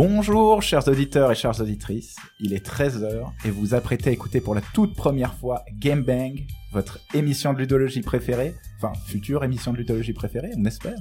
[0.00, 4.54] Bonjour chers auditeurs et chères auditrices, il est 13h et vous apprêtez à écouter pour
[4.54, 9.78] la toute première fois Game Bang, votre émission de ludologie préférée, enfin future émission de
[9.78, 11.00] ludologie préférée, on espère.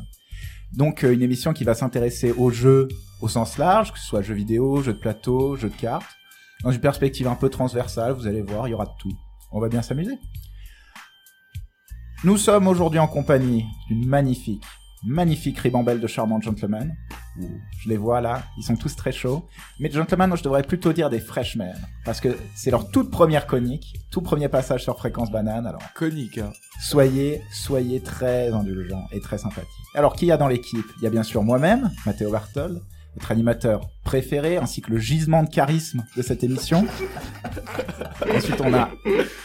[0.74, 2.88] Donc euh, une émission qui va s'intéresser aux jeux
[3.22, 6.16] au sens large, que ce soit jeux vidéo, jeux de plateau, jeux de cartes,
[6.64, 9.14] dans une perspective un peu transversale, vous allez voir, il y aura de tout.
[9.52, 10.18] On va bien s'amuser.
[12.24, 14.64] Nous sommes aujourd'hui en compagnie d'une magnifique,
[15.06, 16.96] magnifique ribambelle de charmants gentlemen.
[17.80, 19.46] Je les vois là, ils sont tous très chauds.
[19.80, 21.76] Mais gentlemen, je devrais plutôt dire des freshmen.
[22.06, 25.68] Parce que c'est leur toute première conique, tout premier passage sur Fréquence Banane.
[25.68, 26.52] Alors, Conique, hein.
[26.82, 29.68] soyez, soyez très indulgents et très sympathiques.
[29.94, 30.86] Alors, qui y a dans l'équipe?
[30.98, 32.82] Il y a bien sûr moi-même, Mathéo Bartol,
[33.18, 36.86] notre animateur préféré, ainsi que le gisement de charisme de cette émission.
[38.32, 38.92] Ensuite, on a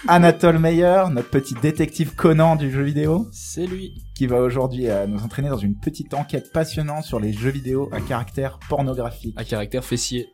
[0.09, 3.95] Anatole Meyer, notre petit détective Conan du jeu vidéo, C'est lui.
[4.15, 7.89] qui va aujourd'hui euh, nous entraîner dans une petite enquête passionnante sur les jeux vidéo
[7.93, 9.35] à caractère pornographique.
[9.39, 10.29] À caractère fessier.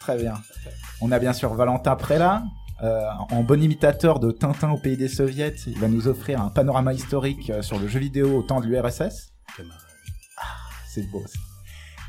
[0.00, 0.34] Très bien.
[1.02, 2.42] On a bien sûr Valentin Prela,
[2.82, 6.48] euh, en bon imitateur de Tintin au pays des soviets, il va nous offrir un
[6.48, 9.32] panorama historique euh, sur le jeu vidéo au temps de l'URSS.
[10.38, 10.42] Ah,
[10.88, 11.38] c'est beau ça.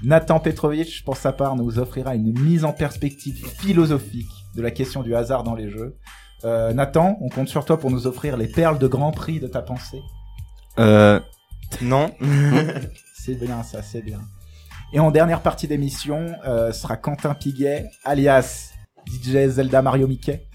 [0.04, 5.02] Nathan Petrovitch, pour sa part, nous offrira une mise en perspective philosophique de la question
[5.02, 5.98] du hasard dans les jeux.
[6.44, 9.48] Euh, Nathan, on compte sur toi pour nous offrir les perles de grand prix de
[9.48, 10.02] ta pensée.
[10.80, 11.20] Euh,
[11.82, 12.12] non.
[13.16, 14.20] C'est bien ça, c'est bien.
[14.94, 18.74] Et en dernière partie d'émission euh, sera Quentin Piguet, alias
[19.08, 20.48] DJ Zelda Mario Mickey,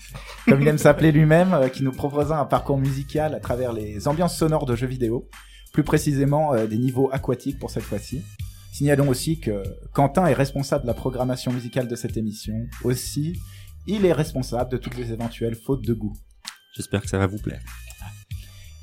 [0.47, 4.07] comme il aime s'appeler lui-même, euh, qui nous proposera un parcours musical à travers les
[4.09, 5.29] ambiances sonores de jeux vidéo,
[5.73, 8.23] plus précisément euh, des niveaux aquatiques pour cette fois-ci.
[8.73, 12.55] Signalons aussi que Quentin est responsable de la programmation musicale de cette émission.
[12.85, 13.39] Aussi,
[13.87, 16.17] il est responsable de toutes les éventuelles fautes de goût.
[16.75, 17.63] J'espère que ça va vous plaire.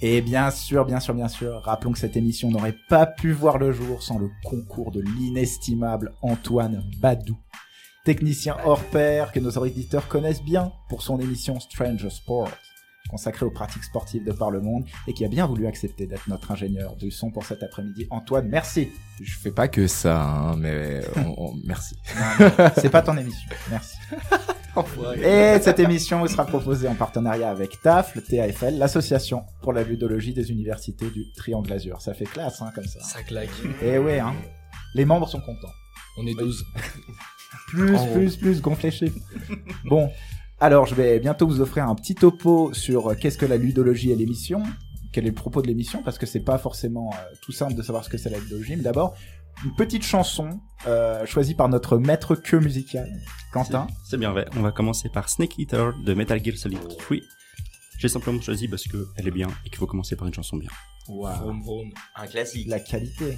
[0.02, 3.58] Et bien sûr, bien sûr, bien sûr, rappelons que cette émission n'aurait pas pu voir
[3.58, 7.36] le jour sans le concours de l'inestimable Antoine Badou,
[8.06, 12.52] technicien hors pair que nos auditeurs connaissent bien pour son émission Stranger Sport,
[13.10, 16.28] consacrée aux pratiques sportives de par le monde et qui a bien voulu accepter d'être
[16.28, 18.08] notre ingénieur du son pour cet après-midi.
[18.10, 18.90] Antoine, merci.
[19.22, 21.96] Je fais pas que ça, hein, mais on- on- merci.
[22.78, 23.50] C'est pas ton émission.
[23.70, 23.96] Merci.
[25.24, 29.82] Et cette émission vous sera proposée en partenariat avec TAF, le TAFL, l'association pour la
[29.84, 32.00] ludologie des universités du Triangle Azur.
[32.00, 33.00] Ça fait classe, hein, comme ça.
[33.02, 33.50] Ça claque.
[33.82, 34.36] Et ouais, hein.
[34.94, 35.72] Les membres sont contents.
[36.18, 36.64] On est 12.
[37.70, 39.12] Plus, plus, plus, gonflé chez
[39.86, 40.10] Bon.
[40.60, 44.12] Alors, je vais bientôt vous offrir un petit topo sur euh, qu'est-ce que la ludologie
[44.12, 44.64] et l'émission.
[45.14, 46.02] Quel est le propos de l'émission?
[46.02, 48.76] Parce que c'est pas forcément euh, tout simple de savoir ce que c'est la ludologie.
[48.76, 49.16] Mais d'abord,
[49.64, 53.08] une petite chanson euh, choisie par notre maître queue musical,
[53.54, 53.86] Quentin.
[54.04, 54.48] C'est bien vrai.
[54.56, 57.18] On va commencer par Snake Eater de Metal Gear Solid 3.
[58.00, 60.58] J'ai simplement choisi parce que elle est bien et qu'il faut commencer par une chanson
[60.58, 60.70] bien.
[61.08, 61.92] Vroom, vroom.
[62.16, 62.68] Un classique.
[62.68, 63.38] La qualité.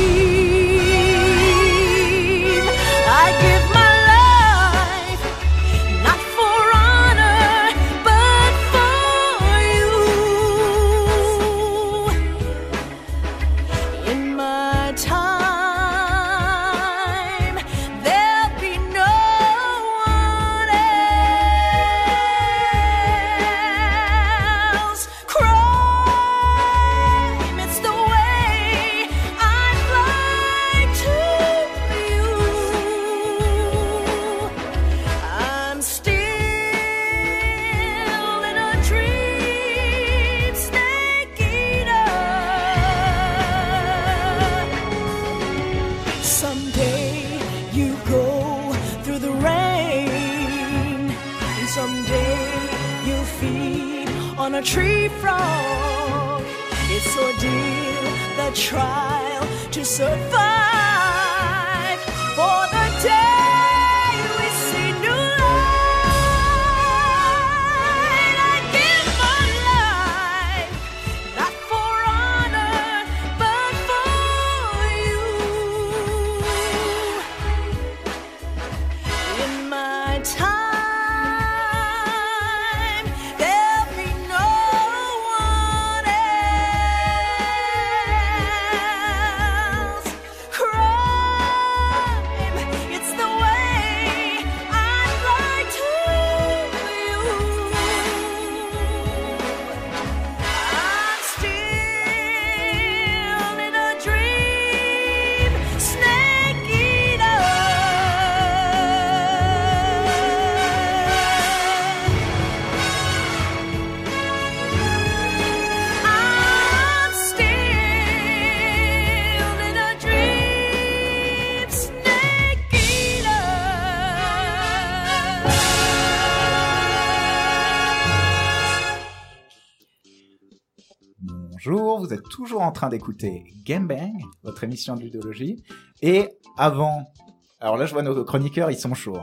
[132.71, 134.13] En train d'écouter Game Bang,
[134.43, 135.61] votre émission de ludologie.
[136.01, 137.11] Et avant,
[137.59, 139.19] alors là je vois nos chroniqueurs, ils sont chauds.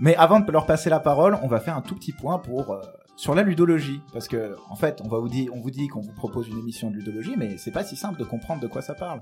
[0.00, 2.70] Mais avant de leur passer la parole, on va faire un tout petit point pour
[2.70, 2.80] euh,
[3.16, 6.00] sur la ludologie, parce que en fait, on va vous dire, on vous dit qu'on
[6.00, 8.80] vous propose une émission de ludologie, mais c'est pas si simple de comprendre de quoi
[8.80, 9.20] ça parle.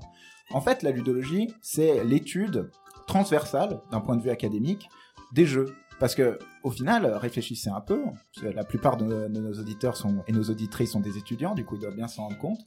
[0.51, 2.69] En fait, la ludologie, c'est l'étude
[3.07, 4.87] transversale d'un point de vue académique
[5.33, 5.75] des jeux.
[5.99, 8.01] Parce que, au final, réfléchissez un peu.
[8.41, 11.81] La plupart de nos auditeurs sont, et nos auditrices sont des étudiants, du coup, ils
[11.81, 12.59] doivent bien s'en rendre compte.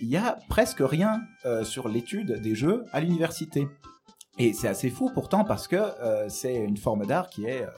[0.00, 3.68] Il y a presque rien euh, sur l'étude des jeux à l'université.
[4.38, 7.70] Et c'est assez fou pourtant parce que euh, c'est une forme d'art qui est, euh,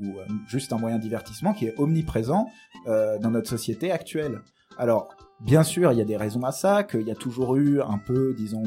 [0.00, 0.16] ou
[0.48, 2.46] juste un moyen de divertissement qui est omniprésent
[2.86, 4.40] dans notre société actuelle.
[4.78, 7.82] Alors, bien sûr, il y a des raisons à ça, qu'il y a toujours eu
[7.82, 8.62] un peu, disons,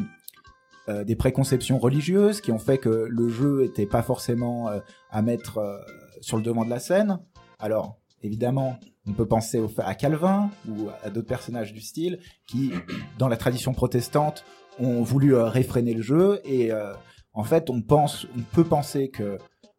[0.88, 4.70] des préconceptions religieuses qui ont fait que le jeu était pas forcément
[5.10, 5.84] à mettre
[6.22, 7.18] sur le devant de la scène.
[7.58, 8.78] Alors, évidemment,
[9.08, 12.72] on peut penser à Calvin ou à d'autres personnages du style qui,
[13.18, 14.46] dans la tradition protestante,
[14.80, 16.94] ont voulu euh, réfréner le jeu et euh,
[17.34, 19.38] en fait, on pense, on peut penser que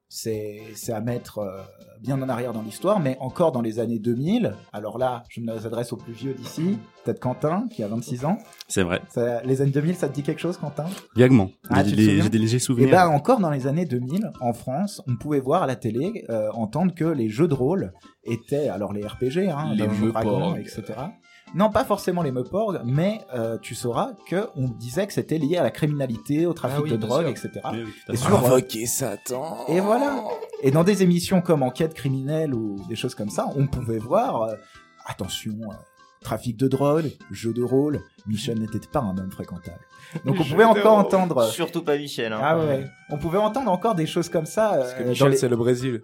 [0.09, 1.63] c'est c'est à mettre euh,
[2.05, 4.55] bien en arrière dans l'histoire, mais encore dans les années 2000.
[4.73, 8.39] Alors là, je m'adresse aux plus vieux d'ici, peut-être Quentin qui a 26 ans.
[8.69, 9.01] C'est vrai.
[9.09, 10.85] Ça- les années 2000, ça te dit quelque chose, Quentin?
[11.17, 11.51] Vaguement.
[11.71, 12.23] Ah, J'ai tu te des- souviens?
[12.25, 12.91] j'ai des légers Et souvenirs.
[12.91, 16.51] ben encore dans les années 2000, en France, on pouvait voir à la télé euh,
[16.53, 17.93] entendre que les jeux de rôle
[18.25, 20.59] étaient alors les RPG, hein, Les Dragons, meuporgs.
[20.59, 20.83] etc.
[21.55, 25.57] Non, pas forcément les meuporgs, mais euh, tu sauras que on disait que c'était lié
[25.57, 27.47] à la criminalité, au trafic Ah oui, de bien drogue, sûr.
[27.49, 27.61] etc.
[27.73, 29.59] Oui, oui, Et sur, Invoquer Satan.
[29.69, 30.17] et voilà.
[30.63, 34.43] Et dans des émissions comme Enquête criminelle ou des choses comme ça, on pouvait voir,
[34.43, 34.55] euh,
[35.07, 35.75] attention, euh,
[36.23, 39.81] trafic de drogue, jeu de rôle, Michel n'était pas un homme fréquentable.
[40.25, 41.45] Donc on pouvait encore entendre...
[41.51, 42.33] Surtout pas Michel.
[42.33, 42.41] Hein.
[42.43, 44.75] Ah ouais, on pouvait entendre encore des choses comme ça.
[44.79, 46.03] Parce que euh, Michel, les- c'est le Brésil.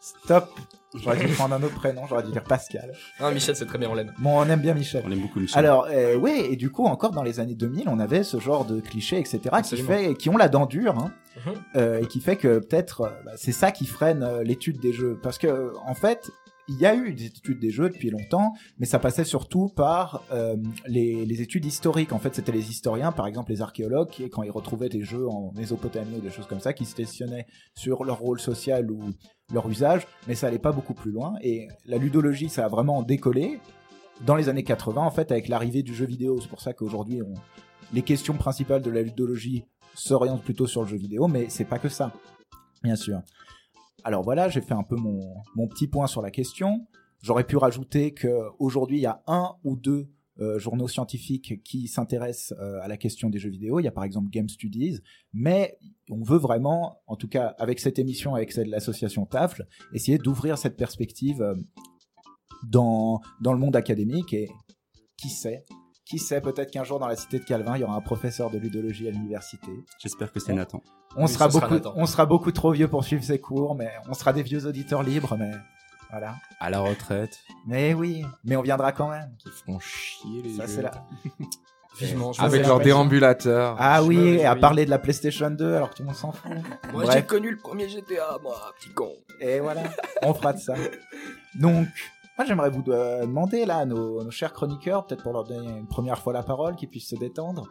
[0.00, 0.48] Stop.
[0.94, 2.92] J'aurais dû prendre un autre prénom, j'aurais dû dire Pascal.
[3.18, 4.12] Ah, Michel, c'est très bien, on l'aime.
[4.18, 5.02] Bon, on aime bien Michel.
[5.06, 5.58] On aime beaucoup Michel.
[5.58, 8.64] Alors, euh, ouais, et du coup, encore dans les années 2000, on avait ce genre
[8.64, 11.12] de clichés, etc., qui, fait, qui ont la dent dure, hein,
[11.44, 11.52] Mhm.
[11.76, 14.92] euh, et qui fait que peut-être euh, bah, c'est ça qui freine euh, l'étude des
[14.94, 15.18] jeux.
[15.22, 16.30] Parce que, en fait,
[16.68, 20.22] il y a eu des études des jeux depuis longtemps, mais ça passait surtout par
[20.32, 20.56] euh,
[20.86, 22.12] les, les études historiques.
[22.12, 25.28] En fait, c'était les historiens, par exemple les archéologues, qui, quand ils retrouvaient des jeux
[25.28, 27.46] en Mésopotamie ou des choses comme ça, qui se questionnaient
[27.76, 29.00] sur leur rôle social ou
[29.52, 31.34] leur usage, mais ça allait pas beaucoup plus loin.
[31.42, 33.60] Et la ludologie, ça a vraiment décollé
[34.24, 36.40] dans les années 80, en fait, avec l'arrivée du jeu vidéo.
[36.40, 37.22] C'est pour ça qu'aujourd'hui,
[37.92, 39.64] les questions principales de la ludologie
[39.94, 42.12] s'orientent plutôt sur le jeu vidéo, mais c'est pas que ça,
[42.82, 43.20] bien sûr.
[44.04, 45.20] Alors voilà, j'ai fait un peu mon,
[45.54, 46.86] mon petit point sur la question.
[47.22, 50.08] J'aurais pu rajouter que aujourd'hui, il y a un ou deux
[50.40, 53.80] euh, journaux scientifiques qui s'intéressent euh, à la question des jeux vidéo.
[53.80, 55.00] Il y a par exemple Game Studies,
[55.32, 55.78] mais
[56.10, 60.18] on veut vraiment, en tout cas avec cette émission, avec celle de l'association TAFL, essayer
[60.18, 61.54] d'ouvrir cette perspective euh,
[62.64, 64.50] dans, dans le monde académique et
[65.16, 65.64] qui sait
[66.06, 68.48] qui sait, peut-être qu'un jour dans la cité de Calvin, il y aura un professeur
[68.50, 69.66] de ludologie à l'université.
[69.98, 70.80] J'espère que c'est Nathan.
[71.16, 74.14] On, Oui, sera beaucoup, on sera beaucoup trop vieux pour suivre ses cours, mais on
[74.14, 75.50] sera des vieux auditeurs libres, mais
[76.10, 76.34] voilà.
[76.60, 77.40] À la retraite.
[77.66, 79.30] Mais oui, mais on viendra quand même.
[79.38, 80.92] Qui font chier les Ça, c'est là.
[81.98, 83.76] Vivement, je Avec leur la déambulateur.
[83.78, 86.30] Ah Je oui, à parler de la PlayStation 2 alors que tout le monde s'en
[86.32, 86.50] fout.
[86.92, 89.12] Moi, j'ai connu le premier GTA, moi, petit con.
[89.40, 89.82] Et voilà,
[90.22, 90.74] on fera de ça.
[91.54, 91.88] Donc,
[92.36, 95.68] moi j'aimerais vous euh, demander là à nos, nos chers chroniqueurs, peut-être pour leur donner
[95.68, 97.68] une première fois la parole, qu'ils puissent se détendre.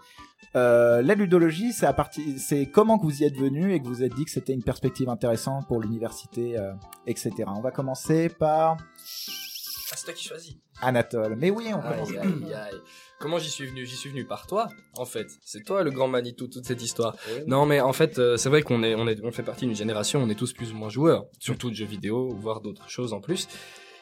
[0.56, 3.86] Euh, la ludologie, c'est à partir, c'est comment que vous y êtes venu et que
[3.86, 6.74] vous vous êtes dit que c'était une perspective intéressante pour l'université, euh,
[7.08, 7.34] etc.
[7.48, 10.56] On va commencer par Ah, c'est toi qui choisis.
[10.82, 11.36] Anatole.
[11.38, 12.10] Mais oui, on commence.
[12.10, 12.82] Aïe, aïe, aïe.
[13.20, 13.86] Comment j'y suis venu?
[13.86, 14.68] J'y suis venu par toi,
[14.98, 15.28] en fait.
[15.42, 17.16] C'est toi le grand Manitou, toute cette histoire.
[17.48, 19.76] Non, mais en fait, euh, c'est vrai qu'on est, on est, on fait partie d'une
[19.76, 23.14] génération, on est tous plus ou moins joueurs, surtout de jeux vidéo, voire d'autres choses
[23.14, 23.48] en plus.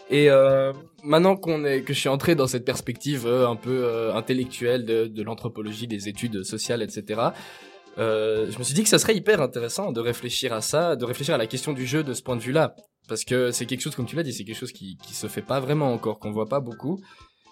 [0.09, 3.85] Et euh, maintenant qu'on est, que je suis entré dans cette perspective euh, un peu
[3.85, 7.21] euh, intellectuelle de, de l'anthropologie, des études sociales, etc.
[7.97, 11.35] je me suis dit que ça serait hyper intéressant de réfléchir à ça, de réfléchir
[11.35, 12.75] à la question du jeu de ce point de vue-là.
[13.07, 15.27] Parce que c'est quelque chose, comme tu l'as dit, c'est quelque chose qui, qui se
[15.27, 16.99] fait pas vraiment encore, qu'on voit pas beaucoup.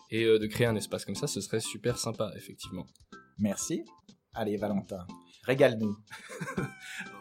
[0.10, 2.86] Et de créer un espace comme ça, ce serait super sympa, effectivement.
[3.38, 3.86] Merci.
[4.34, 5.05] Allez, Valentin,
[5.43, 5.98] régale-nous.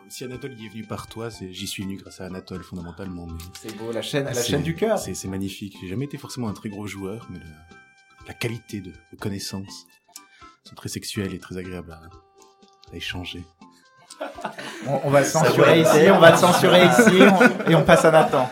[0.08, 3.26] Si Anatole y est venu par toi, c'est j'y suis venu grâce à Anatole fondamentalement.
[3.28, 4.98] Mais C'est beau, la chaîne, la c'est- chaîne du cœur.
[4.98, 5.76] C'est c'est magnifique.
[5.80, 7.44] J'ai jamais été forcément un très gros joueur, mais le-
[8.26, 9.86] la qualité de, de connaissances
[10.64, 12.00] sont très sexuelles et très agréables à,
[12.92, 13.44] à échanger.
[14.88, 18.04] On, on va le censurer ici, on va le censurer ici, on- et on passe
[18.04, 18.50] à Nathan.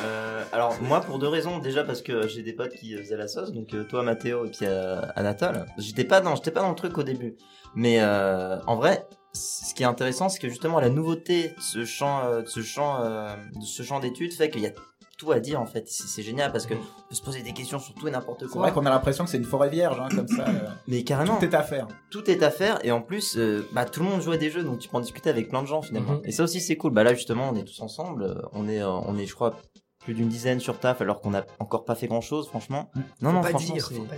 [0.00, 1.58] Euh, alors moi pour deux raisons.
[1.58, 3.52] Déjà parce que j'ai des potes qui faisaient la sauce.
[3.52, 5.66] Donc euh, toi Mathéo et puis euh, Anatole.
[5.78, 7.36] J'étais pas dans j'étais pas dans le truc au début.
[7.74, 11.84] Mais euh, en vrai ce qui est intéressant c'est que justement la nouveauté de ce
[11.84, 14.72] champ euh, de ce champ euh, de ce champ d'études fait qu'il y a
[15.16, 17.52] tout à dire en fait c'est c'est génial parce que on peut se poser des
[17.52, 19.70] questions sur tout et n'importe C'est quoi vrai qu'on a l'impression que c'est une forêt
[19.70, 20.44] vierge, hein, comme ça.
[20.48, 21.88] euh, mais carrément Tout est à faire.
[22.10, 24.50] tout est à faire et en plus euh, bah, tout le monde joue à des
[24.50, 26.20] jeux donc tu peux en discuter avec plein de gens finalement Mhm.
[26.24, 28.82] et ça aussi c'est cool bah là justement on est tous ensemble euh, on est
[28.82, 29.56] euh, on est je crois
[30.00, 33.00] plus d'une dizaine sur taf alors qu'on n'a encore pas fait grand chose franchement Mm.
[33.22, 34.14] non non pas franchement dire, c'est- faut pas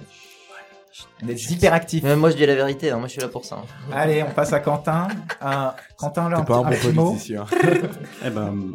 [1.23, 2.03] On est hyper actifs.
[2.03, 3.65] Même moi je dis la vérité hein, moi je suis là pour ça hein.
[3.93, 5.07] Allez, on passe à Quentin.
[5.43, 7.47] Euh, Quentin, là, un, pas un un bon petit mot.
[8.25, 8.73] Eh ben,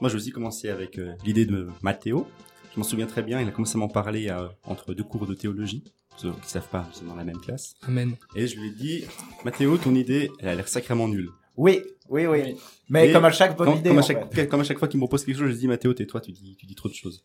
[0.00, 2.26] moi, j'ai aussi commencé avec euh, l'idée de Mathéo.
[2.74, 5.26] Je m'en souviens très bien, il a commencé à m'en parler euh, entre deux cours
[5.26, 5.82] de théologie.
[6.10, 7.74] Pour ceux qui ne savent pas, nous sommes dans la même classe.
[7.82, 8.14] Amen.
[8.34, 9.04] Et je lui ai dit,
[9.44, 11.30] Mathéo, ton idée, elle a l'air sacrément nulle.
[11.56, 12.56] Oui, oui, oui.
[12.88, 13.88] Mais Et comme à chaque bonne Comme, idée.
[13.90, 14.46] comme à en chaque, fait.
[14.48, 16.56] comme à chaque fois qu'il me propose quelque chose, je dis, Mathéo, tais-toi, tu dis,
[16.56, 17.24] tu dis trop de choses.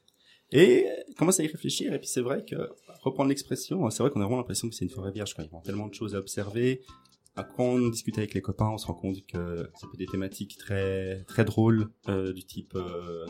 [0.52, 0.86] Et
[1.18, 2.56] commence à y réfléchir, et puis c'est vrai que,
[3.02, 5.44] reprendre l'expression, c'est vrai qu'on a vraiment l'impression que c'est une forêt vierge, quoi.
[5.44, 6.82] Il y a tellement de choses à observer.
[7.36, 10.06] Quand on discute avec les copains, on se rend compte que ça peut être des
[10.06, 13.26] thématiques très, très drôles, euh, du type, euh,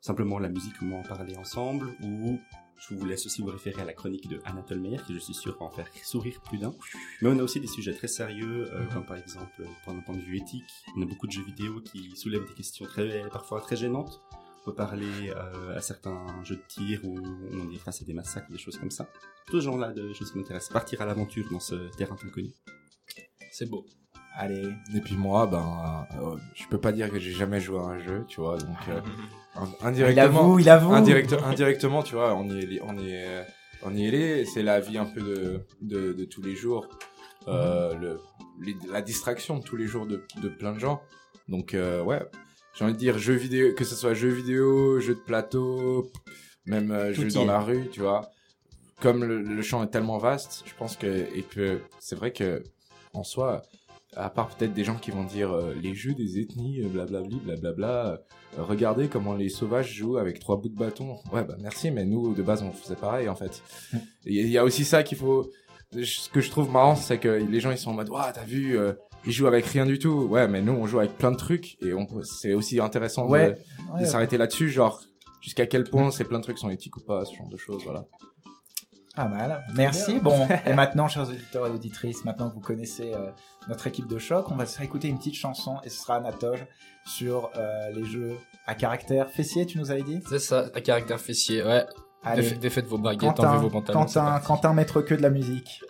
[0.00, 2.38] simplement la musique, comment en parler ensemble, ou
[2.78, 5.32] je vous laisse aussi vous référer à la chronique de Anatole Meyer, qui je suis
[5.32, 6.74] sûr va en faire sourire plus d'un.
[7.22, 10.20] Mais on a aussi des sujets très sérieux, euh, comme par exemple, d'un point de
[10.20, 13.76] vue éthique, on a beaucoup de jeux vidéo qui soulèvent des questions très, parfois très
[13.76, 14.20] gênantes.
[14.60, 17.16] On peut parler euh, à certains jeux de tir où
[17.52, 19.08] on est face à des massacres, des choses comme ça.
[19.46, 20.72] Tout ce genre-là de choses qui m'intéressent.
[20.72, 22.52] Partir à l'aventure dans ce terrain inconnu.
[23.58, 23.86] C'est beau.
[24.34, 24.68] Allez.
[24.94, 27.98] Et puis moi, ben, euh, je peux pas dire que j'ai jamais joué à un
[27.98, 29.00] jeu, tu vois, donc euh,
[29.54, 30.92] in- Il indirectement, avoue, il avoue.
[30.92, 33.46] indirect, indirectement, tu vois, on y est, on y est,
[33.82, 34.44] on y est.
[34.44, 36.86] C'est la vie un peu de, de, de tous les jours,
[37.48, 38.20] euh, le,
[38.60, 41.00] les- la distraction de tous les jours de, de plein de gens.
[41.48, 42.20] Donc euh, ouais,
[42.74, 46.12] j'ai envie de dire jeux vidéo, que ce soit jeux vidéo, jeux de plateau,
[46.66, 47.46] même euh, jeux dans est.
[47.46, 48.30] la rue, tu vois.
[49.00, 52.62] Comme le, le champ est tellement vaste, je pense que et que c'est vrai que
[53.16, 53.62] en soi,
[54.14, 57.36] à part peut-être des gens qui vont dire euh, les jeux des ethnies, euh, blablabli,
[57.40, 58.06] blablabla.
[58.58, 61.16] euh, regardez comment les sauvages jouent avec trois bouts de bâton.
[61.32, 63.62] Ouais, bah merci, mais nous de base on faisait pareil en fait.
[64.24, 65.50] Et Il y a aussi ça qu'il faut.
[65.92, 68.44] Ce que je trouve marrant, c'est que les gens ils sont en mode, waouh, t'as
[68.44, 68.92] vu, euh,
[69.24, 70.26] ils jouent avec rien du tout.
[70.30, 73.30] Ouais, mais nous on joue avec plein de trucs et on c'est aussi intéressant de-
[73.32, 73.50] Ouais.
[73.52, 74.04] de, Ouais.
[74.06, 75.00] s'arrêter là-dessus, genre
[75.40, 77.82] jusqu'à quel point ces plein de trucs sont éthiques ou pas, ce genre de choses,
[77.84, 78.04] voilà.
[79.16, 79.64] Pas mal.
[79.74, 80.20] Merci.
[80.20, 83.30] Bon, et maintenant, chers auditeurs et auditrices, maintenant que vous connaissez euh,
[83.68, 86.16] notre équipe de choc, on va se faire écouter une petite chanson et ce sera
[86.16, 86.66] Anatole
[87.06, 90.20] sur euh, les jeux à caractère fessier, tu nous avais dit?
[90.28, 91.84] C'est ça, à caractère fessier, ouais.
[92.22, 94.00] Allez, Défa- Défaites vos baguettes, enlevez Quentin, vos pantalons.
[94.00, 94.40] Quentin.
[94.40, 95.80] Quentin, maître que de la musique.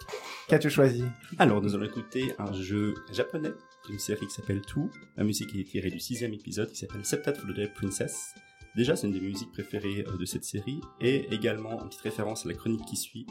[0.48, 1.02] Qu'as-tu choisi?
[1.38, 3.50] Alors, nous allons écouter un jeu japonais
[3.88, 4.88] d'une série qui s'appelle Two.
[5.16, 8.34] La musique est tirée du sixième épisode qui s'appelle Septat for the Dead Princess.
[8.76, 12.44] Déjà, c'est une des musiques préférées euh, de cette série et également une petite référence
[12.44, 13.26] à la chronique qui suit.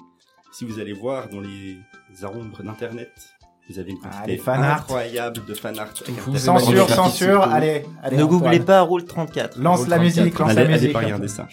[0.52, 1.78] Si vous allez voir dans les
[2.24, 3.12] ombres d'internet,
[3.70, 4.80] vous avez une Ah, quantité les fanarts.
[4.82, 5.54] incroyable de.
[5.54, 7.28] Censure, magnifique, censure.
[7.44, 7.50] surtout.
[7.52, 8.18] Allez, allez.
[8.18, 8.40] ne Antoine.
[8.42, 10.02] googlez pas Roule 34 Lance Roule la 34.
[10.24, 10.94] musique, lance Allez, la allez musique.
[10.94, 11.48] pas regarder ça.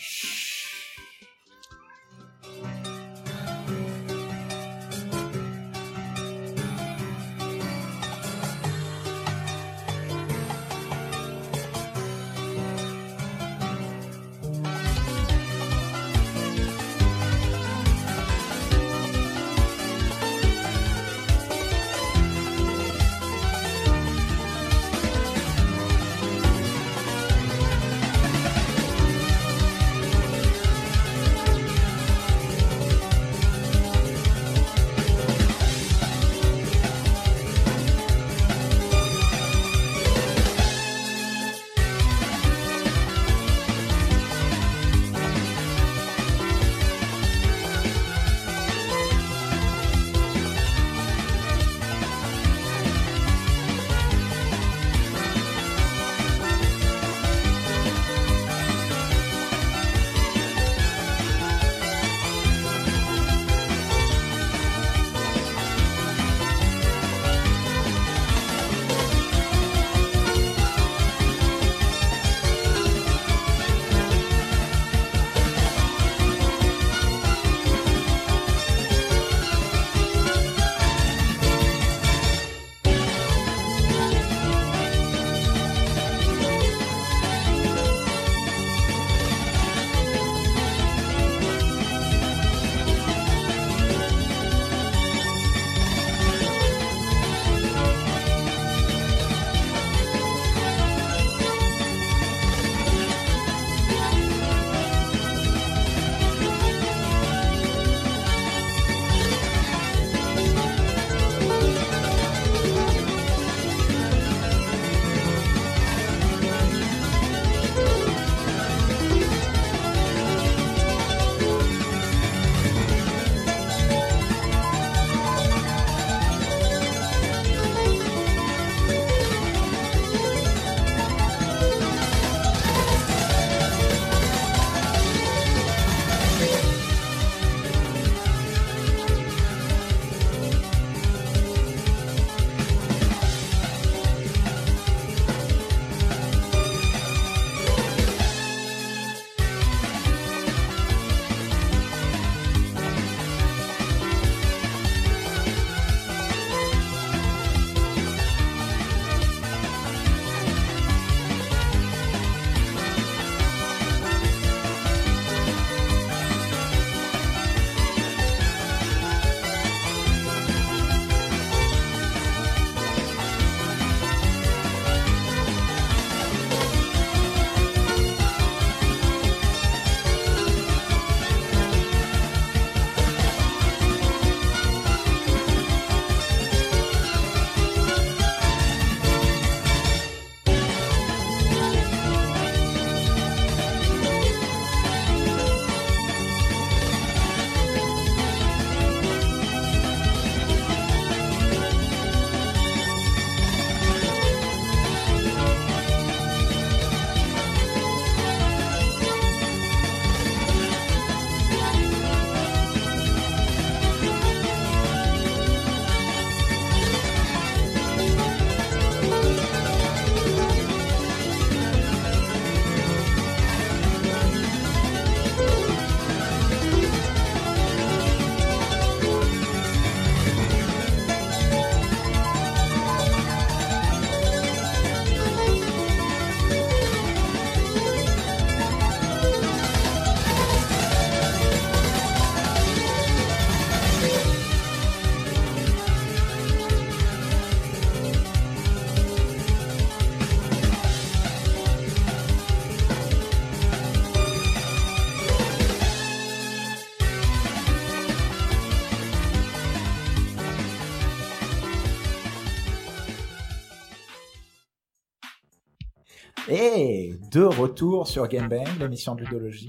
[266.64, 269.68] Et de retour sur Gamebang, l'émission de ludologie,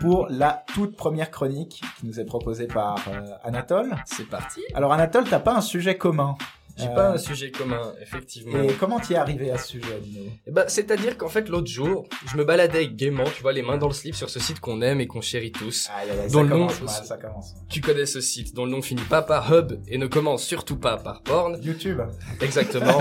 [0.00, 3.96] pour la toute première chronique qui nous est proposée par euh, Anatole.
[4.04, 4.60] C'est parti.
[4.74, 6.36] Alors Anatole, t'as pas un sujet commun?
[6.78, 8.62] J'ai Euh, pas un sujet commun, effectivement.
[8.62, 11.68] Et comment t'y es arrivé à ce sujet, Dino Eh ben, c'est-à-dire qu'en fait, l'autre
[11.68, 14.60] jour, je me baladais gaiement, tu vois, les mains dans le slip sur ce site
[14.60, 15.88] qu'on aime et qu'on chérit tous.
[16.30, 17.54] Dans ça le nom- mal, ça commence.
[17.70, 20.76] Tu connais ce site, dont le nom finit pas par hub et ne commence surtout
[20.76, 21.58] pas par porn.
[21.62, 22.00] YouTube.
[22.42, 22.98] Exactement.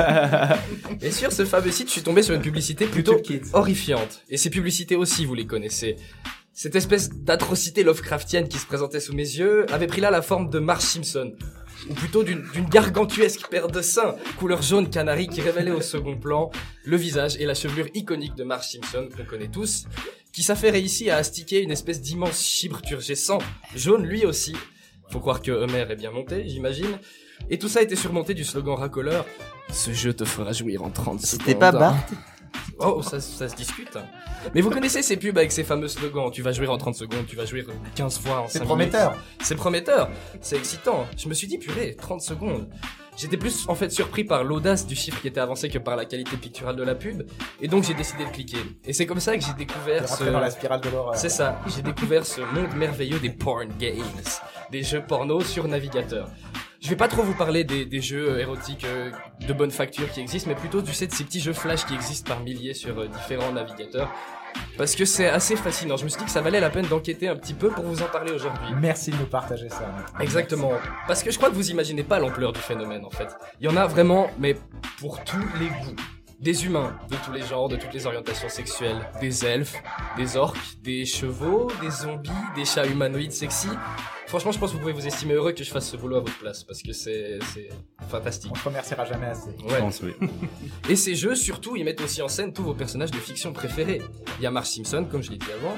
[1.02, 3.18] et sur ce fameux site, je suis tombé sur une publicité plutôt
[3.54, 4.22] horrifiante.
[4.30, 5.98] Et ces publicités aussi, vous les connaissez.
[6.54, 10.50] Cette espèce d'atrocité Lovecraftienne qui se présentait sous mes yeux avait pris là la forme
[10.50, 11.34] de Marge Simpson.
[11.90, 16.52] Ou plutôt d'une gargantuesque paire de seins, couleur jaune canari qui révélait au second plan
[16.84, 19.86] le visage et la chevelure iconique de Marge Simpson qu'on connaît tous,
[20.34, 23.38] qui s'affairait ici à astiquer une espèce d'immense chibre turgescent,
[23.76, 24.56] jaune lui aussi.
[25.12, 26.98] Faut croire que Homer est bien monté, j'imagine.
[27.50, 29.26] Et tout ça était surmonté du slogan racoleur
[29.72, 31.42] Ce jeu te fera jouir en 30 secondes.
[31.42, 31.96] C'était pas Bart?
[32.80, 33.98] Oh, ça, ça se discute.
[34.54, 37.26] Mais vous connaissez ces pubs avec ces fameux slogans Tu vas jouir en 30 secondes,
[37.28, 37.66] tu vas jouir
[37.96, 39.16] 15 fois en 5 C'est prometteur.
[39.42, 40.10] C'est prometteur.
[40.42, 41.06] C'est excitant.
[41.18, 42.68] Je me suis dit, purée, 30 secondes.
[43.18, 46.04] J'étais plus en fait surpris par l'audace du chiffre qui était avancé que par la
[46.04, 47.24] qualité picturale de la pub.
[47.62, 48.58] Et donc j'ai décidé de cliquer.
[48.84, 50.16] Et c'est comme ça que j'ai découvert ce...
[50.16, 51.16] rentré dans la spirale de l'horreur.
[51.16, 54.04] C'est ça, j'ai découvert ce monde merveilleux des porn games,
[54.70, 56.28] des jeux porno sur navigateur.
[56.86, 59.10] Je vais pas trop vous parler des, des jeux euh, érotiques euh,
[59.48, 61.96] de bonne facture qui existent, mais plutôt du sais, de ces petits jeux flash qui
[61.96, 64.14] existent par milliers sur euh, différents navigateurs.
[64.78, 65.98] Parce que c'est assez fascinant.
[65.98, 68.04] Je me suis dit que ça valait la peine d'enquêter un petit peu pour vous
[68.04, 68.68] en parler aujourd'hui.
[68.80, 69.92] Merci de nous partager ça.
[70.20, 70.74] Exactement.
[71.08, 73.36] Parce que je crois que vous imaginez pas l'ampleur du phénomène en fait.
[73.60, 74.56] Il y en a vraiment, mais
[75.00, 75.96] pour tous les goûts.
[76.46, 79.82] Des humains de tous les genres, de toutes les orientations sexuelles, des elfes,
[80.16, 83.68] des orques, des chevaux, des zombies, des chats humanoïdes sexy.
[84.28, 86.20] Franchement, je pense que vous pouvez vous estimer heureux que je fasse ce boulot à
[86.20, 87.40] votre place parce que c'est
[88.08, 88.52] fantastique.
[88.54, 89.50] On te remerciera jamais assez.
[89.60, 89.80] Je Ouais.
[89.80, 90.14] pense, oui.
[90.90, 94.04] Et ces jeux, surtout, ils mettent aussi en scène tous vos personnages de fiction préférés.
[94.40, 95.76] Il y a Marge Simpson, comme je l'ai dit avant.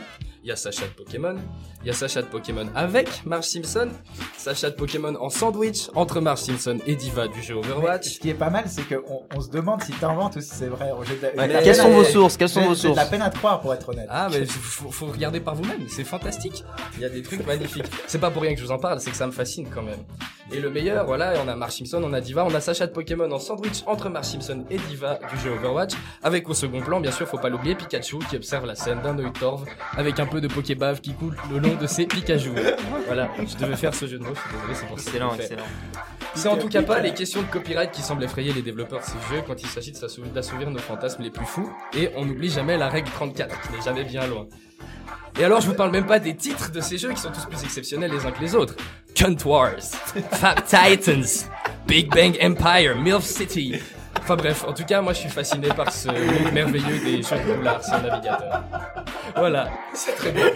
[0.47, 1.35] Il y a Sacha de Pokémon.
[1.83, 3.89] Il y a Sacha de Pokémon avec Marge Simpson.
[4.37, 8.05] Sacha de Pokémon en sandwich entre Marge Simpson et Diva du jeu Mais Overwatch.
[8.13, 10.67] ce qui est pas mal, c'est qu'on on se demande si t'inventes ou si c'est
[10.67, 10.89] vrai.
[10.93, 13.29] Ouais, Quelles sont à- vos sources Quelles sont j'ai- vos de sources la peine à
[13.29, 14.07] croire, pour être honnête.
[14.09, 16.63] Ah, mais faut, faut regarder par vous-même, c'est fantastique.
[16.95, 17.83] Il y a des trucs magnifiques.
[18.07, 19.83] C'est pas pour rien que je vous en parle, c'est que ça me fascine quand
[19.83, 19.99] même.
[20.53, 22.93] Et le meilleur, voilà, on a Marge Simpson, on a Diva, on a Sacha de
[22.93, 25.91] Pokémon en sandwich entre Marge Simpson et Diva du jeu Overwatch.
[26.23, 29.19] Avec au second plan, bien sûr, faut pas l'oublier, Pikachu qui observe la scène d'un
[29.19, 29.65] œil torve
[29.97, 32.51] avec un peu de Pokébave qui coule le long de ses Pikachu.
[33.05, 35.09] Voilà, je devais faire ce jeu de mots, je suis désolé, c'est pour ça.
[35.09, 35.63] Excellent, excellent.
[36.35, 39.05] C'est en tout cas pas les questions de copyright qui semblent effrayer les développeurs de
[39.05, 39.93] ces jeux quand il s'agit
[40.33, 41.71] d'assouvir nos fantasmes les plus fous.
[41.95, 44.45] Et on n'oublie jamais la règle 34, qui n'est jamais bien loin.
[45.39, 47.45] Et alors, je vous parle même pas des titres de ces jeux qui sont tous
[47.45, 48.75] plus exceptionnels les uns que les autres.
[49.13, 49.79] Cunt Wars,
[50.31, 51.47] Fab Titans,
[51.87, 53.75] Big Bang Empire, MILF City.
[54.27, 57.37] Enfin bref, en tout cas, moi je suis fasciné par ce monde merveilleux des jeux
[57.37, 58.61] de boulard sur navigateur.
[59.37, 60.51] Voilà, c'est très bien.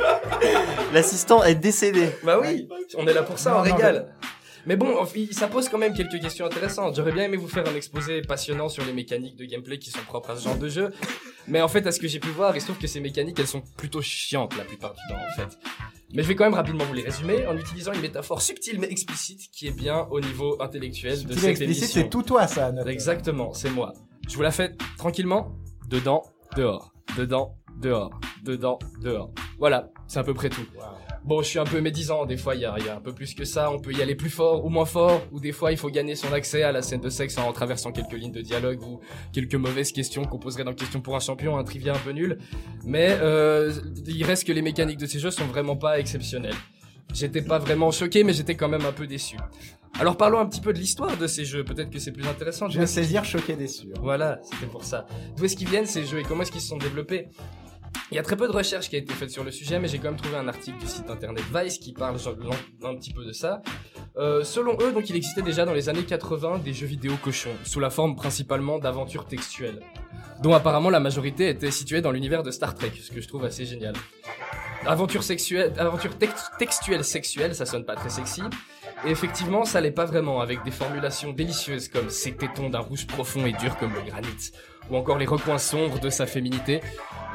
[0.91, 2.09] L'assistant est décédé.
[2.21, 4.13] Bah oui, on est là pour ça, on régale.
[4.65, 4.93] Mais bon,
[5.31, 6.97] ça pose quand même quelques questions intéressantes.
[6.97, 10.03] J'aurais bien aimé vous faire un exposé passionnant sur les mécaniques de gameplay qui sont
[10.05, 10.91] propres à ce genre de jeu.
[11.47, 13.39] Mais en fait, à ce que j'ai pu voir, il se trouve que ces mécaniques,
[13.39, 15.57] elles sont plutôt chiantes la plupart du temps, en fait.
[16.13, 18.89] Mais je vais quand même rapidement vous les résumer en utilisant une métaphore subtile mais
[18.91, 22.01] explicite qui est bien au niveau intellectuel de cette explicite, émission.
[22.03, 22.71] c'est tout toi, ça.
[22.71, 23.93] notre- Exactement, c'est moi.
[24.29, 25.55] Je vous la fais tranquillement.
[25.89, 26.23] Dedans,
[26.55, 26.93] dehors.
[27.17, 28.11] Dedans, dehors.
[28.43, 29.31] Dedans, dehors.
[29.59, 30.65] Voilà, c'est à peu près tout.
[31.23, 32.99] Bon, je suis un peu médisant, des fois il y a, il y a un
[32.99, 35.51] peu plus que ça, on peut y aller plus fort ou moins fort, ou des
[35.51, 38.31] fois il faut gagner son accès à la scène de sexe en traversant quelques lignes
[38.31, 38.99] de dialogue ou
[39.31, 42.39] quelques mauvaises questions qu'on poserait dans Question pour un champion, un trivia un peu nul.
[42.85, 43.71] Mais euh,
[44.07, 46.55] il reste que les mécaniques de ces jeux sont vraiment pas exceptionnelles.
[47.13, 49.37] J'étais pas vraiment choqué, mais j'étais quand même un peu déçu.
[49.99, 52.67] Alors parlons un petit peu de l'histoire de ces jeux, peut-être que c'est plus intéressant.
[52.69, 53.89] Je vais saisir, choqué, déçu.
[54.01, 55.05] Voilà, c'était pour ça.
[55.37, 57.27] D'où est-ce qu'ils viennent ces jeux et comment est-ce qu'ils se sont développés?
[58.11, 59.87] Il y a très peu de recherches qui a été faite sur le sujet, mais
[59.87, 63.23] j'ai quand même trouvé un article du site internet Vice qui parle un, petit peu
[63.23, 63.61] de ça.
[64.17, 67.55] Euh, selon eux, donc il existait déjà dans les années 80 des jeux vidéo cochons,
[67.63, 69.79] sous la forme principalement d'aventures textuelles,
[70.41, 73.45] dont apparemment la majorité était située dans l'univers de Star Trek, ce que je trouve
[73.45, 73.93] assez génial.
[74.85, 78.41] Aventure sexuelle, aventure tex- textuelle sexuelle, ça sonne pas très sexy.
[79.05, 83.07] Et effectivement, ça l'est pas vraiment, avec des formulations délicieuses comme ses tétons d'un rouge
[83.07, 84.51] profond et dur comme le granit,
[84.91, 86.81] ou encore les recoins sombres de sa féminité.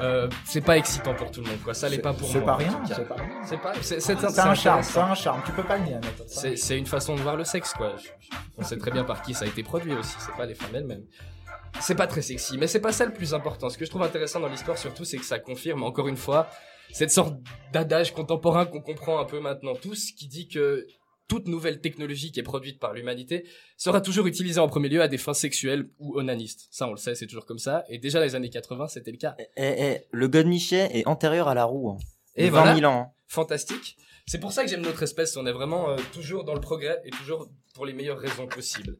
[0.03, 1.73] Euh, c'est pas excitant pour tout le monde, quoi.
[1.73, 2.31] Ça l'est pas pour moi.
[2.39, 3.31] C'est pas en rien, c'est pas rien.
[3.47, 5.41] C'est pas, c'est, un charme, c'est un charme.
[5.47, 5.97] Tu peux pas le nier.
[6.27, 7.95] C'est, c'est une façon de voir le sexe, quoi.
[7.97, 10.45] Je- je- on sait très bien par qui ça a été produit aussi, c'est pas
[10.45, 11.05] les femmes elles-mêmes.
[11.81, 13.71] C'est pas très sexy, mais c'est pas ça le plus important.
[13.71, 16.49] Ce que je trouve intéressant dans l'histoire, surtout, c'est que ça confirme, encore une fois,
[16.93, 17.35] cette sorte
[17.73, 20.87] d'adage contemporain qu'on comprend un peu maintenant tous, qui dit que
[21.29, 23.45] toute nouvelle technologie qui est produite par l'humanité
[23.77, 26.69] sera toujours utilisée en premier lieu à des fins sexuelles ou onanistes.
[26.71, 27.85] Ça, on le sait, c'est toujours comme ça.
[27.89, 29.35] Et déjà, les années 80, c'était le cas.
[29.39, 31.91] Eh, eh, le godemichet est antérieur à la roue.
[31.91, 31.97] hein.
[32.37, 32.75] Et 20 voilà.
[32.79, 33.01] 000 ans.
[33.01, 33.13] hein.
[33.27, 33.97] fantastique.
[34.27, 35.37] C'est pour ça que j'aime notre espèce.
[35.37, 38.97] On est vraiment euh, toujours dans le progrès et toujours pour les meilleures raisons possibles.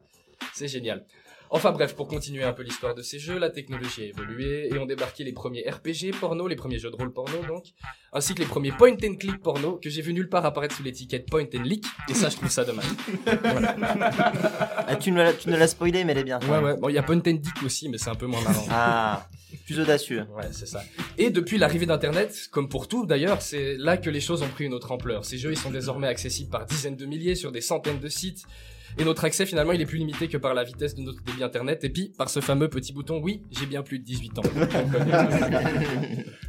[0.55, 1.05] C'est génial.
[1.51, 4.79] Enfin bref, pour continuer un peu l'histoire de ces jeux, la technologie a évolué et
[4.79, 7.65] ont débarqué les premiers RPG porno, les premiers jeux de rôle porno donc,
[8.13, 10.83] ainsi que les premiers point and click porno que j'ai vu nulle part apparaître sous
[10.83, 11.85] l'étiquette point and leak.
[12.11, 12.85] Et ça, je trouve ça dommage.
[14.87, 16.41] Ah, tu ne l'as- tu ne l'as spoilé, mais elle est bien.
[16.49, 16.77] Ouais ouais.
[16.77, 18.67] Bon, il y a point and dick aussi, mais c'est un peu moins marrant.
[18.71, 19.29] Ah,
[19.65, 20.25] plus audacieux.
[20.37, 20.83] Ouais, c'est ça.
[21.19, 24.65] Et depuis l'arrivée d'Internet, comme pour tout d'ailleurs, c'est là que les choses ont pris
[24.65, 25.25] une autre ampleur.
[25.25, 28.45] Ces jeux, ils sont désormais accessibles par dizaines de milliers sur des centaines de sites.
[28.99, 31.43] Et notre accès, finalement, il est plus limité que par la vitesse de notre débit
[31.43, 34.43] Internet et puis par ce fameux petit bouton, oui, j'ai bien plus de 18 ans.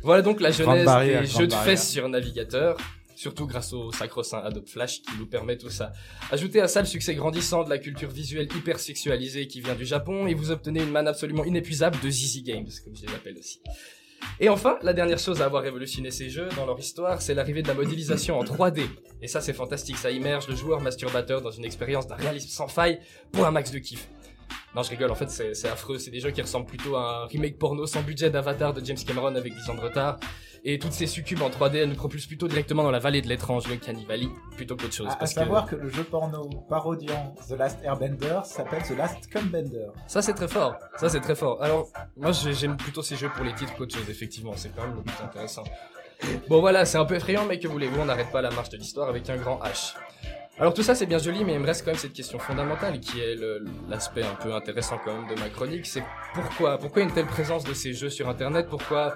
[0.04, 1.64] voilà donc la genèse barrière, des jeux de barrière.
[1.64, 2.78] fesses sur navigateur.
[3.16, 5.92] Surtout grâce au sacro-saint Adobe Flash qui nous permet tout ça.
[6.30, 9.86] Ajoutez à ça le succès grandissant de la culture visuelle hyper sexualisée qui vient du
[9.86, 13.38] Japon et vous obtenez une manne absolument inépuisable de Zizi Games, comme je les appelle
[13.40, 13.60] aussi.
[14.40, 17.64] Et enfin, la dernière chose à avoir révolutionné ces jeux dans leur histoire, c'est l'arrivée
[17.64, 18.84] de la modélisation en 3D.
[19.22, 22.68] Et ça, c'est fantastique, ça immerge le joueur masturbateur dans une expérience d'un réalisme sans
[22.68, 23.00] faille
[23.32, 24.10] pour un max de kiff.
[24.76, 27.26] Non, je rigole, en fait, c'est affreux, c'est des jeux qui ressemblent plutôt à un
[27.26, 30.20] remake porno sans budget d'Avatar de James Cameron avec 10 ans de retard.
[30.70, 33.30] Et toutes ces succubes en 3D, elles nous propulsent plutôt directement dans la vallée de
[33.30, 34.28] l'étrange, le Cannibali,
[34.58, 35.08] plutôt qu'autre chose.
[35.08, 35.78] À, à savoir que...
[35.78, 39.88] le jeu porno parodiant The Last Airbender s'appelle The Last Cumbender.
[40.08, 41.64] Ça c'est très fort, ça c'est très fort.
[41.64, 44.82] Alors moi j'ai- j'aime plutôt ces jeux pour les titres qu'autre chose effectivement, c'est quand
[44.86, 45.64] même le plus intéressant.
[46.50, 48.76] Bon voilà, c'est un peu effrayant mais que voulez-vous, on n'arrête pas la marche de
[48.78, 49.94] l'histoire avec un grand H.
[50.60, 53.00] Alors tout ça c'est bien joli mais il me reste quand même cette question fondamentale
[53.00, 53.36] qui est
[53.88, 56.04] l'aspect un peu intéressant quand même de ma chronique, c'est
[56.34, 58.68] pourquoi Pourquoi une telle présence de ces jeux sur internet?
[58.70, 59.16] Pourquoi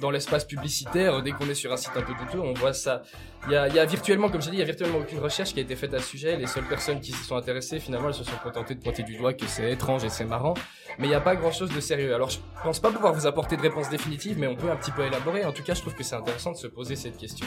[0.00, 3.02] dans l'espace publicitaire, dès qu'on est sur un site un peu douteux, on voit ça.
[3.46, 5.52] Il y a, y a virtuellement, comme j'ai dit, il y a virtuellement aucune recherche
[5.52, 6.36] qui a été faite à ce sujet.
[6.36, 9.16] Les seules personnes qui s'y sont intéressées, finalement, elles se sont contentées de pointer du
[9.16, 10.54] doigt que c'est étrange et c'est marrant.
[10.98, 12.14] Mais il n'y a pas grand chose de sérieux.
[12.14, 14.90] Alors, je pense pas pouvoir vous apporter de réponse définitive, mais on peut un petit
[14.90, 15.44] peu élaborer.
[15.44, 17.46] En tout cas, je trouve que c'est intéressant de se poser cette question.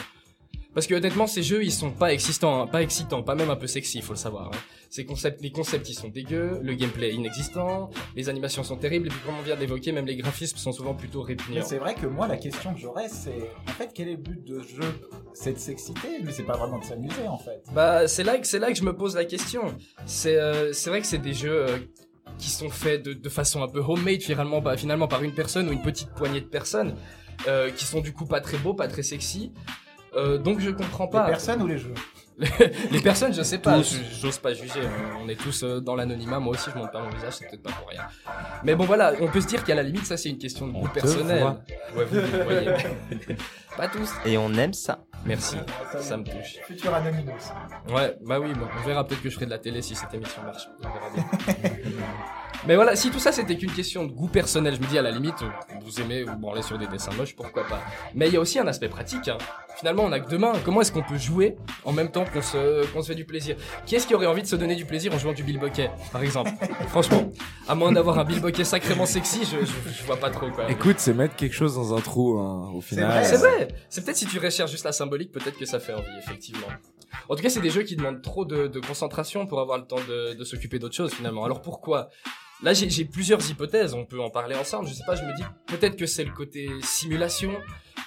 [0.74, 3.56] Parce que honnêtement, ces jeux, ils sont pas excitants, hein, pas excitants, pas même un
[3.56, 4.48] peu sexy, il faut le savoir.
[4.48, 4.58] hein.
[4.90, 9.06] Ces concepts, les concepts, ils sont dégueux, le gameplay est inexistant, les animations sont terribles,
[9.06, 11.62] et puis comme on vient de l'évoquer, même les graphismes sont souvent plutôt répugnants.
[11.64, 14.44] c'est vrai que moi, la question que j'aurais, c'est en fait, quel est le but
[14.44, 15.00] de ce jeu
[15.32, 17.62] C'est de s'exciter, mais c'est pas vraiment de s'amuser en fait.
[17.72, 19.62] Bah, c'est là c'est là que je me pose la question.
[20.06, 21.78] C'est euh, c'est vrai que c'est des jeux euh,
[22.38, 25.68] qui sont faits de, de façon un peu homemade finalement, bah, finalement par une personne
[25.68, 26.94] ou une petite poignée de personnes,
[27.48, 29.52] euh, qui sont du coup pas très beaux, pas très sexy.
[30.16, 31.26] Euh, donc je comprends Les pas.
[31.26, 31.94] personnes ou les jeux
[32.90, 33.80] Les personnes, je sais pas,
[34.20, 34.80] j'ose pas juger.
[35.22, 36.40] On est tous euh, dans l'anonymat.
[36.40, 38.02] Moi aussi, je montre pas mon visage, c'est peut-être pas pour rien.
[38.64, 40.72] Mais bon, voilà, on peut se dire qu'à la limite, ça c'est une question de
[40.72, 41.44] goût personnel.
[41.96, 42.72] Ouais, vous, vous voyez.
[43.76, 44.10] pas tous.
[44.26, 45.04] Et on aime ça.
[45.24, 45.56] Merci,
[46.00, 46.56] ça me touche.
[46.66, 47.30] Futur Anonymous.
[47.88, 50.12] Ouais, bah oui, bon, on verra peut-être que je ferai de la télé si cette
[50.12, 50.68] émission marche.
[50.82, 51.70] On verra bien.
[52.66, 55.02] Mais voilà, si tout ça c'était qu'une question de goût personnel, je me dis à
[55.02, 55.48] la limite, euh,
[55.82, 57.80] vous aimez vous branler sur des dessins moches, pourquoi pas.
[58.14, 59.28] Mais il y a aussi un aspect pratique.
[59.28, 59.36] hein.
[59.76, 60.52] Finalement, on a que deux mains.
[60.64, 63.56] Comment est-ce qu'on peut jouer en même temps qu'on se, qu'on se fait du plaisir?
[63.84, 66.22] Qui est-ce qui aurait envie de se donner du plaisir en jouant du bilboquet, par
[66.22, 66.50] exemple?
[66.88, 67.30] Franchement,
[67.68, 70.70] à moins d'avoir un bilboquet sacrément sexy, je, je, je vois pas trop quoi.
[70.70, 73.10] Écoute, c'est mettre quelque chose dans un trou, hein, au final.
[73.10, 73.68] vrai, C'est vrai.
[73.90, 76.68] C'est peut-être si tu recherches juste la symbolique, peut-être que ça fait envie, effectivement.
[77.28, 79.84] En tout cas, c'est des jeux qui demandent trop de, de concentration pour avoir le
[79.84, 81.44] temps de, de s'occuper d'autres choses, finalement.
[81.44, 82.08] Alors pourquoi?
[82.62, 83.94] Là, j'ai plusieurs hypothèses.
[83.94, 84.88] On peut en parler ensemble.
[84.88, 85.16] Je sais pas.
[85.16, 87.52] Je me dis peut-être que c'est le côté simulation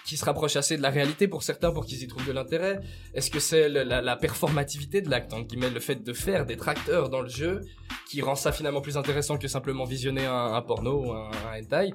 [0.05, 2.79] qui se rapproche assez de la réalité pour certains, pour qu'ils y trouvent de l'intérêt.
[3.13, 7.09] Est-ce que c'est la, performativité de l'acte, entre guillemets, le fait de faire d'être acteur
[7.09, 7.61] dans le jeu,
[8.09, 11.59] qui rend ça finalement plus intéressant que simplement visionner un, un porno ou un, un
[11.59, 11.93] hentai?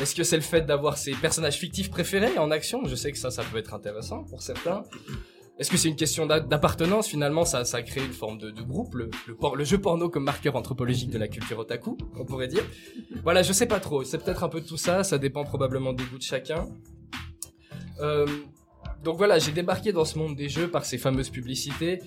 [0.00, 2.84] Est-ce que c'est le fait d'avoir ses personnages fictifs préférés en action?
[2.86, 4.84] Je sais que ça, ça peut être intéressant pour certains.
[5.58, 7.44] Est-ce que c'est une question d'a- d'appartenance finalement?
[7.44, 9.10] Ça, ça crée une forme de, groupe, le,
[9.64, 12.62] jeu porno comme marqueur anthropologique de la culture otaku, on pourrait dire.
[13.24, 14.04] Voilà, je sais pas trop.
[14.04, 15.02] C'est peut-être un peu tout ça.
[15.02, 16.68] Ça dépend probablement des goûts de chacun.
[18.00, 18.26] Euh,
[19.04, 22.00] donc voilà, j'ai débarqué dans ce monde des jeux par ces fameuses publicités,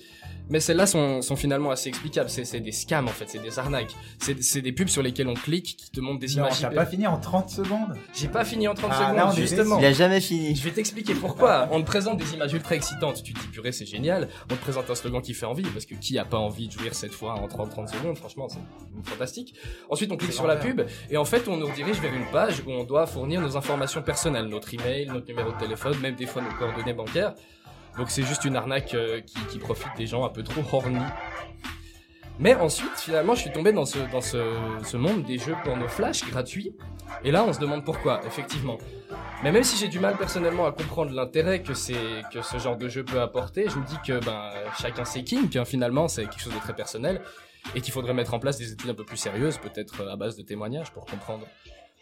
[0.50, 2.28] mais celles-là sont, sont finalement assez explicables.
[2.28, 3.94] C'est c'est des scams en fait, c'est des arnaques.
[4.18, 6.60] C'est c'est des pubs sur lesquelles on clique qui te montrent des Non, images.
[6.60, 9.40] t'as pas fini en 30 secondes J'ai pas fini en 30 Ah, secondes, on est
[9.40, 9.78] justement.
[9.78, 10.54] Il a jamais fini.
[10.54, 11.68] Je vais t'expliquer pourquoi.
[11.70, 13.22] On te présente des images ultra excitantes.
[13.22, 14.28] Tu te dis, purée, c'est génial.
[14.50, 16.72] On te présente un slogan qui fait envie, parce que qui a pas envie de
[16.72, 18.18] jouir cette fois en 30-30 secondes?
[18.18, 18.58] Franchement, c'est
[19.10, 19.54] fantastique.
[19.88, 22.26] Ensuite, on clique C'est sur la pub, et en fait, on nous redirige vers une
[22.30, 26.14] page où on doit fournir nos informations personnelles, notre email, notre numéro de téléphone, même
[26.16, 27.34] des fois nos coordonnées bancaires.
[27.96, 30.98] Donc c'est juste une arnaque euh, qui, profite des gens un peu trop horny.
[32.38, 36.28] Mais ensuite, finalement, je suis tombé dans ce, dans ce, monde des jeux porno flash
[36.28, 36.74] gratuits.
[37.24, 38.78] Et là, on se demande pourquoi, effectivement.
[39.42, 42.88] Mais même si j'ai du mal personnellement à comprendre l'intérêt que que ce genre de
[42.88, 45.54] jeu peut apporter, je me dis que ben chacun ses kinks.
[45.56, 47.20] hein, finalement, c'est quelque chose de très personnel
[47.74, 50.36] et qu'il faudrait mettre en place des études un peu plus sérieuses, peut-être à base
[50.36, 51.46] de témoignages pour comprendre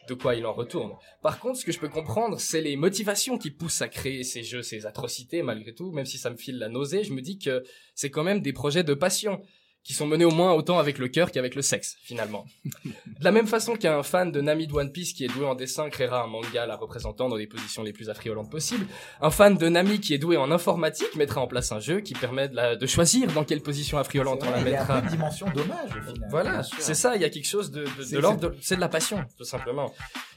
[0.09, 0.93] de quoi il en retourne.
[1.23, 4.43] Par contre, ce que je peux comprendre, c'est les motivations qui poussent à créer ces
[4.43, 7.39] jeux, ces atrocités, malgré tout, même si ça me file la nausée, je me dis
[7.39, 7.63] que
[7.95, 9.41] c'est quand même des projets de passion
[9.83, 12.45] qui sont menés au moins autant avec le cœur qu'avec le sexe, finalement.
[12.85, 15.55] De la même façon qu'un fan de Nami de One Piece qui est doué en
[15.55, 18.87] dessin créera un manga la représentant dans les positions les plus affriolantes possibles,
[19.23, 22.13] un fan de Nami qui est doué en informatique mettra en place un jeu qui
[22.15, 24.99] permet de, la- de choisir dans quelle position affriolante on la Il y a mettra.
[25.01, 26.29] une dimension dommage au final.
[26.31, 28.81] Voilà, c'est ça, il y a quelque chose de, de, de l'ordre, de- c'est de
[28.81, 29.91] la passion, tout simplement.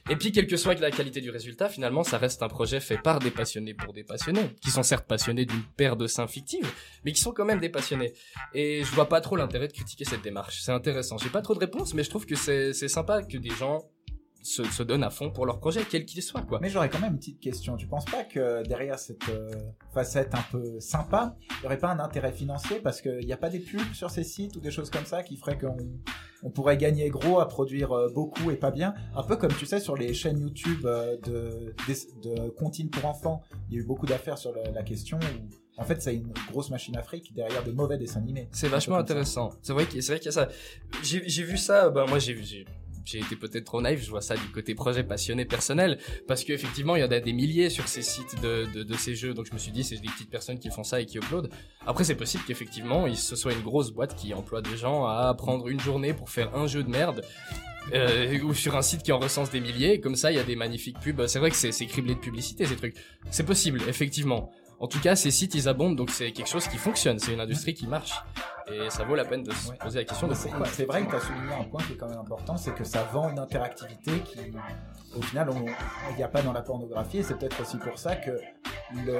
[0.10, 2.98] Et puis, quelle que soit la qualité du résultat, finalement, ça reste un projet fait
[2.98, 6.70] par des passionnés pour des passionnés, qui sont certes passionnés d'une paire de seins fictives,
[7.06, 8.14] mais qui sont quand même des passionnés.
[8.54, 10.62] Et je vois pas trop l'intérêt de critiquer cette démarche.
[10.62, 11.18] C'est intéressant.
[11.18, 13.86] J'ai pas trop de réponses, mais je trouve que c'est sympa que des gens
[14.44, 16.60] se, se donnent à fond pour leur projet, quel qu'il soit, quoi.
[16.62, 17.78] Mais j'aurais quand même une petite question.
[17.78, 19.50] Tu penses pas que derrière cette euh,
[19.94, 23.38] facette un peu sympa, il n'y aurait pas un intérêt financier parce qu'il n'y a
[23.38, 25.78] pas des pubs sur ces sites ou des choses comme ça qui feraient qu'on
[26.44, 29.66] on pourrait gagner gros à produire euh, beaucoup et pas bien Un peu comme tu
[29.66, 31.74] sais sur les chaînes YouTube euh, de,
[32.22, 35.82] de comptines pour enfants, il y a eu beaucoup d'affaires sur la, la question où
[35.82, 38.48] en fait c'est une grosse machine afrique derrière de mauvais dessins animés.
[38.52, 39.52] C'est vachement intéressant.
[39.62, 40.50] C'est vrai qu'il c'est vrai qu'il y a ça.
[41.02, 41.90] J'ai vu ça.
[41.90, 42.66] Bah moi j'ai j'ai
[43.06, 44.02] j'ai été peut-être trop naïf.
[44.04, 47.34] Je vois ça du côté projet passionné personnel parce qu'effectivement il y en a des
[47.34, 49.34] milliers sur ces sites de, de de ces jeux.
[49.34, 51.50] Donc je me suis dit c'est des petites personnes qui font ça et qui uploadent.
[51.86, 55.68] Après c'est possible qu'effectivement ce soit une grosse boîte qui emploie des gens à prendre
[55.68, 57.24] une journée pour faire un jeu de merde.
[57.94, 60.44] Euh, ou sur un site qui en recense des milliers, comme ça il y a
[60.44, 61.28] des magnifiques pubs.
[61.28, 62.96] C'est vrai que c'est criblé de publicité ces trucs.
[63.30, 64.52] C'est possible, effectivement.
[64.80, 67.20] En tout cas, ces sites, ils abondent, donc c'est quelque chose qui fonctionne.
[67.20, 68.14] C'est une industrie qui marche.
[68.74, 69.78] Et ça vaut la peine de se Ouais.
[69.78, 70.68] poser la question de C'est pourquoi.
[70.68, 72.84] c'est vrai que tu as souligné un point qui est quand même important, c'est que
[72.84, 74.40] ça vend une interactivité qui,
[75.18, 75.66] au final, on-
[76.12, 78.32] il n'y a pas dans la pornographie, et c'est peut-être aussi pour ça que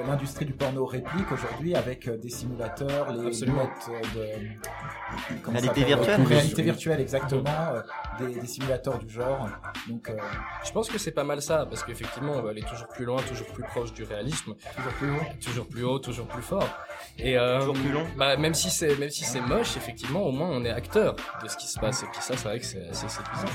[0.06, 5.50] l'industrie du porno réplique aujourd'hui avec euh, des simulateurs, les lunettes euh, de...
[5.50, 6.22] Réalité virtuelle.
[6.22, 7.82] Réalité virtuelle, exactement, euh,
[8.18, 9.48] des, des simulateurs du genre.
[9.88, 10.16] Donc, euh,
[10.64, 13.20] Je pense que c'est pas mal ça, parce qu'effectivement, on va aller toujours plus loin,
[13.22, 15.22] toujours plus proche du réalisme, toujours plus haut.
[15.44, 16.68] toujours plus haut, toujours plus fort.
[17.18, 18.06] Et euh, Toujours plus long.
[18.16, 21.48] Bah, même si c'est même si c'est moche, effectivement, au moins on est acteur de
[21.48, 22.02] ce qui se passe.
[22.02, 23.48] Et puis ça, c'est vrai que c'est séduisant.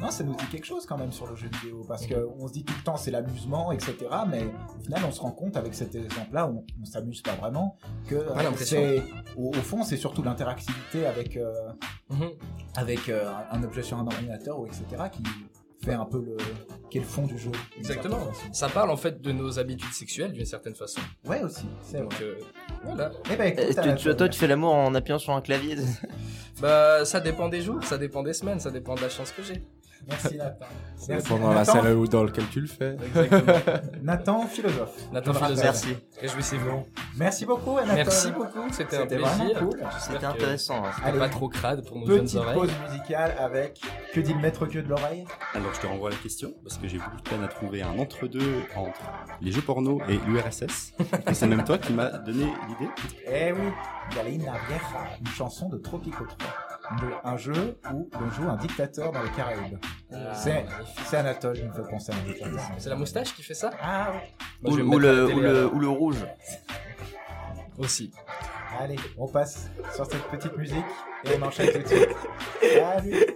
[0.00, 2.48] Non, ça nous dit quelque chose quand même sur le jeu vidéo, parce que on
[2.48, 3.94] se dit tout le temps c'est l'amusement, etc.
[4.28, 4.42] Mais
[4.78, 7.76] au final, on se rend compte avec cet exemple-là, on, on s'amuse pas vraiment,
[8.08, 9.02] que euh, c'est
[9.36, 11.52] au, au fond c'est surtout l'interactivité avec euh,
[12.10, 12.30] Mhm.
[12.76, 14.84] avec euh, un objet sur un ordinateur ou etc.
[15.10, 15.22] qui
[15.82, 16.36] fait un peu le
[16.90, 17.50] qui est le fond du jeu.
[17.78, 18.18] Exactement.
[18.52, 21.00] Ça parle en fait de nos habitudes sexuelles d'une certaine façon.
[21.24, 22.14] Ouais aussi, c'est vrai.
[22.22, 22.34] euh,
[22.84, 23.10] voilà.
[23.30, 25.76] Eh ben, écoute, Euh, tu- toi, tu fais l'amour en appuyant sur un clavier.
[26.60, 29.42] Bah, ça dépend des jours, ça dépend des semaines, ça dépend de la chance que
[29.42, 29.62] j'ai.
[30.08, 30.66] Merci Nathan.
[31.08, 31.28] Merci.
[31.30, 32.96] dans la Nathan, salle où- dans laquelle tu le fais.
[34.02, 34.96] Nathan, philosophe.
[35.12, 35.38] Nathan Je.
[35.38, 35.64] Philosophe.
[35.64, 35.96] Merci.
[36.20, 36.86] Réjouissez-vous.
[37.16, 37.96] Merci beaucoup Anatole.
[37.96, 39.58] Merci beaucoup, c'était un plaisir.
[39.58, 39.80] cool.
[40.00, 40.84] C'était intéressant.
[40.84, 40.90] hein.
[40.94, 41.18] c'était Allez.
[41.18, 42.54] pas trop crade pour nos jeunes Petite oreilles.
[42.58, 43.80] pause musicale avec
[44.12, 45.24] Que dit le maître que de l'oreille?
[45.54, 47.98] Alors je te renvoie la question parce que j'ai beaucoup de peine à trouver un
[47.98, 49.00] entre-deux entre
[49.40, 50.92] les jeux porno et l'URSS.
[51.28, 52.90] Et c'est même toi qui m'as donné l'idée.
[53.26, 53.68] Eh oui,
[54.14, 56.50] Galina Vieja, une chanson de Tropico 3.
[57.00, 59.78] De- Un jeu où on joue un dictateur dans les Caraïbes.
[60.12, 62.60] Ah, C'est Anatole qui me fait penser à un dictateur.
[62.78, 63.70] C'est la moustache qui fait ça?
[63.80, 64.12] Ah
[64.64, 64.70] oui.
[64.72, 66.24] Ou, le, ou le rouge.
[67.78, 68.12] Aussi.
[68.78, 70.84] Allez, on passe sur cette petite musique
[71.24, 72.08] et on enchaîne tout de suite.
[72.60, 73.26] Salut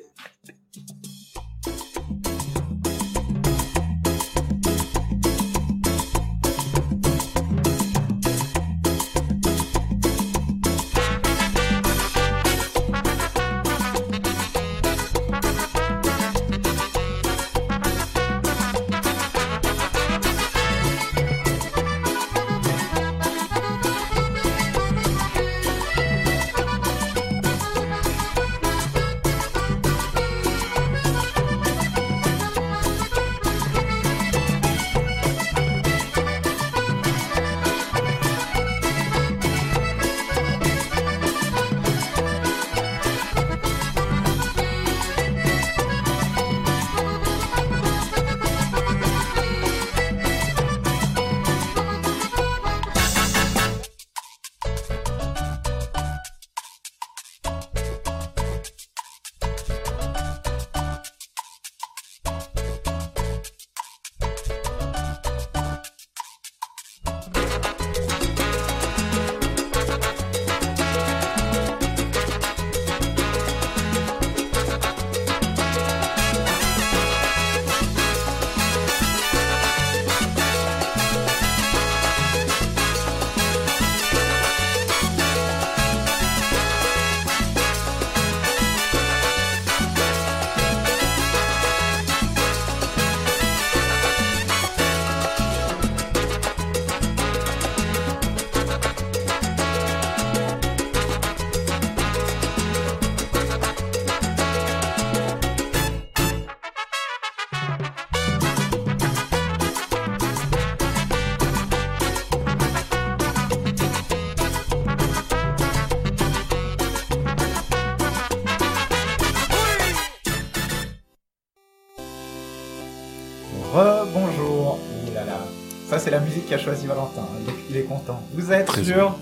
[126.57, 127.27] qu'a choisi Valentin.
[127.43, 128.21] Il est, il est content.
[128.35, 129.17] Vous êtes Très sur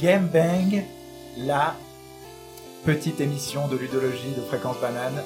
[0.00, 0.84] Game Bang,
[1.38, 1.74] la
[2.84, 5.22] petite émission de ludologie de Fréquence Banane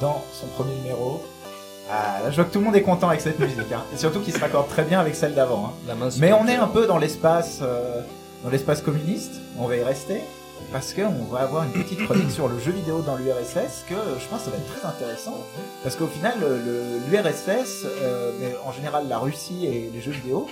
[0.00, 1.22] dans son premier numéro.
[1.90, 3.58] Ah, là, je vois que tout le monde est content avec cette musique.
[3.74, 3.82] hein.
[3.94, 5.66] Et surtout qu'il se raccorde très bien avec celle d'avant.
[5.66, 5.72] hein.
[6.20, 8.02] Mais on est un peu dans l'espace euh,
[8.44, 9.32] dans l'espace communiste.
[9.58, 10.20] On va y rester
[10.72, 14.26] parce qu'on va avoir une petite chronique sur le jeu vidéo dans l'URSS que je
[14.28, 15.38] pense que ça va être très intéressant
[15.84, 16.34] parce qu'au final
[17.10, 20.46] l'URSS, euh, mais en général la Russie et les jeux vidéo,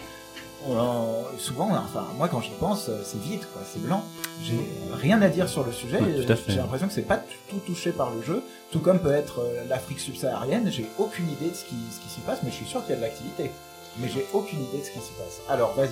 [0.69, 4.05] on- souvent, enfin moi quand j'y pense, euh, c'est vide quoi, c'est blanc.
[4.43, 4.59] J'ai
[4.95, 6.01] rien à dire sur le sujet.
[6.01, 6.53] Ouais, tout à fait.
[6.53, 9.41] J'ai l'impression que c'est pas du tout touché par le jeu, tout comme peut être
[9.41, 10.71] euh, l'Afrique subsaharienne.
[10.71, 12.91] J'ai aucune idée de ce qui, ce qui s'y passe, mais je suis sûr qu'il
[12.91, 13.51] y a de l'activité.
[13.99, 15.41] Mais j'ai aucune idée de ce qui s'y passe.
[15.49, 15.89] Alors vas-y,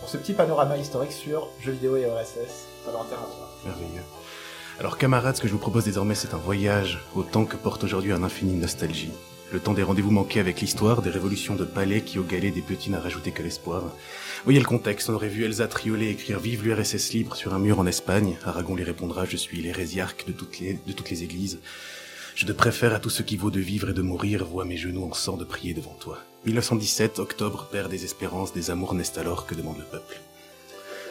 [0.00, 3.48] pour ce petit panorama historique sur jeux vidéo et OSS, Valentin à toi.
[3.64, 4.02] Merveilleux.
[4.80, 7.84] Alors camarades, ce que je vous propose désormais, c'est un voyage au temps que porte
[7.84, 9.12] aujourd'hui un infini de nostalgie.
[9.52, 12.62] Le temps des rendez-vous manqués avec l'histoire, des révolutions de palais qui au galet des
[12.62, 13.82] petits n'a rajouté que l'espoir.
[14.44, 17.78] Voyez le contexte, on aurait vu Elsa Triolet écrire Vive l'URSS libre sur un mur
[17.78, 18.38] en Espagne.
[18.46, 21.60] Aragon lui répondra Je suis l'hérésiarque de toutes les, de toutes les églises.
[22.34, 24.78] Je te préfère à tout ce qui vaut de vivre et de mourir, vois mes
[24.78, 26.18] genoux en sang de prier devant toi.
[26.46, 30.18] 1917, octobre, père des espérances, des amours naissent alors, que demande le peuple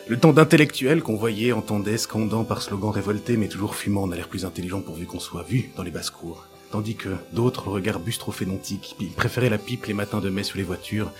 [0.07, 4.27] le temps d'intellectuels qu'on voyait, entendait, scandant par slogan révolté, mais toujours fumant, on l'air
[4.27, 6.47] plus intelligent pourvu qu'on soit vu dans les basses-cours.
[6.71, 10.57] Tandis que d'autres, le regard bustrophénontique, ils préféraient la pipe les matins de mai sous
[10.57, 11.11] les voitures,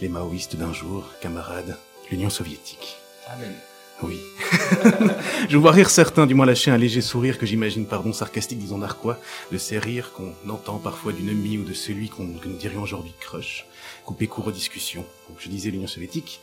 [0.00, 1.76] les maoïstes d'un jour, camarades,
[2.10, 2.96] l'Union soviétique.
[3.28, 3.52] Amen.
[4.02, 4.20] Oui.
[5.48, 8.78] Je vois rire certains, du moins lâcher un léger sourire que j'imagine, pardon, sarcastique, disons
[8.78, 9.18] narquois,
[9.50, 12.82] de ces rires qu'on entend parfois d'une amie ou de celui qu'on, que nous dirions
[12.82, 13.66] aujourd'hui crush,
[14.04, 15.04] couper court aux discussions.
[15.38, 16.40] Je disais l'Union soviétique.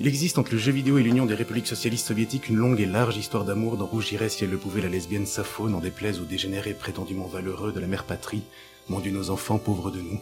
[0.00, 2.86] Il existe entre le jeu vidéo et l'Union des républiques socialistes soviétiques une longue et
[2.86, 6.24] large histoire d'amour dont rougirait si elle le pouvait la lesbienne Sappho, n'en déplaise aux
[6.24, 8.40] dégénérés prétendument valeureux de la mère patrie,
[8.88, 10.18] mon Dieu nos enfants pauvres de nous.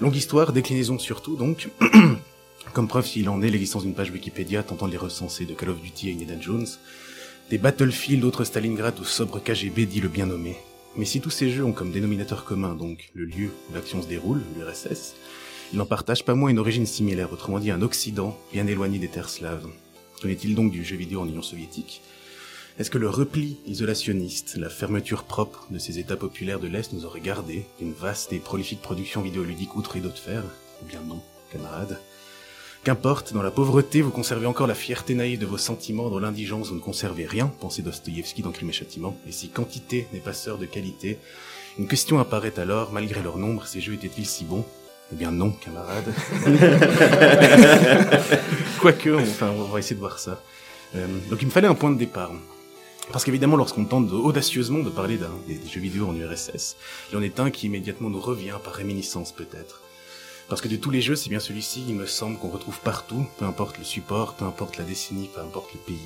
[0.00, 1.68] Longue histoire, déclinaison surtout donc,
[2.72, 5.70] comme preuve s'il en est l'existence d'une page Wikipédia tentant de les recenser de Call
[5.70, 6.66] of Duty à Indiana Jones,
[7.50, 10.56] des Battlefield, d'autres Stalingrad ou sobre KGB dit le bien nommé.
[10.96, 14.08] Mais si tous ces jeux ont comme dénominateur commun donc le lieu où l'action se
[14.08, 15.14] déroule, l'URSS,
[15.72, 19.08] ils n'en partagent pas moins une origine similaire, autrement dit un Occident bien éloigné des
[19.08, 19.66] terres slaves.
[20.22, 22.02] Qu'en est-il donc du jeu vidéo en Union soviétique?
[22.78, 27.04] Est-ce que le repli isolationniste, la fermeture propre de ces États populaires de l'Est nous
[27.04, 30.42] aurait gardé d'une vaste et prolifique production vidéoludique outre et de fer
[30.82, 32.00] Eh bien non, camarades?
[32.82, 36.68] Qu'importe, dans la pauvreté, vous conservez encore la fierté naïve de vos sentiments, dans l'indigence,
[36.68, 40.34] vous ne conservez rien, pensait Dostoïevski dans Crime et Châtiment, et si quantité n'est pas
[40.34, 41.18] sœur de qualité,
[41.78, 44.66] une question apparaît alors, malgré leur nombre, ces jeux étaient-ils si bons?
[45.14, 46.12] Eh bien non, camarades.
[48.80, 50.42] Quoique, on- enfin, on va essayer de voir ça.
[50.96, 52.32] Euh, donc il me fallait un point de départ.
[53.12, 56.76] Parce qu'évidemment, lorsqu'on tente de- audacieusement de parler d'un des, des jeux vidéo en URSS,
[57.10, 59.82] il y en est un qui immédiatement nous revient par réminiscence peut-être.
[60.48, 63.24] Parce que de tous les jeux, c'est bien celui-ci, il me semble qu'on retrouve partout,
[63.38, 66.02] peu importe le support, peu importe la décennie, peu importe le pays.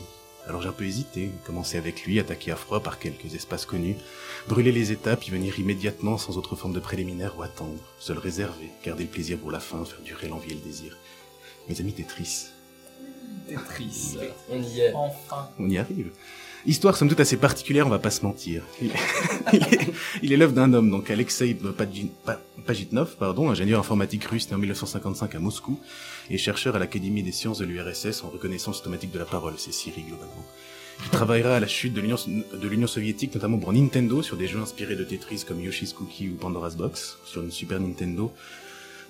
[0.49, 3.97] Alors j'ai un peu hésité, commencer avec lui, attaquer à froid par quelques espaces connus,
[4.49, 8.19] brûler les étapes, y venir immédiatement sans autre forme de préliminaire ou attendre, se le
[8.19, 10.97] réserver, garder le plaisir pour la fin, faire durer l'envie et le désir.
[11.69, 12.47] Mes amis Tetris,
[13.47, 14.17] Tetris.
[14.51, 14.93] On y est.
[14.95, 15.51] Enfin.
[15.59, 16.11] on y arrive.
[16.67, 18.63] Histoire somme toute assez particulière, on va pas se mentir.
[18.83, 19.93] Il, est,
[20.23, 21.57] il est l'œuvre d'un homme, donc Alexei
[22.67, 25.79] Pajitnov, pardon, ingénieur informatique russe né en 1955 à Moscou
[26.31, 29.73] et chercheur à l'Académie des sciences de l'URSS en reconnaissance automatique de la parole, c'est
[29.73, 30.45] Siri globalement.
[31.05, 34.97] Il travaillera à la chute de l'Union soviétique, notamment pour Nintendo, sur des jeux inspirés
[34.97, 38.33] de Tetris comme Yoshi's Cookie ou Pandora's Box, sur une Super Nintendo,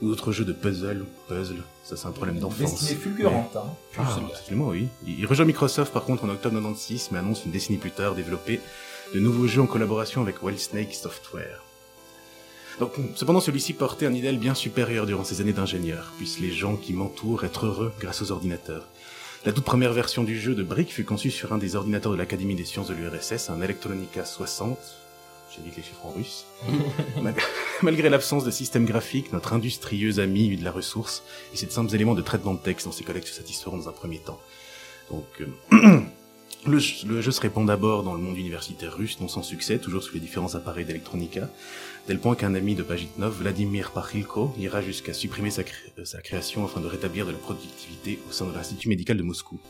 [0.02, 2.72] ou d'autres jeux de puzzle, puzzle, ça c'est un problème d'enfance.
[2.72, 3.56] Destinée fulgurante.
[3.56, 3.64] Hein.
[3.96, 4.88] Ah, absolument, oui.
[5.06, 8.60] Il rejoint Microsoft par contre en octobre 96, mais annonce une décennie plus tard développer
[9.14, 11.62] de nouveaux jeux en collaboration avec Wild Snake Software.
[12.80, 16.76] Donc, cependant, celui-ci portait un idéal bien supérieur durant ses années d'ingénieur, puissent les gens
[16.76, 18.86] qui m'entourent être heureux grâce aux ordinateurs.
[19.44, 22.16] La toute première version du jeu de Brick fut conçue sur un des ordinateurs de
[22.16, 24.78] l'Académie des sciences de l'URSS, un Electronica 60.
[25.56, 26.44] J'évite les chiffres en russe.
[27.22, 27.34] Mal-
[27.82, 31.22] Malgré l'absence de système graphique, notre industrieux ami eut de la ressource
[31.54, 33.92] et ces simples éléments de traitement de texte dont ses collègues se satisferont dans un
[33.92, 34.40] premier temps.
[35.10, 36.00] Donc, euh,
[36.66, 39.78] le, jeu- le jeu se répand d'abord dans le monde universitaire russe, non sans succès,
[39.78, 41.48] toujours sous les différents appareils d'Electronica,
[42.08, 46.80] tel point qu'un ami de Pajitnov, Vladimir Pachilko, ira jusqu'à supprimer euh, sa création afin
[46.80, 49.60] de rétablir de la productivité au sein de l'Institut médical de Moscou.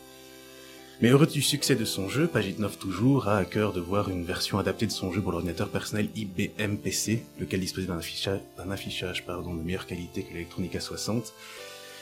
[1.01, 4.23] Mais heureux du succès de son jeu, Pajitnov toujours a à cœur de voir une
[4.23, 9.61] version adaptée de son jeu pour l'ordinateur personnel IBM PC, lequel disposait d'un affichage, de
[9.61, 11.33] meilleure qualité que l'Electronica 60,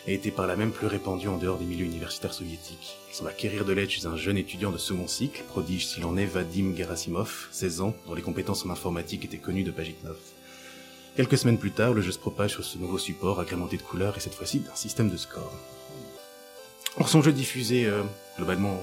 [0.06, 2.98] et était par là même plus répandu en dehors des milieux universitaires soviétiques.
[3.10, 6.18] Il semble acquérir de l'aide chez un jeune étudiant de second cycle, prodige s'il en
[6.18, 10.18] est Vadim Gerasimov, 16 ans, dont les compétences en informatique étaient connues de Pajitnov.
[11.16, 14.16] Quelques semaines plus tard, le jeu se propage sur ce nouveau support agrémenté de couleurs
[14.18, 15.52] et cette fois-ci d'un système de score.
[17.00, 18.04] Or, son jeu diffusé euh,
[18.38, 18.80] globalement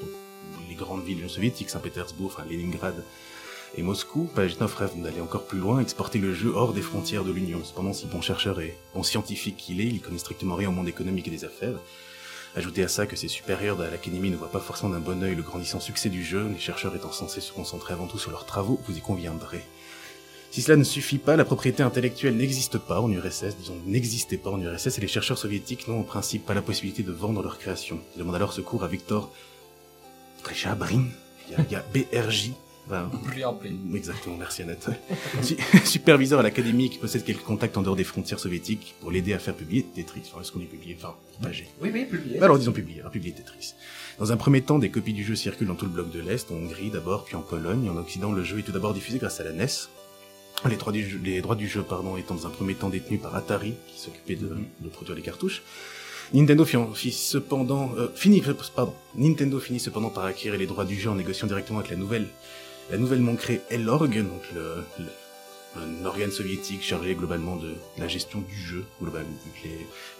[0.00, 3.02] dans les grandes villes soviétiques, Saint-Pétersbourg, enfin Leningrad
[3.76, 7.32] et Moscou, Pajitnov rêve d'aller encore plus loin, exporter le jeu hors des frontières de
[7.32, 7.60] l'Union.
[7.64, 10.88] Cependant, si bon chercheur et bon scientifique qu'il est, il connaît strictement rien au monde
[10.88, 11.78] économique et des affaires.
[12.54, 15.34] Ajoutez à ça que ses supérieurs de l'académie ne voient pas forcément d'un bon œil
[15.34, 18.44] le grandissant succès du jeu, les chercheurs étant censés se concentrer avant tout sur leurs
[18.44, 19.62] travaux, vous y conviendrez.
[20.50, 24.50] Si cela ne suffit pas, la propriété intellectuelle n'existe pas en URSS, disons n'existait pas
[24.50, 27.58] en URSS, et les chercheurs soviétiques n'ont en principe pas la possibilité de vendre leur
[27.58, 27.98] création.
[28.14, 29.32] Ils demandent alors secours à Victor
[31.54, 32.50] a, il y a BRJ,
[32.86, 33.10] enfin.
[33.94, 34.88] Exactement, merci Annette.
[35.42, 39.32] Su- Superviseur à l'académie qui possède quelques contacts en dehors des frontières soviétiques pour l'aider
[39.32, 40.22] à faire publier Tetris.
[40.32, 40.96] Enfin, est-ce qu'on dit publier?
[40.98, 41.68] Enfin, propager.
[41.80, 42.38] Oui, oui, publié.
[42.38, 43.74] Bah alors disons publier, alors publier Tetris.
[44.18, 46.50] Dans un premier temps, des copies du jeu circulent dans tout le bloc de l'Est,
[46.50, 47.88] en Hongrie d'abord, puis en Pologne.
[47.88, 49.66] En Occident, le jeu est tout d'abord diffusé grâce à la NES.
[50.68, 53.20] Les droits du jeu, les droits du jeu pardon, étant dans un premier temps détenus
[53.20, 55.62] par Atari, qui s'occupait de, de produire les cartouches.
[56.34, 56.64] Nintendo
[56.94, 58.42] fit cependant, euh, finit,
[58.76, 61.96] pardon, Nintendo finit cependant par acquérir les droits du jeu en négociant directement avec la
[61.96, 62.26] nouvelle,
[62.92, 64.42] la nouvellement créée L-Org, donc
[65.76, 68.84] un organe soviétique chargé globalement de la gestion du jeu,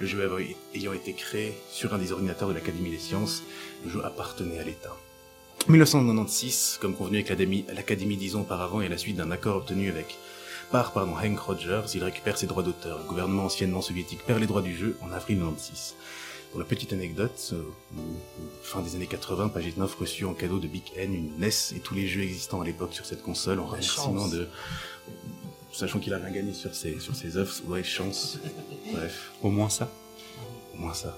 [0.00, 3.42] le jeu ayant été créé sur un des ordinateurs de l'Académie des sciences,
[3.84, 4.96] le jeu appartenait à l'État.
[5.68, 9.90] 1996, comme convenu avec l'Académie, dix ans auparavant et à la suite d'un accord obtenu
[9.90, 10.16] avec
[10.70, 12.96] par pardon, Hank Rogers, il récupère ses droits d'auteur.
[13.00, 15.94] Le gouvernement anciennement soviétique perd les droits du jeu en avril 96.
[16.52, 17.62] Pour la petite anecdote, euh,
[17.96, 21.80] au fin des années 80, Pajitnov reçut en cadeau de Big N une NES et
[21.80, 24.46] tous les jeux existants à l'époque sur cette console en remerciement de...
[25.72, 28.38] Sachant qu'il a rien gagné sur ses, sur ses œuvres, ouais, chance.
[28.92, 29.32] Bref.
[29.42, 29.90] Au moins ça.
[30.74, 31.16] Au moins ça.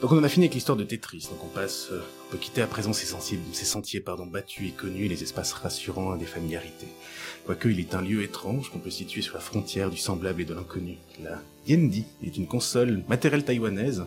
[0.00, 1.26] Donc on en a fini avec l'histoire de Tetris.
[1.30, 4.68] Donc on passe, euh, on peut quitter à présent ces sentiers, ces sentiers pardon, battus
[4.68, 6.88] et connus, les espaces rassurants et des familiarités.
[7.46, 10.44] Quoique il est un lieu étrange qu'on peut situer sur la frontière du semblable et
[10.44, 10.98] de l'inconnu.
[11.22, 14.04] La Yendi est une console matérielle taïwanaise,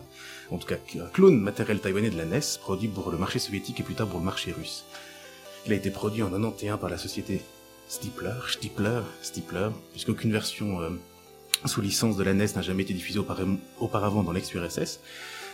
[0.50, 3.80] en tout cas un clone matériel taïwanais de la NES, produit pour le marché soviétique
[3.80, 4.84] et plus tard pour le marché russe.
[5.66, 7.42] Il a été produit en 91 par la société
[7.88, 10.90] Stippler, Stippler, Stippler, puisqu'aucune version euh,
[11.64, 15.00] sous licence de la NES n'a jamais été diffusée auparavant- dans l'ex-URSS.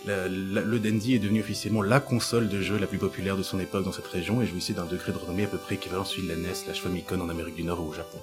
[0.06, 3.84] Le Dendy est devenu officiellement la console de jeu la plus populaire de son époque
[3.84, 6.24] dans cette région et jouissait d'un degré de renommée à peu près équivalent à celui
[6.24, 8.18] de la NES, la Famicom en Amérique du Nord ou au Japon.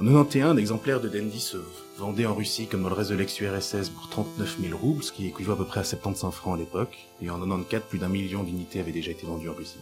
[0.00, 1.56] En 91, l'exemplaire de Dendy se
[1.96, 5.26] vendait en Russie comme dans le reste de l'ex-URSS pour 39 000 roubles, ce qui
[5.26, 8.44] équivaut à peu près à 75 francs à l'époque, et en 94, plus d'un million
[8.44, 9.80] d'unités avaient déjà été vendues en Russie.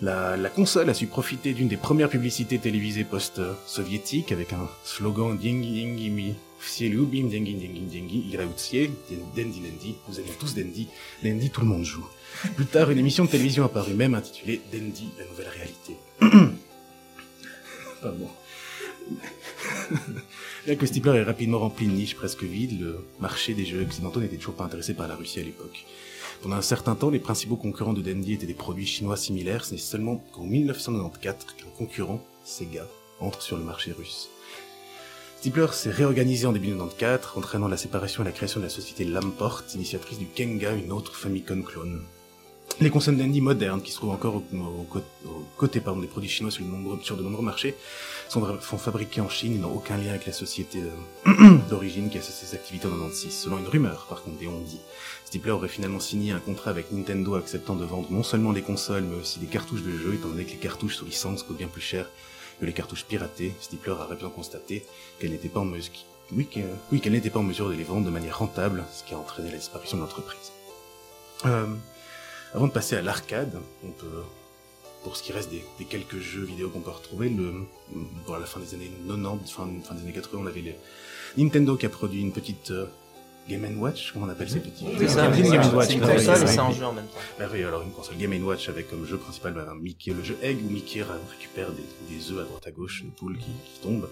[0.00, 5.36] La, la console a su profiter d'une des premières publicités télévisées post-soviétiques avec un slogan
[5.36, 8.90] Dingi Dingi Mi Все любим, Dingi Dingi Dingi, Irautsie,
[9.36, 10.88] Dendi Dendi, nous aimons tous Dendi,
[11.24, 12.06] Dendi tout le monde joue.
[12.56, 15.96] Plus tard, une émission de télévision apparut même intitulée Dendi, la nouvelle réalité.
[18.00, 18.28] Pardon.
[18.28, 18.41] Bien
[20.65, 24.37] que Stippler ait rapidement rempli une niche presque vide, le marché des jeux occidentaux n'était
[24.37, 25.85] toujours pas intéressé par la Russie à l'époque.
[26.41, 29.73] Pendant un certain temps, les principaux concurrents de Dendy étaient des produits chinois similaires, ce
[29.73, 32.87] n'est seulement qu'en 1994 qu'un concurrent, Sega,
[33.19, 34.29] entre sur le marché russe.
[35.39, 39.03] Stippler s'est réorganisé en début 1994, entraînant la séparation et la création de la société
[39.03, 42.01] Lamport, initiatrice du Kenga, une autre Famicom clone.
[42.79, 46.07] Les consoles Dendy modernes, qui se trouvent encore au, au co- au côté pardon, des
[46.07, 47.75] produits chinois sur, de nombreux- marchés,
[48.29, 50.79] sont, sont fabriquées en Chine et n'ont aucun lien avec la société
[51.27, 53.31] euh, d'origine qui a cessé ses activités en 96.
[53.31, 54.79] Selon une rumeur, par contre, des on dit,
[55.25, 59.03] Stippler aurait finalement signé un contrat avec Nintendo acceptant de vendre non seulement des consoles,
[59.03, 61.67] mais aussi des cartouches de jeux, étant donné que les cartouches sous licence coûtent bien
[61.67, 62.09] plus cher
[62.59, 63.53] que les cartouches piratées.
[63.61, 64.83] Stippler a rapidement constaté
[65.19, 65.93] qu'elle n'était pas en mesure,
[66.31, 66.59] oui, que-
[66.91, 69.51] oui, qu'elle pas en mesure de les vendre de manière rentable, ce qui a entraîné
[69.51, 70.51] la disparition de l'entreprise.
[71.45, 71.65] Euh,
[72.53, 74.23] avant de passer à l'arcade, on peut,
[75.03, 77.51] pour ce qui reste des, des quelques jeux vidéo qu'on peut retrouver, le,
[78.25, 80.75] bon, à la fin des années 90, fin, fin des années 80, on avait les
[81.37, 82.85] Nintendo qui a produit une petite euh,
[83.49, 86.43] Game Watch, comment on appelle ces petits C'est ça, Une Game Watch, c'est une console
[86.43, 87.19] et c'est un jeu en même temps.
[87.39, 90.59] Merveilleux, alors une console Game Watch avec comme jeu principal bah, Mickey, le jeu Egg
[90.63, 91.83] où Mickey récupère des,
[92.15, 94.07] des œufs à droite à gauche, une poule qui, qui tombe.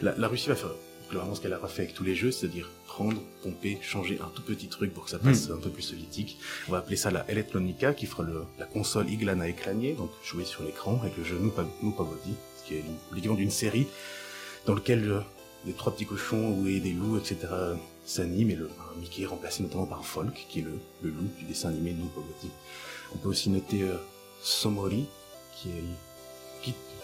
[0.00, 0.70] La, la Russie va faire
[1.08, 4.42] globalement ce qu'elle a fait avec tous les jeux, c'est-à-dire prendre, pomper, changer un tout
[4.42, 6.38] petit truc pour que ça passe un peu plus soviétique.
[6.68, 10.44] On va appeler ça la Electronica qui fera le, la console Iglana écranier, donc jouer
[10.44, 13.86] sur l'écran avec le jeu Nupa- Nupavodi, ce qui est l'équivalent d'une série
[14.66, 15.20] dans lequel euh,
[15.64, 17.36] des trois petits cochons et des loups, etc.
[18.04, 21.28] s'animent et le un Mickey est remplacé notamment par Folk, qui est le, le loup
[21.38, 22.50] du dessin animé Nupavodi.
[23.14, 23.96] On peut aussi noter euh,
[24.42, 25.06] Somori,
[25.56, 25.82] qui est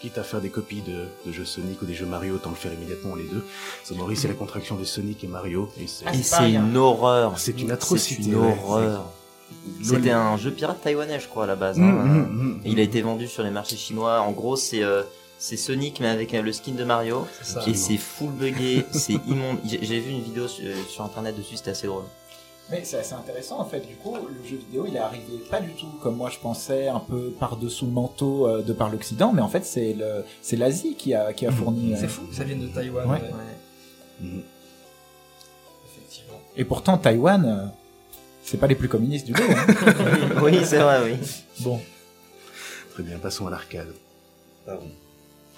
[0.05, 2.57] quitte, à faire des copies de, de jeux Sonic ou des jeux Mario, autant le
[2.57, 3.44] faire immédiatement les deux.
[3.84, 7.38] Somori, c'est la contraction de Sonic et Mario, et c'est c'est une horreur.
[7.38, 8.22] c'est une atrocité.
[8.22, 9.11] C'est une horreur.
[9.82, 11.78] C'était un jeu pirate taïwanais, je crois, à la base.
[11.78, 12.05] Hum, hein.
[12.05, 14.20] hum, Et il a été vendu sur les marchés chinois.
[14.20, 15.02] En gros, c'est euh,
[15.38, 17.26] C'est Sonic mais avec euh, le skin de Mario.
[17.40, 17.62] C'est ça.
[17.66, 19.59] Et c'est full buggé, c'est immonde.
[19.64, 22.05] J'ai j'ai vu une vidéo sur, sur internet dessus, c'était assez drôle.
[22.70, 23.80] Mais c'est assez intéressant en fait.
[23.80, 26.88] Du coup, le jeu vidéo, il est arrivé pas du tout comme moi je pensais,
[26.88, 30.56] un peu par-dessous le manteau euh, de par l'Occident, mais en fait c'est le c'est
[30.56, 31.92] l'Asie qui a qui a fourni.
[31.92, 33.06] euh, C'est fou, ça vient de Taïwan.
[33.06, 33.20] Ouais.
[33.20, 33.28] ouais.
[34.20, 34.42] Mhm.
[35.92, 36.40] Effectivement.
[36.56, 37.66] Et pourtant Taïwan, euh,
[38.42, 39.42] c'est pas les plus communistes du lot.
[39.50, 39.66] hein.
[40.42, 41.18] oui, c'est vrai, oui.
[41.60, 41.80] bon.
[42.94, 43.92] Très bien, passons à l'arcade.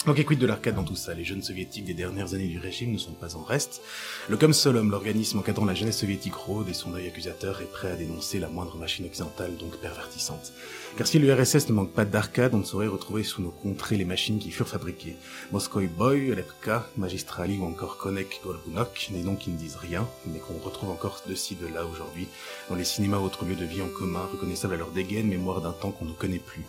[0.06, 1.14] Donc, écoute de l'arcade dans tout ça.
[1.14, 3.82] Les jeunes soviétiques des dernières années du régime ne sont pas en reste.
[4.28, 7.96] Le Comsolom, l'organisme encadrant la jeunesse soviétique rôde et son œil accusateur est prêt à
[7.96, 10.52] dénoncer la moindre machine occidentale, donc pervertissante.
[10.96, 14.04] Car si l'URSS ne manque pas d'arcade, on ne saurait retrouver sous nos contrées les
[14.04, 15.16] machines qui furent fabriquées.
[15.50, 20.38] Moskoy Boy, Lepka, Magistrali ou encore Konek Gorbunok, des noms qui ne disent rien, mais
[20.38, 22.28] qu'on retrouve encore de ci, de là aujourd'hui,
[22.68, 25.60] dans les cinémas ou autres lieux de vie en commun, reconnaissables à leur dégaine, mémoire
[25.62, 26.62] d'un temps qu'on ne connaît plus.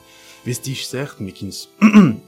[0.43, 2.13] Vestiges certes, mais qui ne...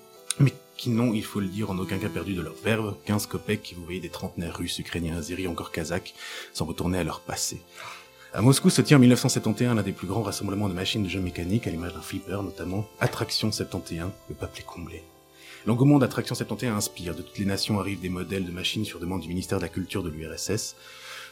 [0.79, 3.61] qui n'ont, il faut le dire, en aucun cas perdu de leur verve, 15 copecs
[3.61, 6.13] qui vous voyez des trentenaires russes, ukrainiens, azéris, encore kazakhs,
[6.53, 7.59] sans retourner à leur passé.
[8.33, 11.19] À Moscou se tient en 1971 l'un des plus grands rassemblements de machines de jeux
[11.19, 15.03] mécaniques, à l'image d'un flipper notamment, Attraction 71, le peuple est comblé.
[15.65, 19.19] L'engouement d'Attraction 71 inspire, de toutes les nations arrivent des modèles de machines sur demande
[19.19, 20.77] du ministère de la Culture de l'URSS.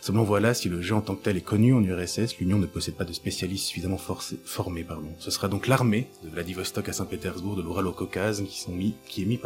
[0.01, 2.65] Seulement voilà, si le jeu en tant que tel est connu en URSS, l'Union ne
[2.65, 4.83] possède pas de spécialistes suffisamment formés.
[4.83, 5.09] Pardon.
[5.19, 8.95] Ce sera donc l'armée, de Vladivostok à Saint-Pétersbourg, de l'Oural au Caucase, qui, sont mis,
[9.07, 9.39] qui est mis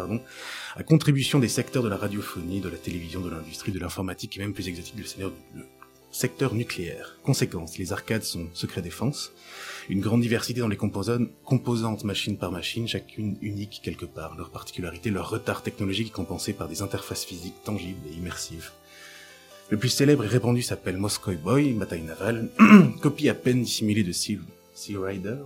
[0.76, 4.40] à contribution des secteurs de la radiophonie, de la télévision, de l'industrie, de l'informatique et
[4.40, 5.64] même plus exotique le secteur, le
[6.12, 7.18] secteur nucléaire.
[7.24, 9.32] Conséquence, les arcades sont secret défense,
[9.90, 14.50] une grande diversité dans les composantes, composantes machine par machine, chacune unique quelque part, leur
[14.50, 18.72] particularité, leur retard technologique est compensé par des interfaces physiques tangibles et immersives.
[19.72, 22.50] Le plus célèbre et répandu s'appelle Moscow Boy, bataille navale,
[23.02, 24.38] copie à peine dissimulée de Sea,
[24.74, 25.38] sea Rider.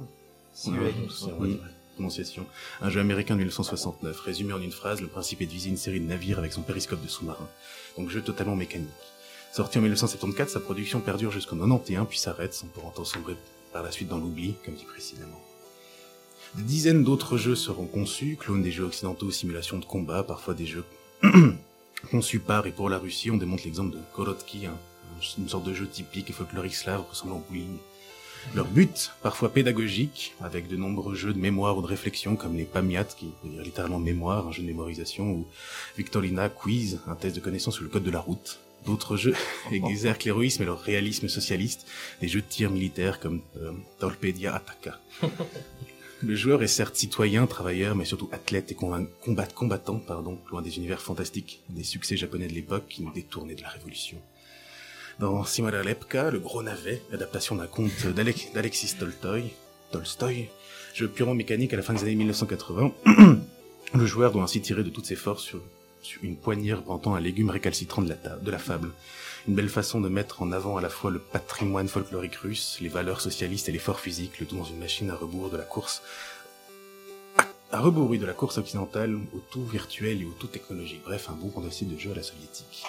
[0.51, 1.59] Sea Rider.
[1.93, 2.47] prononciation.
[2.81, 4.19] Un jeu américain de 1969.
[4.19, 6.63] Résumé en une phrase, le principe est de viser une série de navires avec son
[6.63, 7.47] périscope de sous-marin.
[7.99, 8.89] Donc jeu totalement mécanique.
[9.53, 13.35] Sorti en 1974, sa production perdure jusqu'en 91 puis s'arrête sans pour autant sombrer
[13.73, 15.39] par la suite dans l'oubli, comme dit précédemment.
[16.55, 20.65] Des dizaines d'autres jeux seront conçus, clones des jeux occidentaux, simulations de combat, parfois des
[20.65, 20.83] jeux
[22.05, 23.31] conçus par et pour la Russie.
[23.31, 24.77] On démontre l'exemple de Korotki, hein,
[25.37, 27.77] une sorte de jeu typique et folklorique slave ressemblant au bowling.
[28.53, 32.63] Leur but, parfois pédagogique, avec de nombreux jeux de mémoire ou de réflexion comme les
[32.63, 35.47] Pamiat, qui veut dire littéralement mémoire, un jeu de mémorisation, ou
[35.97, 38.59] Victorina Quiz, un test de connaissance sur le code de la route.
[38.85, 39.35] D'autres jeux
[39.71, 41.87] exercent l'héroïsme et leur réalisme socialiste,
[42.21, 44.99] des jeux de tir militaires comme euh, Torpedia Ataka.
[46.25, 49.05] Le joueur est certes citoyen, travailleur, mais surtout athlète et combat-
[49.53, 53.61] combattant, pardon, loin des univers fantastiques, des succès japonais de l'époque qui nous détournaient de
[53.61, 54.17] la révolution.
[55.19, 59.43] Dans Simara Lepka, le gros navet, adaptation d'un conte d'Alexis Tolstoy,
[59.91, 60.49] Tolstoy,
[60.95, 62.91] jeu purement mécanique à la fin des années 1980,
[63.93, 65.61] le joueur doit ainsi tirer de toutes ses forces sur
[66.23, 68.91] une poignée représentant un légume récalcitrant de la, de la fable.
[69.47, 72.89] Une belle façon de mettre en avant à la fois le patrimoine folklorique russe, les
[72.89, 76.01] valeurs socialistes et l'effort physique, le tout dans une machine à rebours de la course
[77.71, 81.01] à rebours, oui, de la course occidentale au tout virtuel et au tout technologique.
[81.03, 82.83] Bref, un bon condensé de jeu à la soviétique.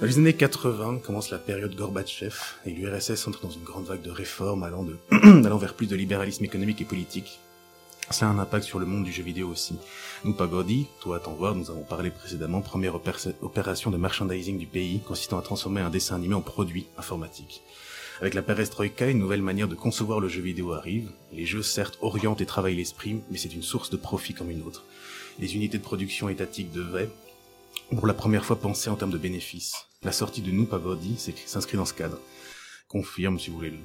[0.00, 2.34] Dans les années 80 commence la période Gorbatchev
[2.64, 4.96] et l'URSS entre dans une grande vague de réformes allant, de
[5.46, 7.38] allant vers plus de libéralisme économique et politique.
[8.10, 9.76] Ça a un impact sur le monde du jeu vidéo aussi.
[10.24, 14.66] Nous, Pagodi, toi t'en voir, nous avons parlé précédemment, première opéra- opération de merchandising du
[14.66, 17.62] pays consistant à transformer un dessin animé en produit informatique.
[18.20, 21.10] Avec la perestroïka, une nouvelle manière de concevoir le jeu vidéo arrive.
[21.32, 24.62] Les jeux certes orientent et travaillent l'esprit, mais c'est une source de profit comme une
[24.62, 24.84] autre.
[25.40, 27.10] Les unités de production étatiques devaient,
[27.90, 29.74] pour la première fois, penser en termes de bénéfices.
[30.04, 32.20] La sortie de nous, Pagodi, s'inscrit dans ce cadre.
[32.86, 33.78] Confirme, si vous voulez, le-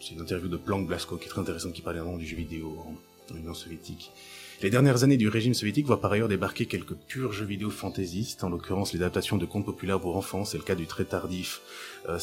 [0.00, 2.36] c'est une interview de Planck Blasko qui est très intéressante qui parlait avant du jeu
[2.36, 2.78] vidéo
[3.30, 4.12] en Union soviétique.
[4.62, 8.44] Les dernières années du régime soviétique voient par ailleurs débarquer quelques purs jeux vidéo fantaisistes,
[8.44, 11.60] en l'occurrence les adaptations de contes populaires pour enfants, c'est le cas du très tardif
[12.08, 12.18] euh,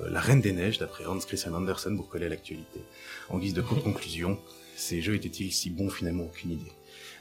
[0.00, 2.80] euh, La Reine des Neiges, d'après Hans Christian Andersen, pour coller à l'actualité.
[3.28, 4.38] En guise de conclusion,
[4.76, 6.24] ces jeux étaient-ils si bons finalement?
[6.24, 6.72] Aucune idée.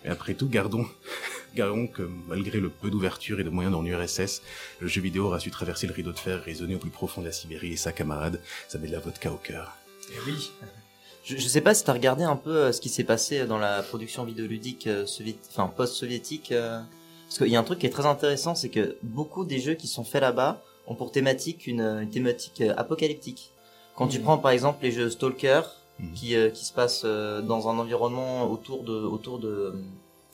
[0.03, 0.87] Mais après tout, gardons,
[1.55, 4.41] gardons que malgré le peu d'ouverture et de moyens dans l'URSS,
[4.79, 7.25] le jeu vidéo aura su traverser le rideau de fer, résonner au plus profond de
[7.25, 9.77] la Sibérie et sa camarade, ça met de la vodka au cœur.
[10.09, 10.51] Et oui.
[11.23, 13.57] Je, je sais pas si t'as regardé un peu euh, ce qui s'est passé dans
[13.59, 15.37] la production vidéoludique euh, soviét...
[15.51, 16.51] enfin post-soviétique.
[16.51, 16.79] euh,
[17.27, 19.75] Parce qu'il y a un truc qui est très intéressant, c'est que beaucoup des jeux
[19.75, 23.51] qui sont faits là-bas ont pour thématique une, une thématique euh, apocalyptique.
[23.95, 24.23] Quand tu Mhm.
[24.23, 25.61] prends par exemple les jeux Stalker,
[25.99, 26.13] Mhm.
[26.13, 29.75] qui, euh, qui se passent euh, dans un environnement autour de autour de,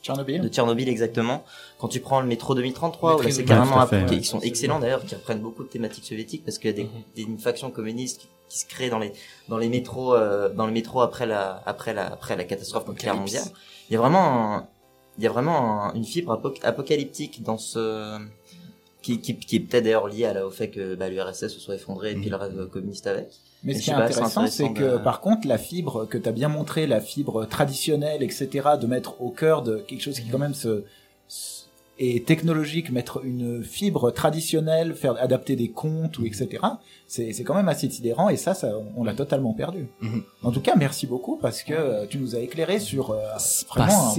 [0.01, 0.39] Tchernobyl.
[0.41, 1.43] de Tchernobyl exactement.
[1.79, 4.19] Quand tu prends le métro 2033, où là c'est 2033, carrément fait, ouais.
[4.21, 6.83] qui sont excellents d'ailleurs, qui reprennent beaucoup de thématiques soviétiques parce qu'il y a des,
[6.85, 6.89] Mhm.
[7.17, 9.11] des une faction communiste qui, qui se crée dans les
[9.49, 13.15] dans les métros euh, dans les métros après la après la après la catastrophe nucléaire
[13.21, 13.43] mondiale.
[13.89, 14.67] Il y a vraiment un-
[15.17, 18.19] il y a vraiment un- une fibre apo- apocalyptique dans ce
[19.01, 21.59] qui, qui, qui est peut-être d'ailleurs lié à la- au fait que bah, l'URSS se
[21.59, 23.29] soit effondré et puis le rêve communiste avec.
[23.63, 26.31] Mais ce qui est intéressant, c'est que de- par contre, la fibre que tu as
[26.31, 28.47] bien montré, la fibre traditionnelle, etc.,
[28.79, 30.83] de mettre au cœur de quelque chose qui quand même se,
[31.27, 31.63] se-
[31.99, 36.47] est technologique, mettre une fibre traditionnelle, faire adapter des contes ou etc.,
[37.07, 39.87] c'est c'est quand même assez sidérant et ça, ça on l'a totalement perdu.
[40.01, 40.23] Mhm.
[40.43, 43.17] En tout cas, merci beaucoup parce que euh, tu nous as éclairé sur euh,
[43.69, 44.11] vraiment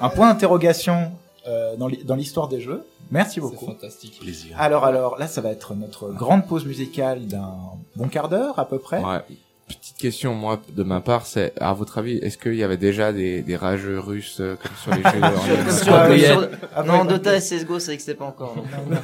[0.00, 1.12] un, un point d'interrogation
[1.46, 2.84] euh, dans l'hi- dans l'histoire des jeux.
[3.10, 3.66] Merci C'est beaucoup.
[3.66, 4.18] fantastique.
[4.20, 4.56] Plaisir.
[4.58, 7.52] Alors, alors, là, ça va être notre grande pause musicale d'un
[7.96, 9.02] bon quart d'heure à peu près.
[9.04, 9.20] Ouais.
[9.68, 13.12] Petite question, moi, de ma part, c'est, à votre avis, est-ce qu'il y avait déjà
[13.12, 16.48] des, des rageux russes euh, comme sur les jeux en Sur- ligne sur- Ah sur-
[16.76, 18.56] Ah, non, Dota et CSGO, ça n'existait pas encore.
[18.90, 18.96] non.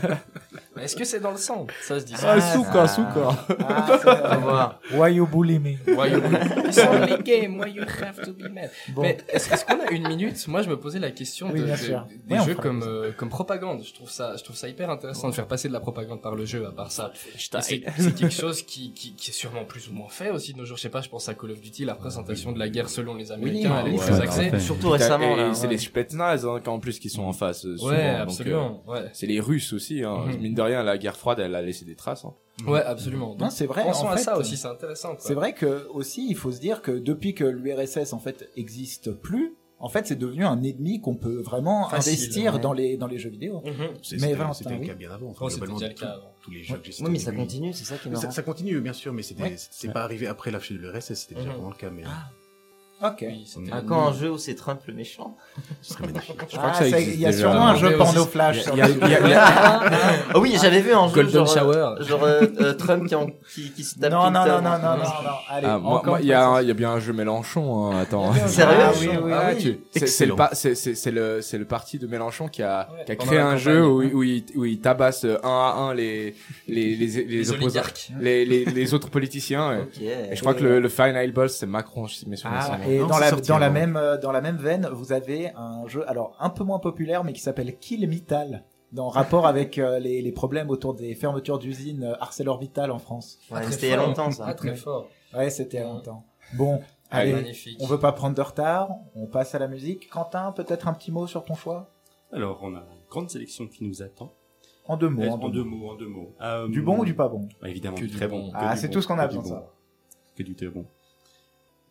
[0.78, 2.14] Mais Est-ce que c'est dans le sang Ça se dit.
[2.22, 3.28] Ah, souka, souka.
[3.68, 4.80] Ah, voir.
[4.92, 5.76] Why you bully me?
[5.86, 6.20] Why you...
[6.66, 8.70] It's only game, why you have to be mad?
[8.88, 9.02] Bon.
[9.02, 10.46] Mais est-ce est-ce qu'on a une minute?
[10.48, 13.82] Moi, je me posais la question Oui, de, des jeux comme euh, comme propagande.
[13.84, 16.34] Je trouve ça, je trouve ça hyper intéressant de faire passer de la propagande par
[16.34, 16.66] le jeu.
[16.66, 20.08] À part ça, c'est c'est quelque chose qui, qui qui est sûrement plus ou moins
[20.08, 20.76] fait aussi de nos jours.
[20.76, 21.00] Je sais pas.
[21.00, 23.88] Je pense à Call of Duty, la représentation de la guerre selon les Américains, elle
[23.88, 24.50] est oui, très ouais, axée.
[24.50, 24.60] ouais.
[24.60, 25.54] Surtout récemment, Et là.
[25.54, 25.72] c'est ouais.
[25.72, 27.90] les Spetsnaz, hein, en plus, qui sont en face, euh, souvent.
[27.90, 28.82] Ouais, donc, euh, absolument.
[28.86, 30.24] Ouais, c'est les Russes aussi, hein.
[30.26, 30.38] Mhm.
[30.40, 32.34] Mine de rien, la guerre froide, elle a laissé des traces, hein.
[32.66, 33.36] ouais, absolument.
[33.38, 33.82] Non, c'est vrai.
[33.84, 35.10] Pensons en à fait, ça aussi, c'est intéressant.
[35.10, 35.18] quoi.
[35.20, 39.12] C'est vrai que aussi, il faut se dire que depuis que l'URSS en fait existe
[39.12, 42.60] plus, en fait, c'est devenu un ennemi qu'on peut vraiment Facile, investir ouais.
[42.60, 43.62] dans les dans les jeux vidéo.
[43.64, 43.72] Mhm.
[44.02, 45.28] C'est- Mais C'était le cas bien avant.
[45.30, 46.32] Enfin, Oh, déjà le cas avant.
[46.42, 48.22] Tous les jeux que j'ai cités Oui, mais ça continue, c'est ça qui est marrant.
[48.22, 49.54] Ça, ça continue, bien sûr, mais c'était Ouais.
[49.56, 51.54] c'est c'est pas arrivé après la chute de l'URSS, c'était déjà Mhm.
[51.54, 52.08] vraiment le cas, mais euh,
[53.00, 53.18] Ok.
[53.22, 55.36] Oui, Ah, quand un jeu où c'est Trump le méchant.
[55.82, 56.34] ce serait magnifique.
[56.50, 57.42] Je crois Ah, que ça il y a déjà.
[57.50, 58.64] sûrement un jeu porno flash.
[58.66, 59.80] Y a- y a- il y a-
[60.34, 61.76] Ah oui, j'avais vu un jeu Golden genre, Shower.
[61.76, 64.62] euh, genre euh, euh, Trump qui, en, qui, qui se tape Non, non, non, non,
[64.62, 65.30] non, non, non.
[65.48, 67.92] Allez, Ah, moi, encore moi, il y a, il y a bien un jeu Mélenchon,
[67.92, 68.32] hein, attends.
[68.48, 69.62] Sérieux Ah oui, oui, Ah, oui.
[69.62, 73.12] tu- c'est- c'est le, c'est- le, c'est le parti de Mélenchon qui a, Ouais, qui
[73.12, 76.34] a créé un jeu où, où il, où il tabasse un à un les,
[76.66, 77.80] les, les, les, Les opposants,
[78.20, 79.68] les, les, les autres politiciens.
[79.70, 79.82] ouais.
[79.82, 80.02] Ok.
[80.02, 82.87] Et je crois que le, le final boss, c'est Macron, si mes souvenirs Ah, sont
[82.88, 83.74] et Non, dans c'est la sorti dans la avant.
[83.74, 87.24] même euh, dans la même veine, vous avez un jeu alors un peu moins populaire
[87.24, 91.58] mais qui s'appelle Kill Mittal dans rapport avec euh, les, les problèmes autour des fermetures
[91.58, 93.38] d'usines euh, ArcelorMittal en France.
[93.50, 94.44] Ouais, Très c'était il y a longtemps ça.
[94.46, 95.08] Ah, très fort.
[95.34, 96.24] Ouais, c'était il y a longtemps.
[96.54, 96.80] Bon,
[97.10, 97.78] allez, Magnifique.
[97.82, 100.08] on veut pas prendre de retard, on passe à la musique.
[100.08, 101.90] Quentin, peut-être un petit mot sur ton choix?
[102.32, 104.32] Alors, on a une grande sélection qui nous attend.
[104.86, 105.22] En deux mots.
[105.22, 105.76] Euh, en en deux deux mots.
[105.76, 106.34] mots, en deux mots.
[106.40, 107.46] Euh, Du bon ou du pas bon?
[107.60, 108.50] Bah, Évidemment, Que du très bon.
[108.54, 109.70] Ah, c'est bon, tout ce qu'on a besoin de bon, savoir.
[110.34, 110.86] Que du très bon.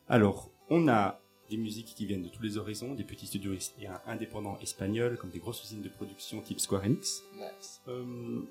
[0.10, 3.74] Alors, on a des musiques qui viennent de tous les horizons, des petits studios es-
[3.82, 7.24] et un- indépendants espagnols, comme des grosses usines de production type Square Enix.
[7.36, 7.82] Nice.
[7.88, 8.42] Euh,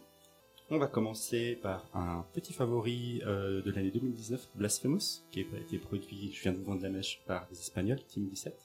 [0.71, 5.79] on va commencer par un petit favori euh, de l'année 2019, Blasphemous, qui a été
[5.79, 8.59] produit, je viens de vous vendre la mèche, par des Espagnols, Team 17,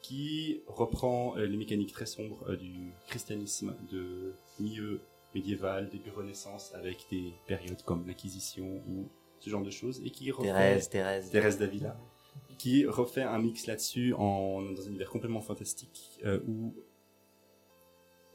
[0.00, 5.00] qui reprend euh, les mécaniques très sombres euh, du christianisme de milieu
[5.34, 9.08] médiéval, début Renaissance, avec des périodes comme l'Inquisition ou
[9.40, 10.46] ce genre de choses, et qui refait...
[10.48, 11.30] Thérèse, Thérèse.
[11.30, 11.96] Thérèse Davila,
[12.58, 16.74] qui refait un mix là-dessus en dans un univers complètement fantastique euh, où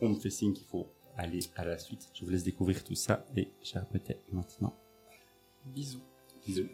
[0.02, 2.10] on me fait signe qu'il faut aller à la suite.
[2.14, 4.76] Je vous laisse découvrir tout ça et j'arrêtais maintenant.
[5.66, 6.02] Bisous.
[6.46, 6.70] Bisous.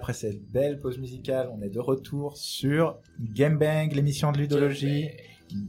[0.00, 5.10] Après cette belle pause musicale, on est de retour sur Game Bang, l'émission de ludologie.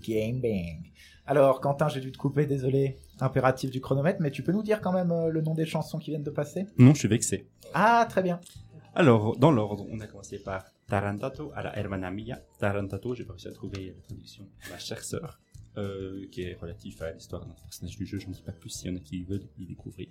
[0.07, 0.89] Game Bang.
[1.25, 4.79] Alors Quentin, j'ai dû te couper, désolé, impératif du chronomètre, mais tu peux nous dire
[4.79, 6.65] quand même euh, le nom des chansons qui viennent de passer?
[6.77, 7.49] Non, je suis vexé.
[7.73, 8.39] Ah, très bien.
[8.95, 12.39] Alors, dans l'ordre, on a commencé par Tarantato à la Hermana Mia.
[12.57, 14.47] Tarantato, j'ai pas réussi à trouver la traduction.
[14.69, 15.41] Ma chère sœur,
[15.77, 18.17] euh, qui est relatif à l'histoire d'un personnage du jeu.
[18.17, 20.07] Je ne dis pas plus s'il y en a qui veulent y découvrir.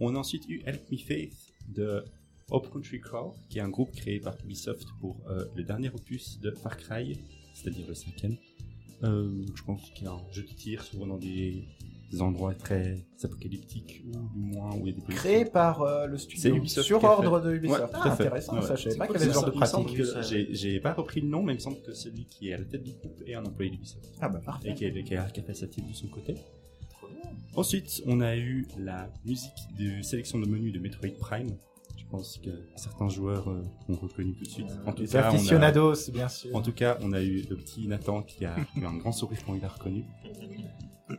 [0.00, 2.04] On a ensuite eu Help Me Faith de
[2.50, 6.38] Hope Country Core, qui est un groupe créé par Ubisoft pour euh, le dernier opus
[6.40, 7.18] de Far Cry,
[7.54, 8.36] c'est-à-dire le cinquième.
[9.04, 11.64] Euh, je pense qu'il y a un jeu de tir, souvent dans des,
[12.10, 15.44] des endroits très apocalyptiques, ou du moins où il y a des Créé policiers.
[15.52, 17.80] par euh, le studio Ubisoft sur ordre de Ubisoft.
[17.80, 19.96] Ouais, ah, intéressant, Ouais, ça, je savais pas qu'il y avait ce genre de pratique.
[19.96, 22.58] que- J'ai pas repris le nom, mais il me semble que celui qui est à
[22.58, 24.10] la tête du groupe est un employé d'Ubisoft.
[24.20, 24.70] Ah bah parfait.
[24.70, 24.90] Et qui, a,
[25.30, 26.34] qui a fait sa team de son côté.
[27.54, 31.56] Ensuite, on a eu la musique de sélection de menus de Metroid Prime.
[32.10, 34.66] Je pense que certains joueurs euh, ont reconnu tout de suite.
[34.86, 36.56] En tout, Les cas, on a, aficionados, bien sûr.
[36.56, 39.40] en tout cas, on a eu le petit Nathan qui a eu un grand sourire
[39.44, 40.04] quand il a reconnu.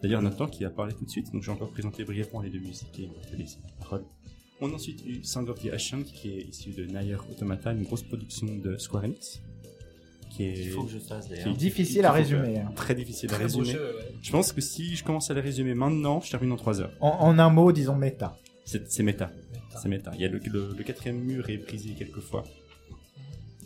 [0.02, 2.60] D'ailleurs, Nathan qui a parlé tout de suite, donc j'ai encore présenté brièvement les deux
[2.60, 4.03] musiques et on va te laisser la parole.
[4.61, 8.48] On a ensuite eu the Ascent qui est issu de Nier Automata, une grosse production
[8.56, 9.41] de Square Enix.
[10.32, 11.48] Qui est Il faut que je fasse qui d'ailleurs.
[11.49, 12.57] est Difficile à résumer.
[12.60, 12.72] hein.
[12.76, 13.66] Très difficile à Très résumer.
[13.66, 14.11] jeu, ouais.
[14.22, 16.91] Je pense que si je commence à les résumer maintenant, je termine en 3 heures.
[16.99, 18.38] En, en un mot, disons méta.
[18.66, 19.32] C'est c'est méta.
[19.82, 20.12] C'est méta.
[20.16, 22.44] Il y a le, quatrième mur est brisé quelques fois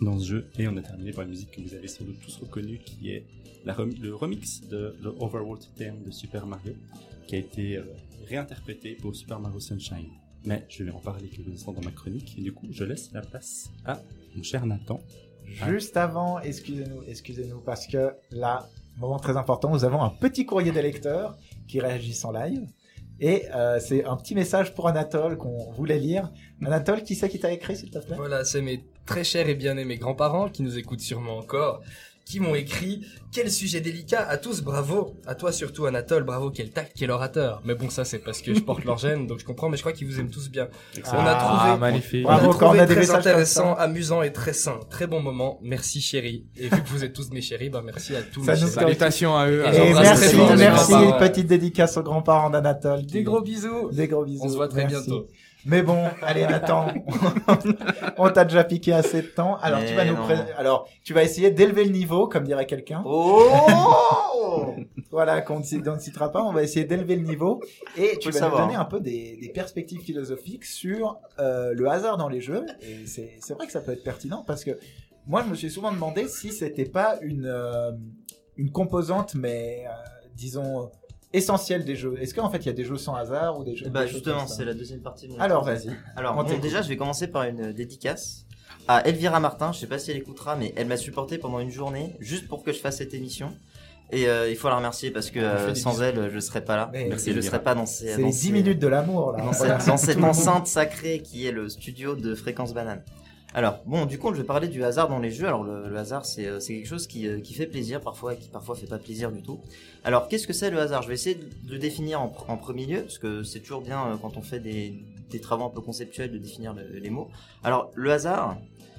[0.02, 0.48] dans ce jeu.
[0.58, 3.12] Et on a terminé par une musique que vous avez sans doute tous reconnue qui
[3.12, 3.26] est
[3.66, 6.74] le remix de le Overworld Theme de Super Mario
[7.28, 7.84] qui a été euh,
[8.28, 10.10] réinterprété pour Super Mario Sunshine.
[10.46, 13.12] Mais je vais en parler quelques instants dans ma chronique et du coup je laisse
[13.14, 14.02] la place à
[14.36, 15.00] mon cher Nathan.
[15.46, 20.72] Juste avant, excusez-nous, excusez-nous, parce que là, moment très important, nous avons un petit courrier
[20.72, 21.38] des lecteurs
[21.68, 22.66] qui réagissent en live.
[23.20, 26.32] Et euh, c'est un petit message pour Anatole qu'on voulait lire.
[26.66, 28.16] Anatole, qui c'est qui t'a écrit, s'il te plaît?
[28.16, 31.82] Voilà, c'est mes très chers et bien-aimés grands-parents qui nous écoutent sûrement encore,
[32.34, 36.72] qui m'ont écrit Quel sujet délicat à tous, bravo À toi surtout, Anatole, bravo, quel
[36.72, 39.46] tact, quel orateur Mais bon, ça c'est parce que je porte leur gêne, donc je
[39.46, 40.68] comprends, mais je crois qu'ils vous aiment tous bien.
[41.06, 41.80] On a Ah, trouvé...
[41.80, 42.24] magnifique.
[42.24, 44.80] Bravo, on a on trouvé a des très intéressant, amusant et très sain.
[44.90, 45.60] Très bon moment.
[45.62, 46.48] Merci chérie.
[46.58, 48.58] Et vu que vous êtes tous mes chéris, bah merci à tous Ça mes.
[48.58, 49.64] Salutations à eux.
[49.72, 53.06] Et merci, merci, petite dédicace aux grands-parents d'Anatole.
[53.06, 53.92] Des gros bisous.
[53.92, 54.42] Des gros bisous.
[54.44, 55.08] On se voit très merci.
[55.08, 55.28] bientôt.
[55.66, 56.88] Mais bon, allez Nathan,
[58.18, 59.58] on t'a déjà piqué assez de temps.
[59.62, 63.02] Alors tu vas nous pré- alors tu vas essayer d'élever le niveau, comme dirait quelqu'un.
[63.06, 64.76] Oh
[65.12, 67.62] Voilà, qu'on ne cite- on ne citera pas, on va essayer d'élever le niveau
[67.98, 68.62] et tu vas savoir.
[68.62, 72.66] nous donner un peu des, des perspectives philosophiques sur euh, le hasard dans les jeux.
[72.82, 74.78] Et c'est c'est vrai que ça peut être pertinent parce que
[75.28, 77.92] moi je me suis souvent demandé si c'était pas une euh,
[78.58, 79.92] une composante, mais euh,
[80.36, 80.92] disons
[81.34, 82.16] essentielle des jeux.
[82.22, 84.12] Est-ce qu'en fait il y a des jeux sans hasard ou des jeux Bah des
[84.12, 85.90] justement, c'est la deuxième partie de mon Alors vas-y.
[86.16, 88.46] Alors, bon, déjà, je vais commencer par une dédicace
[88.88, 89.72] à Elvira Martin.
[89.72, 92.64] Je sais pas si elle écoutera, mais elle m'a supporté pendant une journée juste pour
[92.64, 93.52] que je fasse cette émission.
[94.12, 96.04] Et euh, il faut la remercier parce que euh, sans bisous.
[96.04, 96.90] elle, je serais pas là.
[96.94, 97.52] Mais Merci, Et je Elvira.
[97.56, 98.10] serais pas dans ces.
[98.14, 99.40] C'est dans les ces- 10 minutes de l'amour là.
[99.44, 99.80] Dans, Voilà.
[99.80, 103.02] cette, dans enceinte sacrée qui est le studio de Fréquence Banane.
[103.56, 105.48] Alors, bon, du coup, je vais parler du hasard dans les jeux.
[105.48, 108.34] Alors, le, le hasard, c'est euh, c'est quelque chose qui, euh, qui fait plaisir parfois
[108.34, 109.60] et qui parfois fait pas plaisir du tout.
[110.04, 111.04] Alors, qu'est-ce que c'est le hasard?
[111.04, 113.82] Je vais essayer de le définir en, pr- en premier lieu, parce que c'est toujours
[113.82, 114.96] bien euh, quand on fait des,
[115.30, 117.30] des travaux un peu conceptuels de définir le- les mots.
[117.64, 118.58] Alors, le hasard,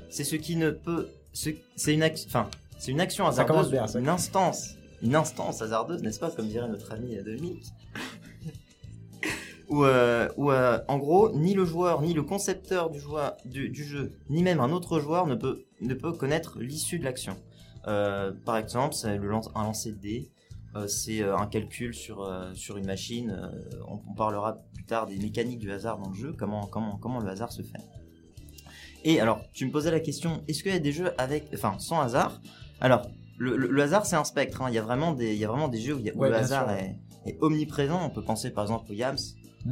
[0.08, 1.08] c'est ce qui ne peut...
[1.32, 2.48] ce- C'est une, ac- enfin,
[2.78, 6.92] c'est une action hasardeuse, bien, une instance, une instance hasardeuse, n'est-ce pas, comme dirait notre
[6.92, 7.64] ami Dominique?
[9.68, 13.68] Où, euh, où, euh, en gros, ni le joueur, ni le concepteur du, joueur, du,
[13.70, 17.36] du jeu, ni même un autre joueur ne peut, ne peut connaître l'issue de l'action.
[17.86, 20.30] Euh, par exemple, c'est le lance- un lancer de dés,
[20.76, 23.30] euh, c'est euh, un calcul sur, euh, sur une machine.
[23.30, 26.96] euh, on, on parlera plus tard des mécaniques du hasard dans le jeu, comment, comment,
[26.96, 27.78] comment le hasard se fait.
[29.04, 31.74] Et alors, tu me posais la question, est-ce qu'il y a des jeux avec, enfin,
[31.78, 32.40] sans hasard?
[32.80, 34.62] Alors, le, le- le hasard, c'est un spectre.
[34.62, 34.66] hein.
[34.70, 36.14] Il y a vraiment des, il y a vraiment des jeux où, il y a-
[36.14, 36.78] où Ouais, le hasard sûr.
[36.78, 36.96] est,
[37.26, 38.00] est omniprésent.
[38.04, 39.18] On peut penser par exemple aux Yams,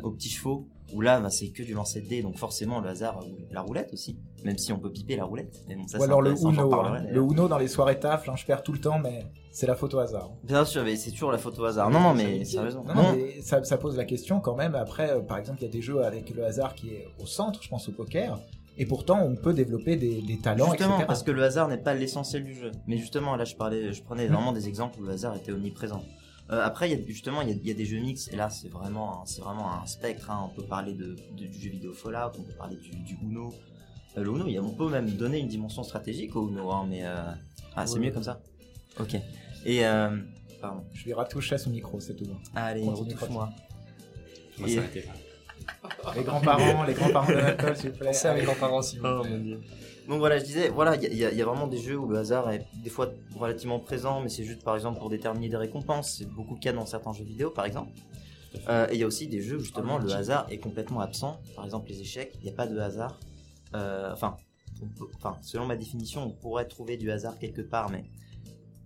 [0.03, 2.89] Aux petits chevaux, où là, bah, c'est que du lancer de dés, donc forcément le
[2.89, 5.63] hasard, ou la roulette aussi, même si on peut piper la roulette.
[5.69, 6.69] Mais bon, ça, Ou c'est alors le Uno.
[6.69, 7.07] parlerai, hein.
[7.11, 7.21] Le.
[7.23, 9.99] Uno dans les soirées taf, hein, je perds tout le temps, mais c'est la photo
[9.99, 10.31] hasard.
[10.45, 11.91] Bien sûr, mais c'est toujours la photo hasard.
[11.91, 12.85] Non, non, mais sérieusement.
[12.85, 14.75] Non, non, mais ça, ça pose la question quand même.
[14.75, 17.27] Après, euh, par exemple, il y a des jeux avec le hasard qui est au
[17.27, 18.39] centre, je pense au poker.
[18.79, 21.05] Et pourtant, on peut développer des, des talents, Justement, etc.
[21.07, 22.73] parce que le hasard n'est pas l'essentiel du jeu.
[22.87, 26.03] Mais justement, là, je parlais, je prenais vraiment des exemples où le hasard était omniprésent.
[26.51, 28.29] Euh, après, il y a, justement, il y a, il y a des jeux mix,
[28.29, 30.31] et là, c'est vraiment, un- c'est vraiment un spectre.
[30.31, 30.43] hein.
[30.45, 33.55] On peut parler de, de- du jeu vidéo Fallout, on peut parler du, du Uno.
[34.19, 36.71] Euh, le Uno, il y a- on peut même donner une dimension stratégique au Uno,
[36.73, 37.15] hein, mais euh,
[37.77, 38.01] ah, c'est Ouais.
[38.07, 38.41] mieux comme ça.
[39.01, 39.15] Ok.
[39.65, 40.17] Et euh,
[40.61, 40.83] pardon.
[40.93, 42.27] Je lui ratouche à son micro, c'est tout.
[42.55, 43.49] Allez, Ouais, on y touche-moi.
[44.59, 45.13] On va Et- s'arrêter là.
[46.17, 48.07] Les grands-parents, les grands-parents de l'alcool, s'il vous plaît.
[48.09, 49.59] Pensez à mes grands-parents si vous Oh, plaît.
[50.09, 52.19] Donc voilà, je disais, voilà, il y, a- y y vraiment des jeux où le
[52.19, 56.17] hasard est des fois relativement présent, mais c'est juste par exemple pour déterminer des récompenses.
[56.19, 57.93] C'est beaucoup le cas dans certains jeux vidéo, par exemple.
[58.69, 61.41] Euh, et il y a aussi des jeux où justement le hasard est complètement absent.
[61.57, 63.19] Par exemple, les échecs, il n'y a pas de hasard.
[63.75, 64.37] Euh, enfin,
[64.83, 68.05] on peut- enfin, selon ma définition, on pourrait trouver du hasard quelque part, mais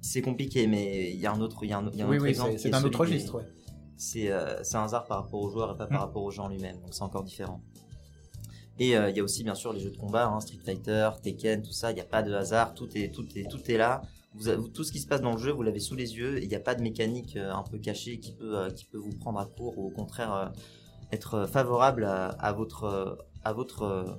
[0.02, 0.66] c'est compliqué.
[0.66, 2.16] Mais il y a un autre, il y a un, il y a un Oui,
[2.16, 2.52] autre oui, exemple.
[2.59, 3.44] c'est celui autre registre, ouais.
[3.97, 6.05] c'est euh, c'est un hasard par rapport aux joueurs et pas par Mm.
[6.05, 7.60] rapport aux gens lui-même, donc c'est encore différent.
[8.78, 11.11] Et euh, il y a aussi bien sûr les jeux de combat, hein, Street Fighter,
[11.23, 13.77] Tekken, tout ça, il n'y a pas de hasard, tout est, tout est, tout est
[13.78, 14.03] là.
[14.74, 16.55] Tout ce qui se passe dans le jeu, vous l'avez sous les yeux, il n'y
[16.55, 19.39] a pas de mécanique euh, un peu cachée qui peut, euh, qui peut vous prendre
[19.39, 20.53] à court, ou au contraire
[21.11, 24.19] être favorable à, votre, à votre,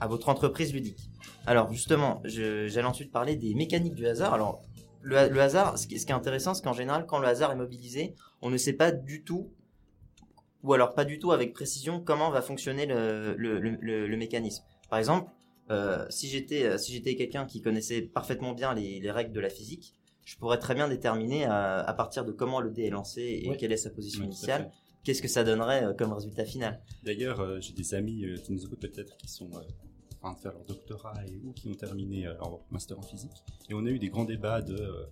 [0.00, 1.08] à votre entreprise ludique.
[1.46, 4.34] Alors justement, j'allais ensuite parler des mécaniques du hasard.
[4.34, 4.60] Alors
[5.02, 7.56] le hasard, ce qui, ce qui est intéressant, c'est qu'en général, quand le hasard est
[7.56, 9.52] mobilisé, on ne sait pas du tout,
[10.64, 14.16] ou alors pas du tout avec précision, comment va fonctionner le, le, le, le- le
[14.16, 14.64] mécanisme.
[14.90, 15.30] Par exemple,
[15.70, 19.40] euh, si j'étais euh, si j'étais quelqu'un qui connaissait parfaitement bien les, les règles de
[19.40, 22.90] la physique, je pourrais très bien déterminer à, à partir de comment le dé est
[22.90, 23.56] lancé et Oui.
[23.58, 24.70] quelle est sa position Oui, initiale,
[25.04, 26.80] qu'est-ce que ça donnerait euh, comme résultat final.
[27.02, 29.60] D'ailleurs, euh, j'ai des amis euh, qui nous écoutent peut-être qui sont euh,
[30.22, 33.02] en train de faire leur doctorat et ou qui ont terminé euh, leur master en
[33.02, 33.32] physique.
[33.68, 35.04] Et on a eu des grands débats de euh,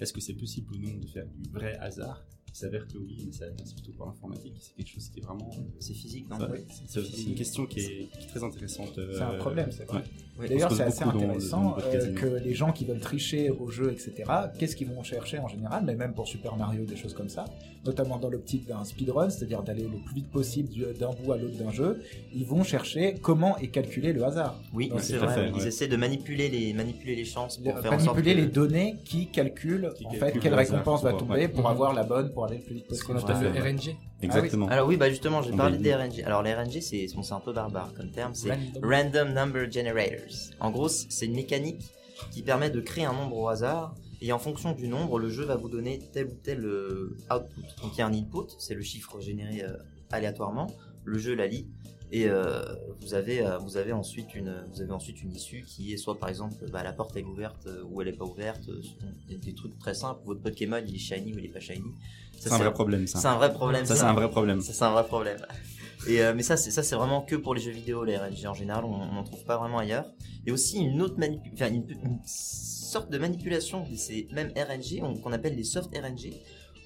[0.00, 2.24] est-ce que c'est possible ou non de faire du vrai hasard?
[2.50, 4.54] Il s'avère que oui, mais ça c'est plutôt pour l'informatique.
[4.60, 5.50] C'est quelque chose qui est vraiment.
[5.80, 8.98] C'est physique, non Oui, c'est une question qui est, qui est très intéressante.
[8.98, 10.02] euh, C'est un problème, c'est vrai.
[10.38, 10.48] ouais.
[10.48, 14.12] D'ailleurs, c'est assez intéressant le euh, que les gens qui veulent tricher au jeu, etc.,
[14.58, 17.44] qu'est-ce qu'ils vont chercher en général, mais même pour Super Mario, des choses comme ça,
[17.84, 21.38] notamment dans l'optique d'un speedrun, c'est-à-dire d'aller le plus vite possible du- d'un bout à
[21.38, 22.00] l'autre d'un jeu,
[22.32, 24.60] ils vont chercher comment est calculé le hasard.
[24.72, 25.34] Oui, Ouais, c'est vrai.
[25.34, 25.66] fait, Ils ouais.
[25.68, 28.52] essaient de manipuler les manipuler les chances pour De- faire en sorte manipuler que- les
[28.52, 31.48] données qui calculent Qui en fait quelle récompense va tomber ouais.
[31.48, 33.32] pour avoir la bonne pour aller le plus vite Ce qu'on possible.
[33.32, 33.96] appelle le RNG.
[34.22, 34.68] Exactement.
[34.68, 35.92] Alors oui, bah justement, j'ai On parlé des.
[35.92, 36.22] RNG.
[36.24, 38.84] Alors les RNG, c'est bon, un peu barbare comme terme, c'est Random.
[38.84, 40.52] Random Number Generators.
[40.60, 41.82] En gros, c'est une mécanique
[42.30, 45.44] qui permet de créer un nombre au hasard et en fonction du nombre, le jeu
[45.44, 47.60] va vous donner tel ou tel euh, output.
[47.82, 49.72] Donc il y a un input, c'est le chiffre généré euh,
[50.12, 50.68] aléatoirement.
[51.04, 51.66] Le jeu la lit
[52.10, 52.62] et euh,
[53.02, 56.18] vous avez euh, vous avez ensuite une vous avez ensuite une issue qui est soit
[56.18, 58.66] par exemple bah, la porte elle est ouverte euh, ou elle est pas ouverte.
[58.70, 58.80] euh,
[59.28, 60.22] Il y a des trucs très simples.
[60.24, 61.92] Votre Pokémon il est shiny ou il est pas shiny.
[62.40, 63.18] C'est un vrai problème, ça.
[63.18, 63.84] C'est un vrai problème.
[63.86, 64.60] Ça, c'est un vrai problème.
[64.60, 65.38] Ça, c'est un vrai problème.
[66.06, 68.46] Et euh, mais ça, c'est ça, c'est vraiment que pour les jeux vidéo, les RNG
[68.46, 70.06] en général, on n'en trouve pas vraiment ailleurs.
[70.46, 71.16] Et aussi une autre
[71.54, 75.90] enfin, une, une sorte de manipulation de ces mêmes RNG, on- qu'on appelle les soft
[75.96, 76.32] RNG,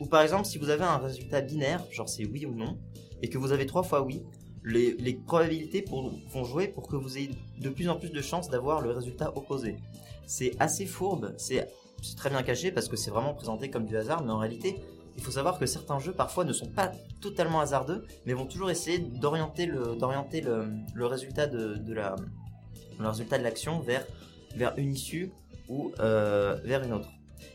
[0.00, 2.78] où par exemple, si vous avez un résultat binaire, genre c'est oui ou non,
[3.20, 4.22] et que vous avez trois fois oui,
[4.64, 7.30] les, les probabilités pour, vont jouer pour que vous ayez
[7.60, 9.76] de plus en plus de chances d'avoir le résultat opposé.
[10.26, 11.68] C'est assez fourbe, c'est
[12.16, 14.80] très bien caché parce que c'est vraiment présenté comme du hasard, mais en réalité,
[15.16, 18.70] il faut savoir que certains jeux parfois ne sont pas totalement hasardeux, mais vont toujours
[18.70, 21.76] essayer d'orienter le, résultat de,
[23.42, 24.04] l'action vers,
[24.76, 25.32] une issue
[25.68, 27.08] ou euh, vers une autre.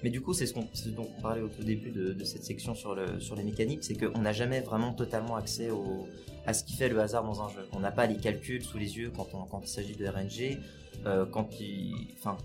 [0.04, 2.76] Mais du coup, c'est ce, qu'on, dont on parlait au tout début de, cette section
[2.76, 5.70] sur, le, sur les mécaniques, c'est qu'on n'a jamais vraiment totalement accès
[6.46, 7.68] à ce qui fait le hasard dans un jeu.
[7.74, 10.60] On n'a pas les calculs sous les yeux quand il s'agit de RNG,
[11.06, 12.38] euh, quand il, enfin,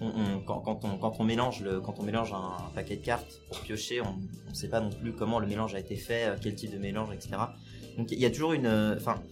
[0.00, 3.04] on, on- quand, quand on, quand on mélange le, quand on mélange un, paquet de
[3.04, 4.16] cartes pour piocher, on
[4.50, 6.78] ne sait pas non plus comment le mélange a été fait, euh, quel type de
[6.78, 7.30] mélange, etc.
[7.96, 9.22] Donc il y a toujours une, euh, enfin,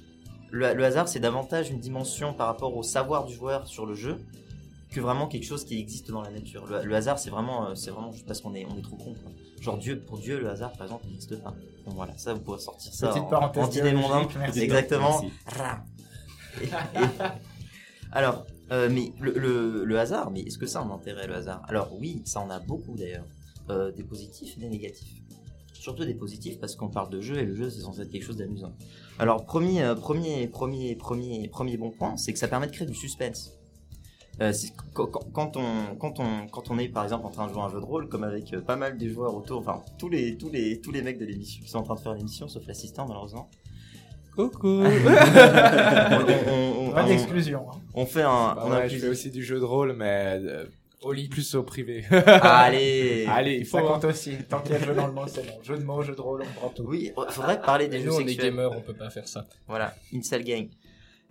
[0.51, 3.95] le, le hasard c'est davantage une dimension par rapport au savoir du joueur sur le
[3.95, 4.19] jeu
[4.91, 6.67] que vraiment quelque chose qui existe dans la nature.
[6.67, 8.97] Le, le hasard c'est vraiment, euh, c'est vraiment juste parce qu'on est, on est trop
[8.97, 9.13] con.
[9.23, 9.33] quoi.
[9.61, 11.55] Genre Dieu, pour Dieu le hasard par exemple n'existe pas.
[11.85, 13.69] Donc voilà, ça vous pourrez sortir ça Petite en, parenthèse en
[14.39, 14.61] merci.
[14.63, 15.21] Exactement.
[16.63, 16.69] Et- et-
[18.13, 21.63] Alors, euh, mais le, le, hasard, mais est-ce que ça a un intérêt le hasard?
[21.69, 23.27] Alors oui, ça en a beaucoup d'ailleurs.
[23.71, 25.23] Euh, des positifs et des négatifs.
[25.73, 28.25] Surtout des positifs parce qu'on parle de jeu et le jeu c'est censé être quelque
[28.25, 28.75] chose d'amusant.
[29.19, 32.87] Alors premier, euh, premier, premier, premier, premier bon point, c'est que ça permet de créer
[32.87, 33.55] du suspense.
[34.93, 37.81] Quand, on, quand, on, quand on est par exemple en train de jouer un jeu
[37.81, 40.91] de rôle, comme avec pas mal des joueurs autour, enfin tous les, tous les, tous
[40.91, 43.49] les mecs de l'émission qui sont en train de faire l'émission, sauf l'assistant malheureusement,
[44.37, 44.69] Coucou.
[44.85, 44.85] on,
[46.51, 47.67] on- on- Pas on- d'exclusion.
[47.71, 47.81] hein.
[47.95, 49.93] on fait un, Bah on ouais, a je plus- fais aussi du jeu de rôle,
[49.95, 50.65] mais euh,
[51.03, 51.29] Au lit.
[51.29, 52.05] plus au privé.
[52.11, 53.79] Allez, Allez, il faut.
[53.79, 53.87] Ça hein.
[53.89, 54.37] compte aussi.
[54.49, 55.63] Tant qu'il y a le jeu dans le mot, c'est bon.
[55.63, 56.85] Jeu de mots, jeu de rôle, on prend tout.
[56.87, 58.51] Oui, faudrait parler des jeux nous, on est sexuels.
[58.51, 59.47] gamers, on peut pas faire ça.
[59.69, 60.69] Voilà, Incel Gang.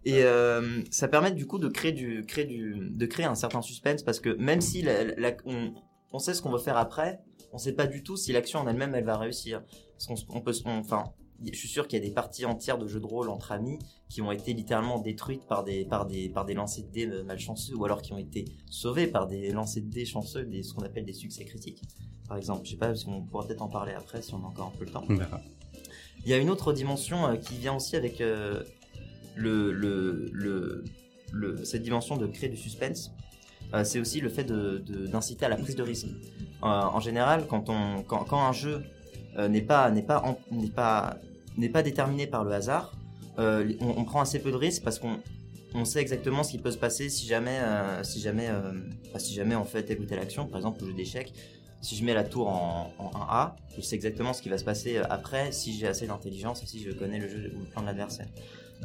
[0.06, 3.62] Et euh, ça permet du coup de créer du, créer du, de créer un certain
[3.62, 5.74] suspense parce que même si la, la- on,
[6.12, 7.20] on sait ce qu'on va faire après,
[7.54, 9.62] on sait pas du tout si l'action en elle-même elle va réussir.
[9.94, 11.06] Parce qu'on, on peut, se- on- enfin,
[11.52, 13.80] je suis sûr qu'il y a des parties entières de jeux de rôle entre amis
[14.10, 17.24] qui ont été littéralement détruites par des, par des, par des lancers de dés euh,
[17.24, 20.74] malchanceux ou alors qui ont été sauvées par des lancers de dés chanceux, des, ce
[20.74, 21.82] qu'on appelle des succès critiques.
[22.28, 24.48] Par exemple, je sais pas si on pourra peut-être en parler après si on a
[24.48, 25.04] encore un peu le temps.
[25.10, 25.42] On verra.
[26.26, 28.64] Il y a une autre dimension euh, qui vient aussi avec euh,
[29.36, 30.84] le, le, le,
[31.32, 33.12] le- cette dimension de créer du suspense.
[33.74, 36.08] Euh, c'est aussi le fait de- de- d'inciter à la prise de risque.
[36.62, 38.84] En général, quand, on, quand, quand un jeu
[39.50, 41.18] n'est pas, n'est pas, n'est pas,
[41.58, 42.94] n'est pas déterminé par le hasard,
[43.40, 45.18] euh, on, on prend assez peu de risques parce qu'on
[45.76, 48.74] on sait exactement ce qui peut se passer si jamais, euh, si jamais, euh,
[49.18, 50.46] si jamais on fait telle ou telle action.
[50.46, 51.34] Par exemple, au jeu d'échecs,
[51.82, 54.64] si je mets la tour en, en 1A, je sais exactement ce qui va se
[54.64, 57.82] passer après si j'ai assez d'intelligence et si je connais le jeu ou le plan
[57.82, 58.28] de l'adversaire.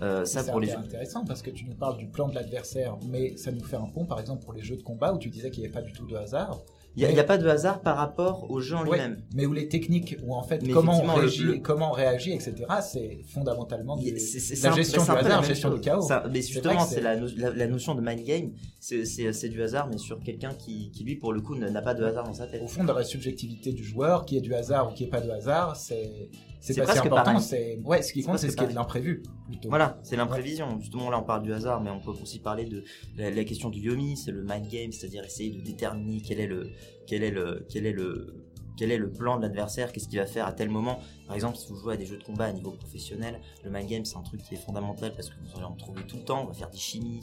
[0.02, 0.76] Euh, ça C'est pour les jeux.
[0.76, 3.86] intéressant parce que tu nous parles du plan de l'adversaire, mais ça nous fait un
[3.86, 5.82] pont, par exemple, pour les jeux de combat où tu disais qu'il n'y avait pas
[5.82, 6.60] du tout de hasard.
[6.96, 9.22] Il n'y a, pas de hasard par rapport au jeu en Ouais, lui-même.
[9.32, 11.92] mais où les techniques, où en fait, Mais comment on, le- réagit, le- comment on
[11.92, 15.78] réagit, etc., c'est fondamentalement du- c'est- la gestion du la hasard, même gestion chose.
[15.80, 16.02] du chaos.
[16.02, 18.52] Ça- mais justement, c'est la, no- la, la notion de mind game.
[18.80, 22.02] C'est- du hasard, mais sur quelqu'un qui, qui, lui, pour le coup, n'a pas de
[22.04, 22.62] hasard dans sa tête.
[22.62, 25.08] Au fond, dans la subjectivité du joueur, qu'il y ait du hasard ou qu'il n'y
[25.08, 26.28] ait pas de hasard, c'est
[26.60, 27.24] c'est presque important.
[27.24, 27.40] pareil.
[27.40, 29.68] C'est ouais, ce qui compte, c'est ce qui est de l'imprévu plutôt.
[29.68, 30.78] Voilà, c'est l'imprévision.
[30.80, 32.84] Justement, là, on parle du hasard, mais on peut aussi parler de
[33.16, 36.46] la, la question du yomi, c'est le mind game, c'est-à-dire essayer de déterminer quel est
[36.46, 36.70] le,
[37.06, 38.34] quel est le, quel est le,
[38.76, 41.00] quel est le plan de l'adversaire, qu'est-ce qu'il va faire à tel moment.
[41.26, 43.88] Par exemple, si vous jouez à des jeux de combat à niveau professionnel, le mind
[43.88, 46.24] game, c'est un truc qui est fondamental parce que vous allez en trouver tout le
[46.24, 46.42] temps.
[46.44, 47.20] On va faire des chimies,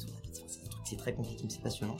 [0.83, 1.97] c'est très compliqué, mais c'est passionnant.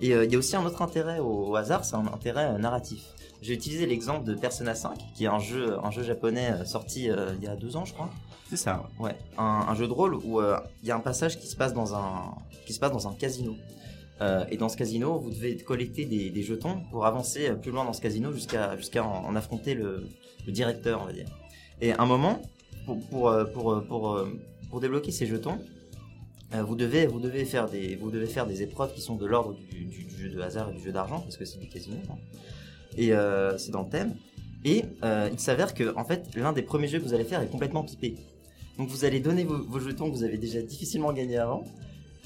[0.00, 2.46] Et euh, il y a aussi un autre intérêt au, au hasard, c'est un intérêt
[2.46, 3.02] euh, narratif.
[3.42, 7.10] J'ai utilisé l'exemple de Persona 5, qui est un jeu, un jeu japonais euh, sorti
[7.10, 8.10] euh, il y a deux ans, je crois.
[8.48, 8.84] C'est ça.
[8.98, 9.06] ouais.
[9.10, 11.56] Ouais, un, un jeu de rôle où euh, il y a un passage qui se
[11.56, 12.34] passe dans un
[12.66, 13.54] qui se passe dans un casino.
[14.22, 17.84] Euh, et dans ce casino, vous devez collecter des, des jetons pour avancer plus loin
[17.84, 20.08] dans ce casino jusqu'à jusqu'à en, en affronter le,
[20.46, 21.28] le directeur, on va dire.
[21.80, 22.40] Et à un moment,
[22.86, 24.26] pour pour pour pour,
[24.70, 25.58] pour débloquer ces jetons,
[26.52, 29.54] vous devez vous devez faire des vous devez faire des épreuves qui sont de l'ordre
[29.54, 31.96] du, du- du jeu de hasard et du jeu d'argent parce que c'est du casino.
[32.10, 32.14] hein.
[32.96, 34.14] Et euh, c'est dans le thème.
[34.64, 37.40] Et euh, il s'avère que en fait l'un des premiers jeux que vous allez faire
[37.40, 38.16] est complètement pipé.
[38.78, 41.64] Donc vous allez donner vos, jetons que vous avez déjà difficilement gagnés avant.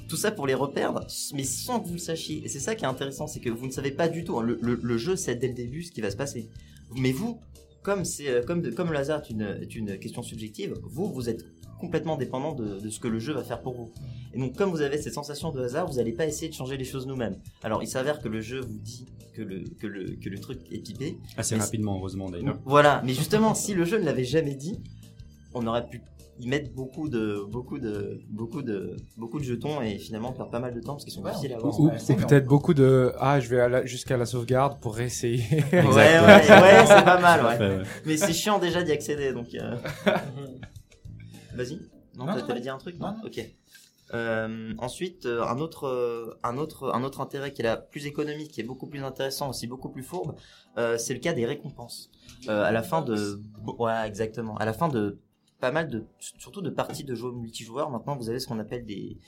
[0.09, 2.43] Tout ça pour les reperdre, mais sans que vous le sachiez.
[2.45, 4.39] Et c'est ça qui est intéressant, c'est que vous ne savez pas du tout.
[4.39, 6.49] hein, Le, jeu sait dès le début ce qui va se passer.
[6.97, 7.41] Mais vous,
[7.83, 11.45] comme c'est euh, comme le hasard est une question subjective, vous vous êtes
[11.81, 13.91] complètement dépendant de, de ce que le jeu va faire pour vous.
[14.35, 16.77] Et donc comme vous avez cette sensation de hasard, vous n'allez pas essayer de changer
[16.77, 17.37] les choses nous-mêmes.
[17.63, 20.61] Alors il s'avère que le jeu vous dit que le que le que le truc
[20.71, 21.19] est pipé.
[21.37, 22.59] Assez rapidement, heureusement d'ailleurs.
[22.65, 24.81] Voilà, mais justement, si le jeu ne l'avait jamais dit,
[25.55, 26.01] on aurait pu
[26.43, 30.59] y mettre beaucoup de, beaucoup de, beaucoup de, beaucoup de jetons et finalement perdre pas
[30.59, 31.79] mal de temps parce qu'ils sont Ouais, difficiles à avoir.
[31.79, 35.43] Ou, ou c'est peut-être beaucoup de ah je vais jusqu'à la sauvegarde pour réessayer.
[35.51, 37.83] Ouais, ouais, ouais, c'est pas mal, ouais.
[38.07, 39.49] Mais c'est chiant déjà d'y accéder, donc.
[39.55, 39.77] euh,
[41.63, 41.81] Vas-y.
[42.17, 43.15] Non, Non, t'avais dit un truc, Non.
[43.25, 43.41] Ok.
[44.13, 48.07] Euh, ensuite, euh, un autre, euh, un autre, un autre intérêt qui est là plus
[48.07, 50.35] économique, qui est beaucoup plus intéressant, aussi beaucoup plus fourbe,
[50.99, 52.11] c'est le cas des récompenses.
[52.49, 53.41] À la fin de,
[53.79, 54.57] ouais, exactement.
[54.57, 55.21] À la fin de
[55.61, 58.85] pas mal de, surtout de parties de jeux multijoueurs, maintenant vous avez ce qu'on appelle
[58.87, 59.19] des,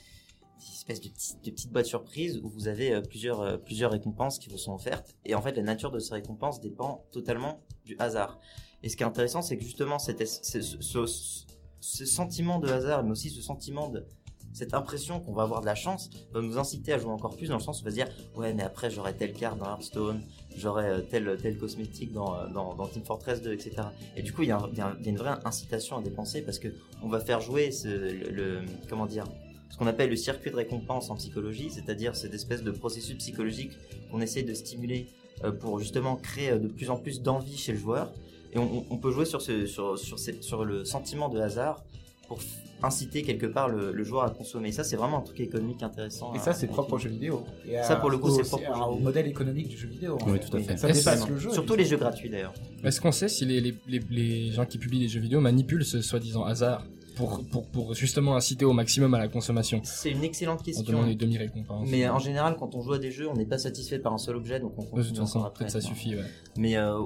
[0.73, 4.57] espèces de, petits- de petites boîtes surprises où vous avez plusieurs, plusieurs récompenses qui vous
[4.57, 5.15] sont offertes.
[5.25, 8.39] Et en fait, la nature de ces récompenses dépend totalement du hasard.
[8.81, 11.45] Et ce qui est intéressant, c'est que justement, cette es- ce, ce-
[11.83, 14.05] ce- sentiment de hasard, mais aussi ce sentiment de
[14.53, 17.47] cette impression qu'on va avoir de la chance, va nous inciter à jouer encore plus
[17.47, 19.65] dans le sens où on va se dire ouais mais après j'aurai telle carte dans
[19.65, 20.21] Hearthstone,
[20.55, 23.71] j'aurai euh, tel tel cosmétique dans, euh, dans, Team Fortress 2, etc.
[24.15, 26.67] Et du coup il y, y a une vraie incitation à dépenser parce que
[27.01, 29.25] on va faire jouer ce, le, comment dire
[29.71, 33.71] ce qu'on appelle le circuit de récompense en psychologie, c'est-à-dire cette espèce de processus psychologique
[34.11, 35.07] qu'on essaie de stimuler
[35.43, 38.13] euh, pour justement créer de plus en plus d'envie chez le joueur.
[38.53, 41.39] Et on, on- on peut jouer sur, ce, sur, sur, ces- sur le sentiment de
[41.39, 41.83] hasard
[42.27, 42.39] pour
[42.81, 44.71] inciter quelque part le, le joueur à consommer.
[44.71, 46.33] Ça, c'est vraiment un truc économique intéressant.
[46.33, 47.43] Et ça, c'est propre aux jeux vidéo.
[47.67, 50.17] Et Ça, pour le coup, c'est propre au modèle économique du jeu vidéo.
[50.21, 50.49] en Oui, fait.
[50.49, 50.77] tout à fait.
[50.77, 51.49] Ça dépasse le jeu.
[51.51, 52.53] Surtout les jeux gratuits d'ailleurs.
[52.83, 55.85] Est-ce qu'on sait si les, les, les, les gens qui publient des jeux vidéo manipulent
[55.85, 56.85] ce soi-disant hasard
[57.15, 60.83] pour, pour, pour justement inciter au maximum à la consommation C'est une excellente en question.
[60.83, 63.59] donnant les demi-récompenses Mais en général, quand on joue à des jeux, on n'est pas
[63.59, 65.65] satisfait par un seul objet, donc on De continue toute façon, après.
[65.65, 66.23] peut-être ça suffit, ouais.
[66.57, 66.97] Mais euh,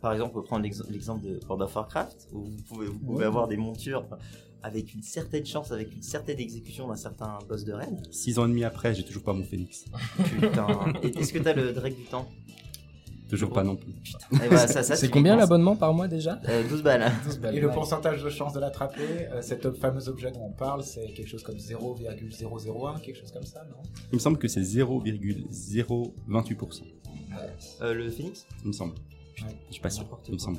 [0.00, 2.98] par exemple, on peut prendre l'ex- l'exemple de World of Warcraft, où vous pouvez, vous
[2.98, 4.04] pouvez avoir des montures
[4.62, 8.06] avec une certaine chance, avec une certaine exécution d'un certain boss de raid.
[8.10, 9.84] Six ans et demi après, j'ai toujours pas mon phénix.
[10.40, 10.66] Putain.
[11.02, 12.28] Et Est-ce que t'as le Drake du temps?
[13.28, 13.92] Toujours pas non plus.
[14.30, 16.40] Voilà, ça, ça, C'est combien l'abonnement par mois déjà?
[16.48, 17.10] Euh, 12 balles.
[17.52, 19.02] Et le pourcentage de chance de l'attraper,
[19.32, 23.42] euh, cet fameux objet dont on parle, c'est quelque chose comme 0,001, quelque chose comme
[23.44, 23.78] ça, non?
[24.12, 26.82] Il me semble que c'est 0,028%.
[27.82, 28.46] Euh, le Phoenix?
[28.62, 28.94] Il me semble.
[29.42, 29.56] Ouais.
[29.68, 30.04] Je suis pas sûr.
[30.28, 30.58] Il me semble.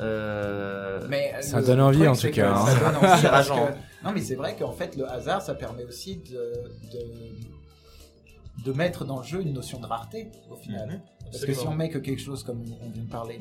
[0.00, 1.04] Euh...
[1.08, 2.92] Mais Ça le donne envie, en tout cas, ça hein.
[2.92, 3.66] donne envie C'est parce rageant.
[3.66, 3.72] que-
[4.06, 6.52] Non, mais c'est vrai qu'en fait, le hasard, ça permet aussi de,
[6.92, 10.88] de, de mettre dans le jeu une notion de rareté, au final.
[10.88, 11.00] Mhm.
[11.32, 13.38] Parce que si on met que quelque chose, comme on vient de parler,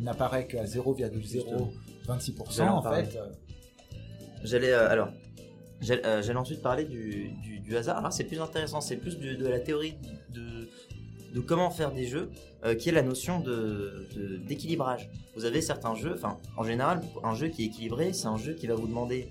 [0.00, 3.04] n'apparaît qu'à 0,026%, J'allais en parler.
[3.04, 3.26] fait, euh,
[4.42, 5.08] J'allais euh, alors,
[5.80, 7.98] j'allais euh, ensuite parler du, du, du hasard.
[7.98, 9.94] Alors c'est plus intéressant, c'est plus de la théorie
[10.30, 10.68] de,
[11.32, 12.30] de comment faire des jeux,
[12.64, 13.42] euh, qui est la notion
[14.46, 15.08] d'équilibrage.
[15.34, 18.54] vous avez certains jeux, enfin en général, un jeu qui est équilibré, c'est un jeu
[18.54, 19.28] qui va vous demander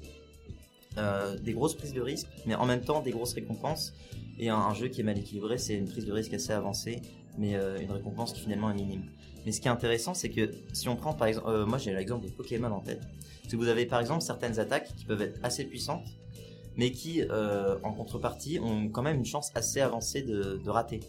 [0.97, 3.93] euh, des grosses prises de risque, mais en même temps des grosses récompenses.
[4.41, 7.01] Et un, jeu qui est mal équilibré, c'est une prise de risque assez avancée,
[7.37, 9.03] mais euh, une récompense qui finalement est minime.
[9.45, 12.25] Mais ce qui est intéressant, c'est que si on prend par exemple, moi j'ai l'exemple
[12.25, 13.01] de Pokémon en tête.
[13.49, 16.07] Si vous avez par exemple certaines attaques qui peuvent être assez puissantes,
[16.77, 17.21] mais qui
[17.83, 21.01] en contrepartie ont quand même une chance assez avancée de rater.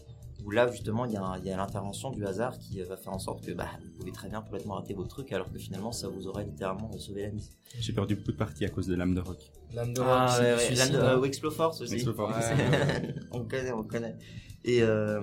[0.43, 3.45] Où là justement il y a, l'intervention du hasard qui euh, va faire en sorte
[3.45, 6.27] que bah, vous pouvez très bien complètement rater vos trucs alors que finalement ça vous
[6.27, 7.51] aurait littéralement sauvé la mise.
[7.79, 9.37] J'ai perdu beaucoup de parties à cause de l'âme de rock.
[9.73, 10.95] L'âme de Ah, rock, c'est ouais, ouais.
[10.95, 11.93] euh, ou Exploforce aussi.
[11.95, 12.45] Exploforce.
[13.31, 14.17] on connaît, on connaît.
[14.65, 15.21] Et, euh,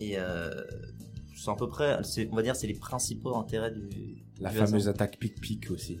[0.00, 0.50] et euh,
[1.36, 1.98] c'est à peu près,
[2.30, 4.24] on va dire, c'est les principaux intérêts du.
[4.40, 4.94] La du fameuse hasard.
[4.94, 6.00] attaque pic-pic aussi.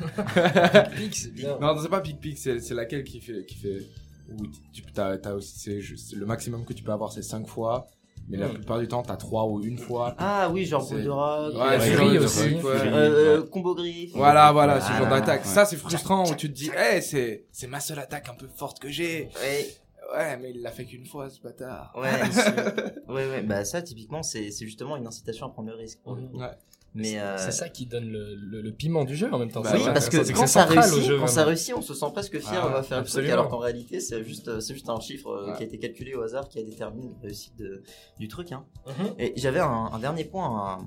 [0.96, 1.58] Pic, c'est bien.
[1.58, 3.44] Non, c'est pas pic-pic, c'est c'est laquelle qui fait.
[3.46, 3.86] Qui fait
[4.30, 5.58] où tu as, as aussi.
[5.58, 7.86] c'est juste- le maximum que tu peux avoir, c'est 5 fois.
[8.30, 8.54] Mais la Hmm.
[8.54, 10.14] plupart du temps, t'as 3 ou une fois.
[10.18, 11.54] Ah oui, genre boule de rock.
[11.54, 12.40] Ouais, euh, aussi.
[12.40, 12.76] truc, ouais.
[12.78, 12.88] Fury.
[12.92, 14.12] euh, euh, combo griffe.
[14.14, 15.44] Voilà, voilà, ce genre d'attaque.
[15.44, 15.48] ouais.
[15.50, 18.46] Ça, c'est frustrant où tu te dis, hey, c'est c'est ma seule attaque un peu
[18.54, 19.30] forte que j'ai.
[19.42, 19.66] Ouais,
[20.14, 21.92] Ouais, mais il l'a fait qu'une fois, ce bâtard.
[21.96, 22.10] ouais,
[23.08, 23.42] ouais, ouais.
[23.42, 26.00] Bah ça, typiquement, c'est c'est justement une incitation à prendre le risque.
[26.02, 26.38] pour le coup.
[26.38, 26.50] Ouais.
[26.94, 29.60] Mais euh, C'est ça qui donne le, le, le piment du jeu en même temps.
[29.60, 32.06] Bah oui, vrai, parce que quand ça réussit, jeu, quand ça réussit, on se sent
[32.12, 33.32] presque fier Ah, on va faire le truc, absolument.
[33.34, 35.56] alors qu'en réalité, c'est juste, c'est juste un chiffre euh, Ouais.
[35.56, 37.82] qui a été calculé au hasard qui a déterminé la réussite de-
[38.18, 38.52] du truc.
[38.52, 38.64] Hein.
[38.86, 39.14] Mhm.
[39.18, 40.78] Et j'avais un, un dernier point à,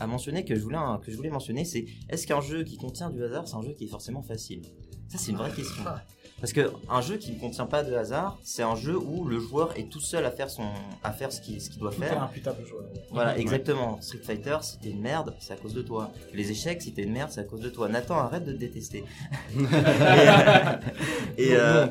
[0.00, 3.10] à mentionner que je voulais, que je voulais mentionner, c'est est-ce qu'un jeu qui contient
[3.10, 4.62] du hasard, c'est un jeu qui est forcément facile?
[5.08, 5.82] Ça, c'est une vraie question.
[6.40, 9.40] Parce que un jeu qui ne contient pas de hasard, c'est un jeu où le
[9.40, 10.68] joueur est tout seul à faire son,
[11.02, 12.22] à faire ce qu'il ce qu'il doit faire.
[12.22, 12.82] imputable au joueur.
[12.84, 13.02] ouais.
[13.10, 14.00] Voilà, exactement.
[14.00, 16.12] Street Fighter, si t'es une merde, c'est à cause de toi.
[16.32, 17.88] Les échecs, si t'es une merde, c'est à cause de toi.
[17.88, 19.04] Nathan, arrête de te détester.
[19.58, 20.76] et, euh,
[21.38, 21.86] et, euh,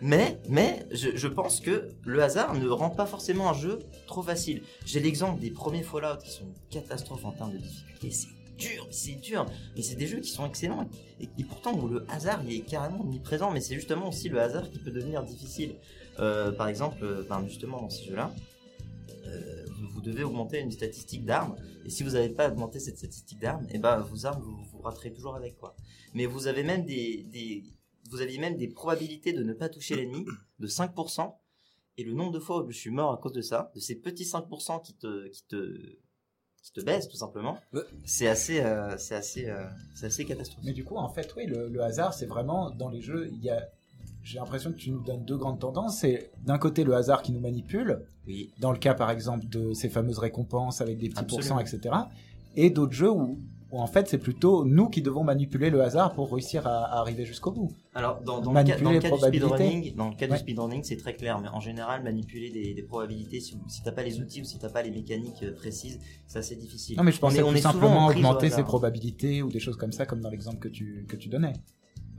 [0.00, 4.22] mais, mais, je, je pense que le hasard ne rend pas forcément un jeu trop
[4.22, 4.62] facile.
[4.86, 8.10] J'ai l'exemple des premiers Fallout qui sont une catastrophe en termes de difficulté.
[8.10, 9.46] C'est dur, c'est dur.
[9.76, 10.88] Mais c'est des jeux qui sont excellents.
[11.20, 13.50] Et, et pourtant, où le hasard, il est carrément omniprésent.
[13.50, 15.76] Mais c'est justement aussi le hasard qui peut devenir difficile.
[16.18, 18.34] Euh, par exemple, euh, ben, justement, dans ces jeux-là,
[19.26, 21.56] euh, vous, devez augmenter une statistique d'armes.
[21.84, 24.78] Et si vous n'avez pas augmenté cette statistique d'armes, et ben vos armes, vous, vous
[24.78, 25.74] raterez toujours avec quoi.
[26.12, 27.64] Mais vous avez même des, des,
[28.10, 30.24] vous aviez même des probabilités de ne pas toucher l'ennemi
[30.58, 31.34] de 5%.
[31.96, 33.94] Et le nombre de fois où je suis mort à cause de ça, de ces
[33.94, 35.98] petits 5% qui te, qui te,
[36.64, 37.58] qui te baissent tout simplement,
[38.04, 39.64] c'est assez, euh, c'est assez, euh,
[39.94, 40.64] c'est assez catastrophique.
[40.64, 43.42] Mais du coup, en fait, oui, le, le hasard, c'est vraiment dans les jeux, il
[43.42, 43.68] y a.
[44.22, 45.98] J'ai l'impression que tu nous donnes deux grandes tendances.
[45.98, 48.50] C'est d'un côté le hasard qui nous manipule, Oui.
[48.58, 51.56] dans le cas par exemple de ces fameuses récompenses avec des petits Absolument.
[51.56, 51.94] pourcents, etc.
[52.56, 53.38] Et d'autres jeux où
[53.74, 57.00] ou en fait c'est plutôt nous qui devons manipuler le hasard pour réussir à, à
[57.00, 60.08] arriver jusqu'au bout Alors, dans, dans, le cas, dans le les cas du speedrunning, dans
[60.10, 60.32] le cas Ouais.
[60.32, 63.90] du speedrunning, c'est très clair, mais en général, manipuler des, des probabilités, si, si t'as
[63.92, 65.98] pas les outils ou si t'as pas les mécaniques euh, précises,
[66.28, 66.96] c'est assez difficile.
[66.96, 69.76] Non mais je pensais on est, on est simplement augmenter ses probabilités ou des choses
[69.76, 71.54] comme ça comme dans l'exemple que tu, que tu donnais.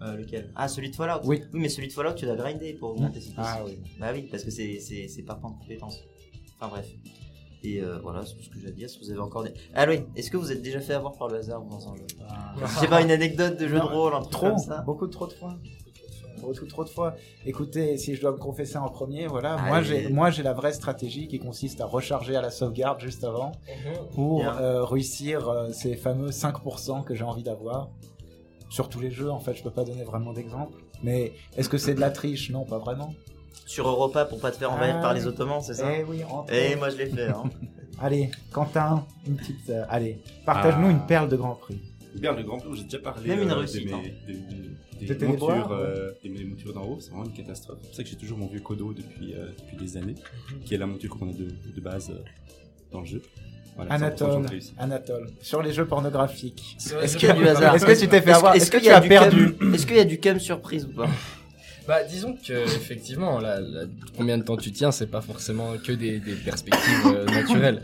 [0.02, 0.52] Euh, lequel?
[0.58, 1.42] Ah, celui de Fallout Oui.
[1.54, 3.80] Oui, mais celui de Fallout, tu dois grinder pour augmenter ses Ah oui.
[3.98, 6.02] Bah oui, parce que c'est par point de compétence.
[6.60, 6.88] Enfin bref.
[7.64, 8.90] Et euh, voilà, c'est tout ce que j'ai à dire.
[8.90, 9.54] Si vous avez encore des.
[9.74, 12.06] Ah oui, est-ce que vous êtes déjà fait avoir par le hasard dans un jeu?
[12.62, 15.08] Je sais pas, une anecdote de jeu de rôle, un truc Trop, comme ça beaucoup
[15.08, 15.56] trop de fois.
[16.42, 17.16] Beaucoup trop de fois.
[17.46, 19.68] Écoutez, si je dois me confesser en premier, voilà, Allez.
[19.70, 23.24] moi j'ai, moi j'ai la vraie stratégie qui consiste à recharger à la sauvegarde juste
[23.24, 23.54] avant
[24.14, 24.56] pour Bien.
[24.60, 27.90] euh, réussir euh, ces fameux 5% que j'ai envie d'avoir.
[28.70, 30.78] Sur tous les jeux, en fait, je peux pas donner vraiment d'exemple.
[31.04, 32.50] Mais est-ce que c'est de la triche?
[32.52, 33.14] Non, pas vraiment.
[33.66, 35.02] Sur Europa pour pas te faire envahir Ah.
[35.02, 37.28] par les Ottomans, c'est ça Eh oui, entre- Eh, moi je l'ai fait.
[37.30, 37.44] Hein.
[38.02, 39.70] Allez, Quentin, une petite.
[39.70, 40.92] euh, allez, partage-nous Ah.
[40.92, 41.80] une perle de Grand Prix.
[42.16, 44.02] Bien, le Grand Prix, j'ai déjà parlé Même une euh, réussite, de hein.
[44.04, 47.10] mes, de- de- De des, tes montures, déboires, euh, des- des montures d'en haut, c'est
[47.10, 47.80] vraiment une catastrophe.
[47.82, 50.16] C'est pour ça que j'ai toujours mon vieux Kodo depuis, euh, depuis des années,
[50.66, 52.20] qui est la monture qu'on a de, de base euh,
[52.92, 53.22] dans le jeu.
[53.76, 56.78] Voilà, 100% Anatole, de sur les jeux pornographiques.
[56.80, 57.76] Est-ce jeux que, du hasard.
[57.76, 59.02] est-ce que tu t'es fait Est-ce avoir que- Est-ce que, qu'il tu y a as
[59.02, 61.10] du perdu Est-ce qu'il y a du cum surprise ou pas
[61.88, 63.86] Bah, disons que effectivement, la, la-
[64.18, 67.82] combien de temps tu tiens, c'est pas forcément que des, des perspectives euh, naturelles.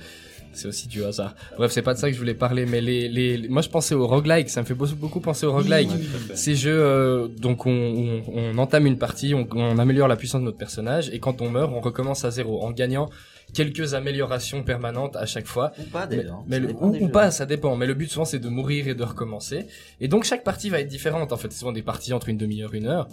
[0.53, 1.33] C'est aussi du hasard.
[1.55, 3.69] Bref, c'est pas de ça que je voulais parler, mais les, les, les- moi je
[3.69, 4.49] pensais au roguelike.
[4.49, 5.89] Ça me fait beaucoup, beaucoup penser au roguelike.
[6.33, 10.41] Ces jeux, euh, donc on, on, on entame une partie, on, on améliore la puissance
[10.41, 13.09] de notre personnage, et quand on meurt, on recommence à zéro, en gagnant
[13.53, 15.71] quelques améliorations permanentes à chaque fois.
[15.79, 16.43] Ou pas Mais, d'ailleurs.
[16.47, 17.77] mais le, ou, pas, ça dépend.
[17.77, 19.67] Mais le but souvent c'est de mourir et de recommencer.
[20.01, 21.31] Et donc chaque partie va être différente.
[21.31, 23.07] En fait, c'est souvent des parties entre une demi-heure, une heure.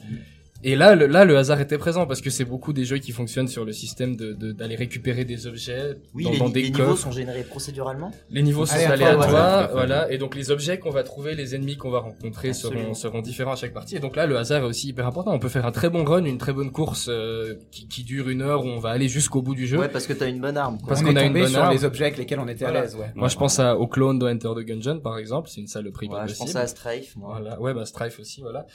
[0.65, 3.13] Et là, le, là, le hasard était présent parce que c'est beaucoup des jeux qui
[3.13, 6.63] fonctionnent sur le système de de- d'aller récupérer des objets Oui, dans, les, dans des
[6.63, 8.11] les niveaux sont générés procéduralement.
[8.31, 10.11] Les niveaux sont Aléatoire, aléatoires, voilà.
[10.11, 13.53] Et donc les objets qu'on va trouver, les ennemis qu'on va rencontrer seront, seront différents
[13.53, 13.95] à chaque partie.
[13.97, 15.33] Et donc là, le hasard est aussi hyper important.
[15.33, 18.29] On peut faire un très bon run, une très bonne course euh, qui, qui dure
[18.29, 19.79] une heure où on va aller jusqu'au bout du jeu.
[19.79, 20.79] Ouais, parce que t'as une bonne arme.
[20.79, 20.89] quoi.
[20.89, 21.73] Parce On qu'on a une bonne sur arme.
[21.73, 22.81] les objets avec lesquels on était Voilà.
[22.81, 23.13] à l'aise, ouais.
[23.15, 25.49] Moi, je pense à, au clone de Enter the Gungeon, par exemple.
[25.51, 27.39] C'est une saloperie pas Ouais, je pensais à Strafe, moi.
[27.39, 28.67] Voilà, ouais, bah Strife aussi, voilà.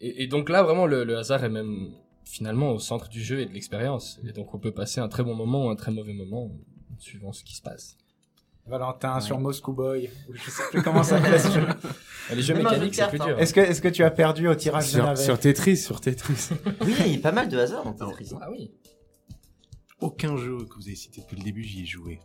[0.00, 1.90] Et, et donc là, vraiment, le, le hasard est même
[2.24, 4.18] finalement au centre du jeu et de l'expérience.
[4.26, 6.50] Et donc on peut passer un très bon moment ou un très mauvais moment,
[6.98, 7.96] suivant ce qui se passe.
[8.66, 9.20] Valentin Ouais.
[9.20, 10.10] sur Moscou Boy.
[10.28, 11.66] ou Je sais plus comment ça s'appelle ce jeu.
[12.30, 13.38] Et les jeux de mécaniques, c'est plus dur.
[13.40, 16.00] Est-ce que, est-ce que tu as perdu au tirage de Sur, navet sur Tetris, sur
[16.00, 16.50] Tetris.
[16.82, 18.30] Oui, il y a pas mal de hasard dans Tetris.
[18.40, 18.70] Ah oui.
[20.00, 22.20] Aucun jeu que vous avez cité depuis le début, j'y ai joué.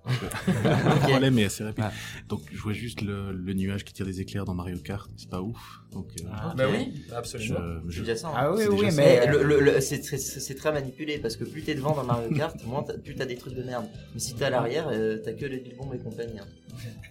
[0.64, 1.84] Le problème est assez rapide.
[1.88, 1.92] Ah.
[2.30, 5.10] Donc, je vois juste le, le nuage qui tire des éclairs dans Mario Kart.
[5.18, 5.82] C'est pas ouf.
[5.92, 7.60] Donc, euh, Ah, Bah oui, je, absolument.
[7.90, 8.28] C'est je- déjà ça.
[8.30, 8.34] hein.
[8.38, 9.22] Ah oui, oui, mais.
[9.26, 10.00] Mais le, le, le- c'est
[10.56, 13.36] très, manipulé parce que plus t'es devant dans Mario Kart, moins t'as- plus t'as des
[13.36, 13.86] trucs de merde.
[14.14, 16.40] Mais si t'es à l'arrière, euh, t'as que les Bilbon et compagnie.
[16.40, 16.46] Hein.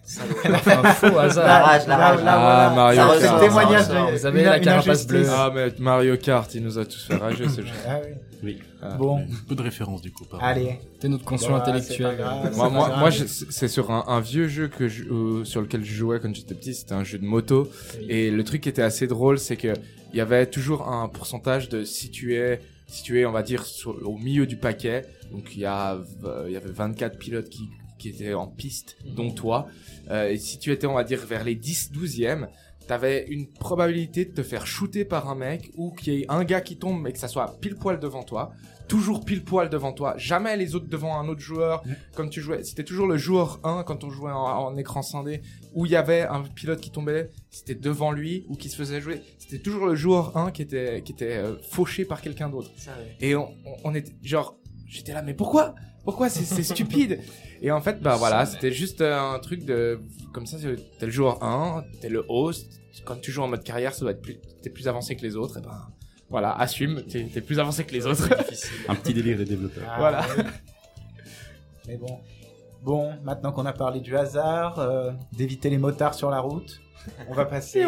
[0.03, 0.35] Salaud.
[0.45, 1.47] un faux hasard.
[1.47, 2.25] La rage, la rage.
[2.25, 2.75] là, Ah, voilà.
[2.75, 3.21] Mario Ça, Kart.
[3.21, 5.27] C'est le témoignage vous avez une- la carapace bleue.
[5.29, 7.69] Ah, mais Mario Kart, il nous a tous fait rager ce jeu.
[7.87, 8.13] Ah oui.
[8.45, 8.59] Oui.
[8.83, 8.97] Ah.
[8.97, 10.25] Bon, peu de références du coup.
[10.25, 10.45] pardon.
[10.45, 10.79] allez.
[11.01, 11.97] T'es notre conscient Bah, intellectuel.
[11.97, 12.49] c'est pas grave.
[12.53, 15.95] C'est Moi, moi, c'est sur un, un vieux jeu que je, euh, sur lequel je
[15.95, 16.75] jouais quand j'étais petit.
[16.75, 17.69] C'était un jeu de moto.
[17.99, 18.07] Oui.
[18.09, 19.73] Et le truc qui était assez drôle, c'est que
[20.13, 23.43] il y avait toujours un pourcentage de si tu es, si tu es, on va
[23.43, 25.07] dire, sur- au milieu du paquet.
[25.33, 25.95] Donc il y a,
[26.25, 27.69] euh, il y avait 24 pilotes qui,
[27.99, 29.67] qui étaient en piste, dont toi.
[30.11, 32.47] Euh, et si tu étais, on va dire, vers les 10, 12e,
[32.87, 36.45] t'avais une probabilité de te faire shooter par un mec ou qu'il y ait un
[36.45, 38.53] gars qui tombe mais que ça soit pile poil devant toi.
[38.89, 40.15] Toujours pile poil devant toi.
[40.19, 41.83] Jamais les autres devant un autre joueur.
[42.15, 45.41] Comme tu jouais, c'était toujours le joueur 1 quand on jouait en, en écran scindé
[45.73, 49.01] où il y avait un pilote qui tombait, c'était devant lui ou qui se faisait
[49.01, 49.23] jouer.
[49.39, 52.71] C'était toujours le joueur 1 qui était, qui était euh, fauché par quelqu'un d'autre.
[53.21, 55.75] Et on, on, on était genre, j'étais là, mais pourquoi?
[56.05, 57.21] Pourquoi c'est stupide
[57.63, 60.01] Et en fait, bah voilà, c'était juste euh, un truc de
[60.33, 60.59] comme ça.
[60.59, 62.81] c'est- T'es le joueur 1, t'es le host.
[63.05, 65.35] Quand tu joues en mode carrière, ça doit être plus, t'es plus avancé que les
[65.37, 65.59] autres.
[65.59, 65.89] Et ben
[66.31, 68.29] voilà, assume, t'es plus avancé que les autres.
[68.89, 69.85] Un petit délire des développeurs.
[69.89, 70.27] Ah, Voilà.
[70.37, 70.43] oui.
[71.89, 72.19] Mais bon.
[72.83, 76.81] Bon, maintenant qu'on a parlé du hasard, euh, d'éviter les motards sur la route,
[77.29, 77.85] on va passer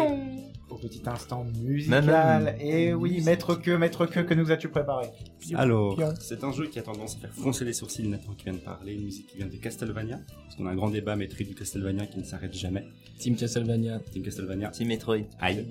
[0.69, 2.57] au petit instant musical.
[2.59, 5.07] Et oui, maître que, maître que, que nous as-tu préparé?
[5.55, 8.53] Alors, c'est un jeu qui a tendance à faire froncer les sourcils, Nathan qui vient
[8.53, 11.47] de parler, une musique qui vient de Castlevania, parce qu'on a un grand débat maîtrise
[11.47, 12.85] du Castlevania qui ne s'arrête jamais.
[13.19, 13.99] Team Castlevania.
[14.11, 14.69] Team Castlevania.
[14.69, 15.23] Team Metroid.
[15.39, 15.65] Aïe.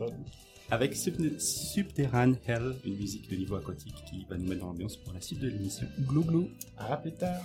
[0.71, 4.97] Avec Sub- Subterrane Hell, une musique de niveau aquatique qui va nous mettre dans l'ambiance
[4.97, 5.87] pour la suite de l'émission.
[6.01, 6.49] Glou glou.
[6.77, 7.41] À plus tard.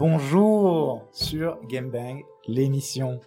[0.00, 3.20] Bonjour sur Game Bang, l'émission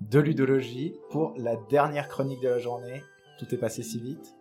[0.00, 3.02] de ludologie pour la dernière chronique de la journée.
[3.38, 4.34] Tout est passé si vite.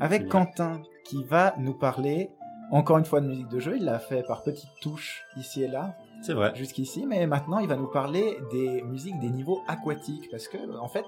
[0.00, 0.26] Avec.
[0.26, 2.30] Quentin qui va nous parler
[2.70, 3.76] encore une fois de musique de jeu.
[3.76, 6.54] Il l'a fait par petites touches ici et là C'est vrai.
[6.54, 10.88] jusqu'ici, mais maintenant il va nous parler des musiques des niveaux aquatiques parce que en
[10.88, 11.04] fait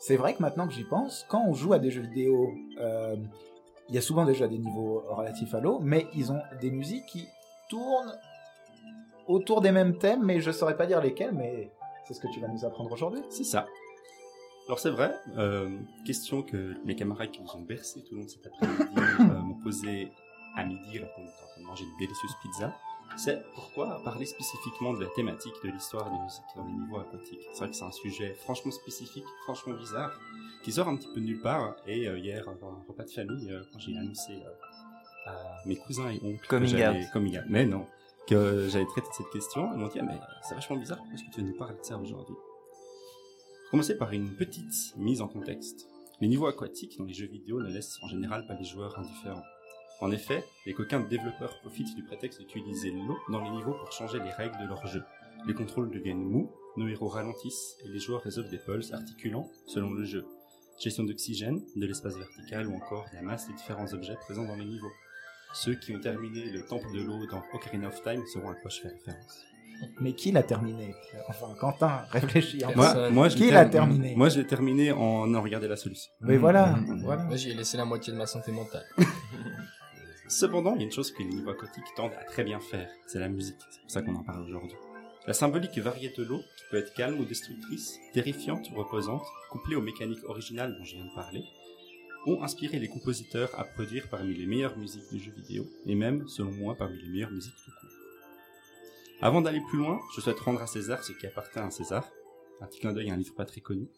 [0.00, 3.16] c'est vrai que maintenant que j'y pense, quand on joue à des jeux vidéo, euh,
[3.88, 7.06] il y a souvent déjà des niveaux relatifs à l'eau, mais ils ont des musiques
[7.06, 7.26] qui
[7.68, 8.14] tournent
[9.26, 11.70] autour des mêmes thèmes, mais je saurais pas dire lesquels, mais
[12.06, 13.22] c'est ce que tu vas nous apprendre aujourd'hui.
[13.30, 13.66] C'est ça.
[14.66, 15.68] Alors c'est vrai, euh,
[16.04, 19.24] question que mes camarades qui nous ont bercé tout le long de cet après-midi euh,
[19.40, 20.12] m'ont posé
[20.56, 22.72] à midi alors qu'on était en train de manger une délicieuse pizza,
[23.16, 27.40] c'est pourquoi parler spécifiquement de la thématique de l'histoire des musiques dans les niveaux aquatiques?
[27.52, 30.12] C'est vrai que c'est un sujet franchement spécifique, franchement bizarre,
[30.62, 31.76] qui sort un petit peu de nulle part.
[31.86, 35.76] Et euh, hier, dans un repas de famille, euh, quand j'ai annoncé euh, à mes
[35.76, 37.04] cousins et oncles Coming que j'allais...
[37.04, 37.10] out.
[37.12, 37.44] Coming out.
[37.48, 37.86] Mais non,
[38.34, 41.34] traiter de cette question, ils m'ont dit ah, mais c'est vachement bizarre, pourquoi est-ce que
[41.34, 42.36] tu nous parler de ça aujourd'hui?
[43.70, 45.88] Commencer par une petite mise en contexte.
[46.20, 49.44] Les niveaux aquatiques dans les jeux vidéo ne laissent en général pas les joueurs indifférents.
[50.00, 53.92] En effet, les coquins de développeurs profitent du prétexte d'utiliser l'eau dans les niveaux pour
[53.92, 55.02] changer les règles de leur jeu.
[55.46, 59.90] Les contrôles deviennent mous, nos héros ralentissent et les joueurs résolvent des pulses articulants selon
[59.90, 60.26] le jeu.
[60.78, 64.64] Gestion d'oxygène, de l'espace vertical ou encore la masse des différents objets présents dans les
[64.64, 64.92] niveaux.
[65.52, 68.70] Ceux qui ont terminé le temple de l'eau dans Ocarina of Time sauront à quoi
[68.70, 69.44] je fais référence.
[70.00, 70.94] Mais qui l'a terminé?
[71.28, 72.62] Enfin, Quentin, réfléchis.
[72.64, 72.74] un peu.
[72.76, 74.14] Moi- Moi, je Qui l'ai l'a term- terminé?
[74.14, 76.12] Moi, je l'ai terminé en en regardant la solution.
[76.20, 77.02] Mais voilà, Mhm.
[77.02, 77.22] voilà.
[77.24, 78.84] Moi, j'y ai laissé la moitié de ma santé mentale.
[80.28, 82.88] Cependant, il y a une chose que les niveaux aquatiques tendent à très bien faire,
[83.06, 83.56] c'est la musique.
[83.70, 84.76] C'est pour ça qu'on en parle aujourd'hui.
[85.26, 89.76] La symbolique variée de l'eau, qui peut être calme ou destructrice, terrifiante ou reposante, couplée
[89.76, 91.42] aux mécaniques originales dont je viens de parler,
[92.26, 96.28] ont inspiré les compositeurs à produire parmi les meilleures musiques de jeux vidéo, et même,
[96.28, 97.90] selon moi, parmi les meilleures musiques tout court.
[99.22, 102.08] Avant d'aller plus loin, je souhaite rendre à César ce qui appartient à César,
[102.60, 103.88] un petit clin d'œil à un livre pas très connu,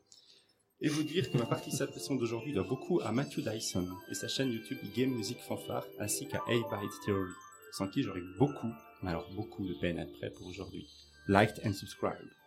[0.80, 4.50] et vous dire que ma participation d'aujourd'hui doit beaucoup à Matthew Dyson et sa chaîne
[4.50, 7.30] YouTube Game Music Fanfare ainsi qu'à A-Byte Theory,
[7.72, 8.72] sans qui j'aurais beaucoup,
[9.02, 10.88] mais alors beaucoup de peine à être prêt pour aujourd'hui.
[11.28, 12.41] Liked and subscribe.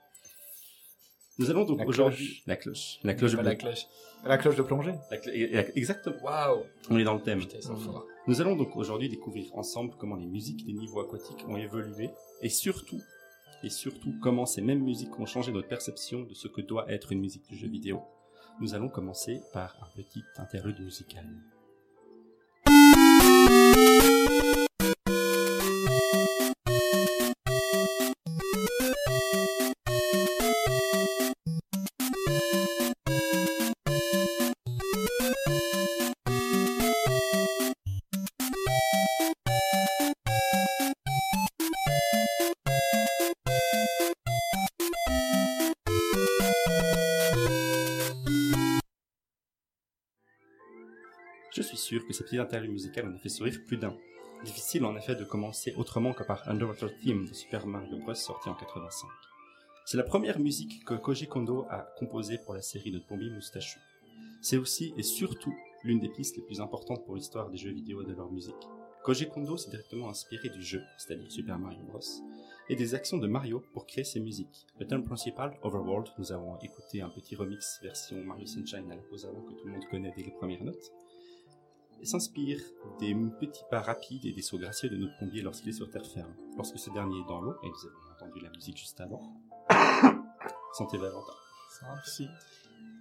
[1.38, 3.50] Nous allons donc La aujourd'hui la cloche, la cloche Pas bleue.
[3.50, 3.86] la cloche.
[4.24, 4.94] La cloche de plongée.
[5.12, 6.16] La cl- Exactement.
[6.24, 6.64] Waouh.
[6.90, 7.40] On est dans le thème.
[7.40, 8.06] Putain, forts.
[8.28, 12.10] Nous allons donc aujourd'hui découvrir ensemble comment les musiques des niveaux aquatiques ont évolué
[12.42, 13.02] et surtout,
[13.64, 17.12] et surtout comment ces mêmes musiques ont changé notre perception de ce que doit être
[17.12, 18.02] une musique de jeu vidéo.
[18.62, 21.26] Nous allons commencer par un petit interlude musical.
[52.28, 53.96] Suis sûr que ce petit interlude musical en a fait sourire plus d'un.
[54.44, 58.50] Difficile en effet de commencer autrement que par Underwater Theme de Super Mario Bros sorti
[58.50, 59.08] en 85.
[59.86, 63.80] C'est la première musique que Koji Kondo a composée pour la série de Pombi Moustachu.
[64.42, 68.02] C'est aussi et surtout l'une des pistes les plus importantes pour l'histoire des jeux vidéo
[68.02, 68.56] et de leur musique.
[69.04, 72.00] Koji Kondo s'est directement inspiré du jeu, c'est-à-dire Super Mario Bros,
[72.70, 74.66] et des actions de Mario pour créer ses musiques.
[74.80, 79.02] Le thème principal, Overworld, nous avons écouté un petit remix version Mario Sunshine à la
[79.04, 80.92] pause avant que tout le monde connaît dès les premières notes
[82.02, 82.60] et s'inspire
[83.00, 86.06] des petits pas rapides et des sauts gracieux de notre plombier lorsqu'il est sur terre
[86.06, 86.34] ferme.
[86.56, 89.22] Lorsque ce dernier est dans l'eau, et nous avons entendu la musique juste avant,
[90.74, 91.34] santé Valentin.
[92.06, 92.28] Si.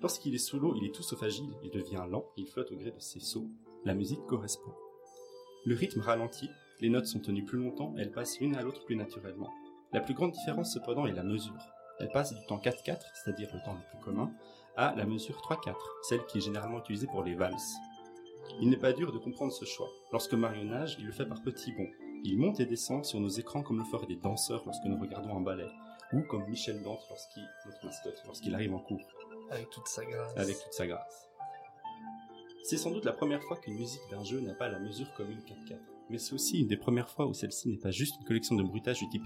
[0.00, 2.76] Lorsqu'il est sous l'eau, il est tout sauf agile, il devient lent, il flotte au
[2.76, 3.48] gré de ses sauts.
[3.84, 4.74] La musique correspond.
[5.64, 6.50] Le rythme ralentit,
[6.80, 9.50] les notes sont tenues plus longtemps, elles passent l'une à l'autre plus naturellement.
[9.92, 11.56] La plus grande différence cependant est la mesure.
[12.00, 14.32] Elle passe du temps 4-4, c'est-à-dire le temps le plus commun,
[14.76, 17.74] à la mesure 3-4, celle qui est généralement utilisée pour les valses.
[18.60, 19.88] Il n'est pas dur de comprendre ce choix.
[20.12, 21.90] Lorsque Mario nage, il le fait par petits bonds.
[22.24, 25.36] Il monte et descend sur nos écrans comme le feraient des danseurs lorsque nous regardons
[25.36, 25.68] un ballet,
[26.12, 29.00] ou comme Michel Dante lorsqu'il, notre mascotte, lorsqu'il arrive en cours,
[29.50, 30.36] Avec toute sa grâce.
[30.36, 31.28] avec toute sa grâce.
[32.62, 35.40] C'est sans doute la première fois qu'une musique d'un jeu n'a pas la mesure commune
[35.40, 35.76] 4-4,
[36.08, 38.62] mais c'est aussi une des premières fois où celle-ci n'est pas juste une collection de
[38.62, 39.22] bruitages du type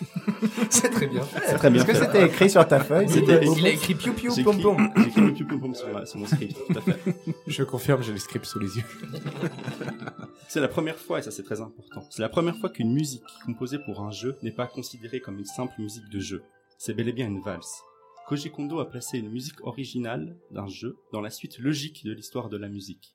[0.70, 1.40] C'est très bien fait.
[1.46, 3.08] C'est très bien Est-ce que c'était écrit sur ta feuille?
[3.08, 4.90] C'était- Il a écrit piou piou pom pom.
[4.96, 6.98] j'ai écrit le piou piou pom sur, ma- sur mon script, tout à fait.
[7.46, 8.84] Je confirme, j'ai le script sous les yeux.
[10.48, 13.22] C'est la première fois, et ça c'est très important, c'est la première fois qu'une musique
[13.44, 16.42] composée pour un jeu n'est pas considérée comme une simple musique de jeu.
[16.78, 17.82] C'est bel et bien une valse.
[18.28, 22.48] Koji Kondo a placé une musique originale d'un jeu dans la suite logique de l'histoire
[22.48, 23.14] de la musique.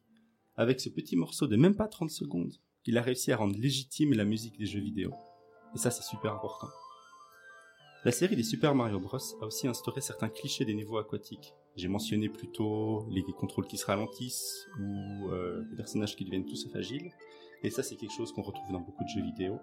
[0.58, 2.54] Avec ce petit morceau de même pas 30 secondes,
[2.86, 5.12] il a réussi à rendre légitime la musique des jeux vidéo.
[5.76, 6.68] Et ça, c'est super important.
[8.06, 9.18] La série des Super Mario Bros.
[9.42, 11.54] a aussi instauré certains clichés des niveaux aquatiques.
[11.78, 16.46] J'ai mentionné plus tôt les contrôles qui se ralentissent ou euh, les personnages qui deviennent
[16.46, 17.12] tout sauf agiles.
[17.64, 19.58] Et ça, c'est quelque chose qu'on retrouve dans beaucoup de jeux vidéo.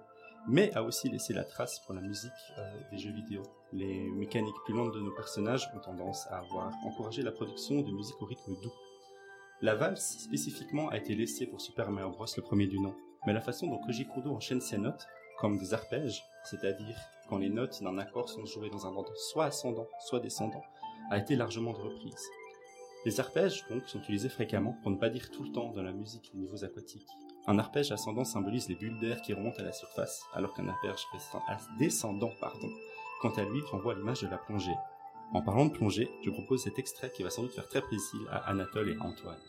[0.49, 3.43] Mais a aussi laissé la trace pour la musique euh, des jeux vidéo.
[3.75, 7.93] Les mécaniques plus lentes de nos personnages ont tendance à avoir encouragé la production de
[7.93, 8.73] musique au rythme doux.
[9.61, 12.25] La valse, spécifiquement, a été laissée pour Super Mario Bros.
[12.35, 12.95] le premier du nom.
[13.27, 15.07] Mais la façon dont Koji Kondo enchaîne ses notes,
[15.41, 16.97] comme des arpèges, c'est-à-dire
[17.29, 20.63] quand les notes d'un accord sont jouées dans un ordre soit ascendant, soit descendant,
[21.11, 22.29] a été largement de reprise.
[23.07, 25.93] Les arpèges, donc, sont utilisés fréquemment, pour ne pas dire tout le temps, dans la
[25.93, 27.09] musique des niveaux aquatiques.
[27.47, 31.07] Un arpège ascendant symbolise les bulles d'air qui remontent à la surface, alors qu'un arpège
[31.79, 32.69] descendant, pardon,
[33.23, 34.77] quant à lui, renvoie à l'image de la plongée.
[35.33, 38.21] En parlant de plongée, je propose cet extrait qui va sans doute faire très plaisir
[38.31, 39.41] à Anatole et Antoine.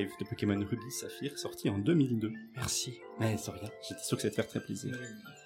[0.00, 2.32] De Pokémon Ruby Saphir, sorti en 2002.
[2.56, 2.98] Merci.
[3.20, 4.98] Mais c'est rien, j'étais sûr que ça allait te faire très plaisir.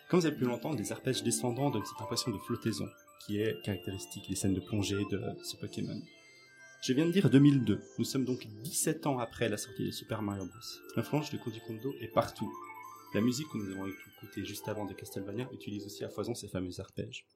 [0.08, 2.86] Comme vous avez pu l'entendre, les arpèges descendants donnent cette impression de flottaison,
[3.24, 6.00] qui est caractéristique des scènes de plongée de ce Pokémon.
[6.82, 10.22] Je viens de dire 2002, nous sommes donc 17 ans après la sortie de Super
[10.22, 10.58] Mario Bros.
[10.94, 12.52] L'influence de Koji Kondo est partout.
[13.14, 16.48] La musique que nous avons écoutée juste avant de Castlevania utilise aussi à foison ces
[16.48, 17.26] fameux arpèges.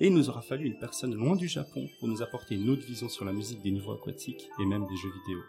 [0.00, 2.84] Et il nous aura fallu une personne loin du Japon pour nous apporter une autre
[2.86, 5.40] vision sur la musique des niveaux aquatiques et même des jeux vidéo.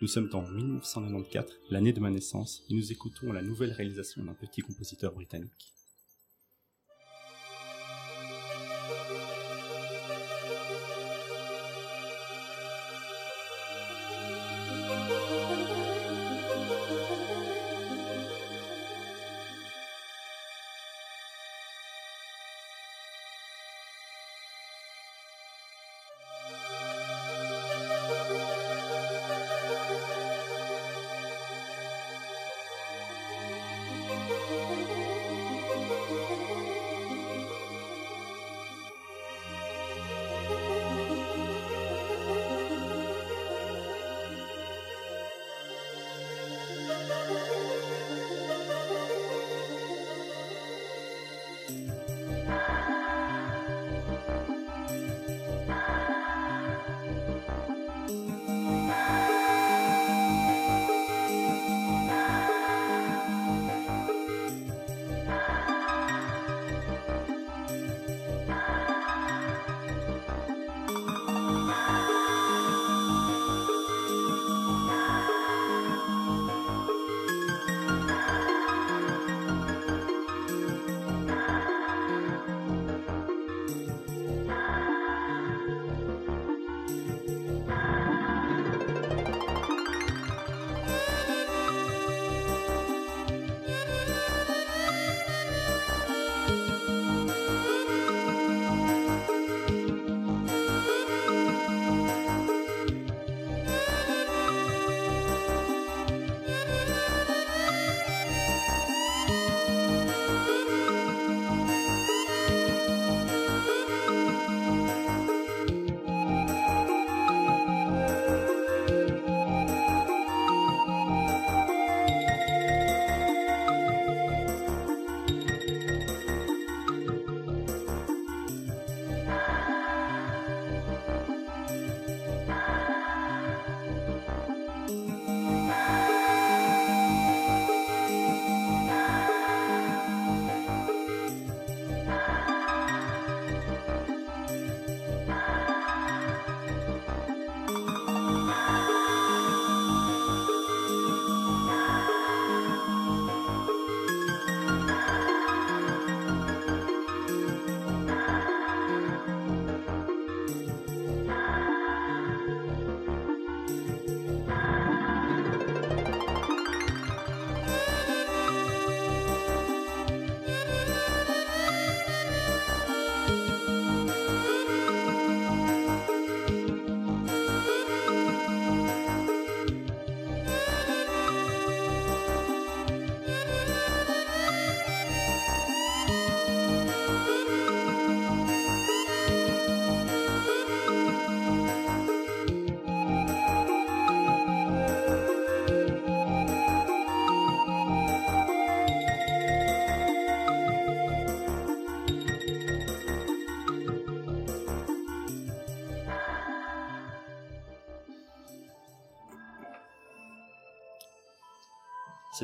[0.00, 4.34] Nous sommes en 1994, l'année de ma naissance, et nous écoutons la nouvelle réalisation d'un
[4.34, 5.72] petit compositeur britannique.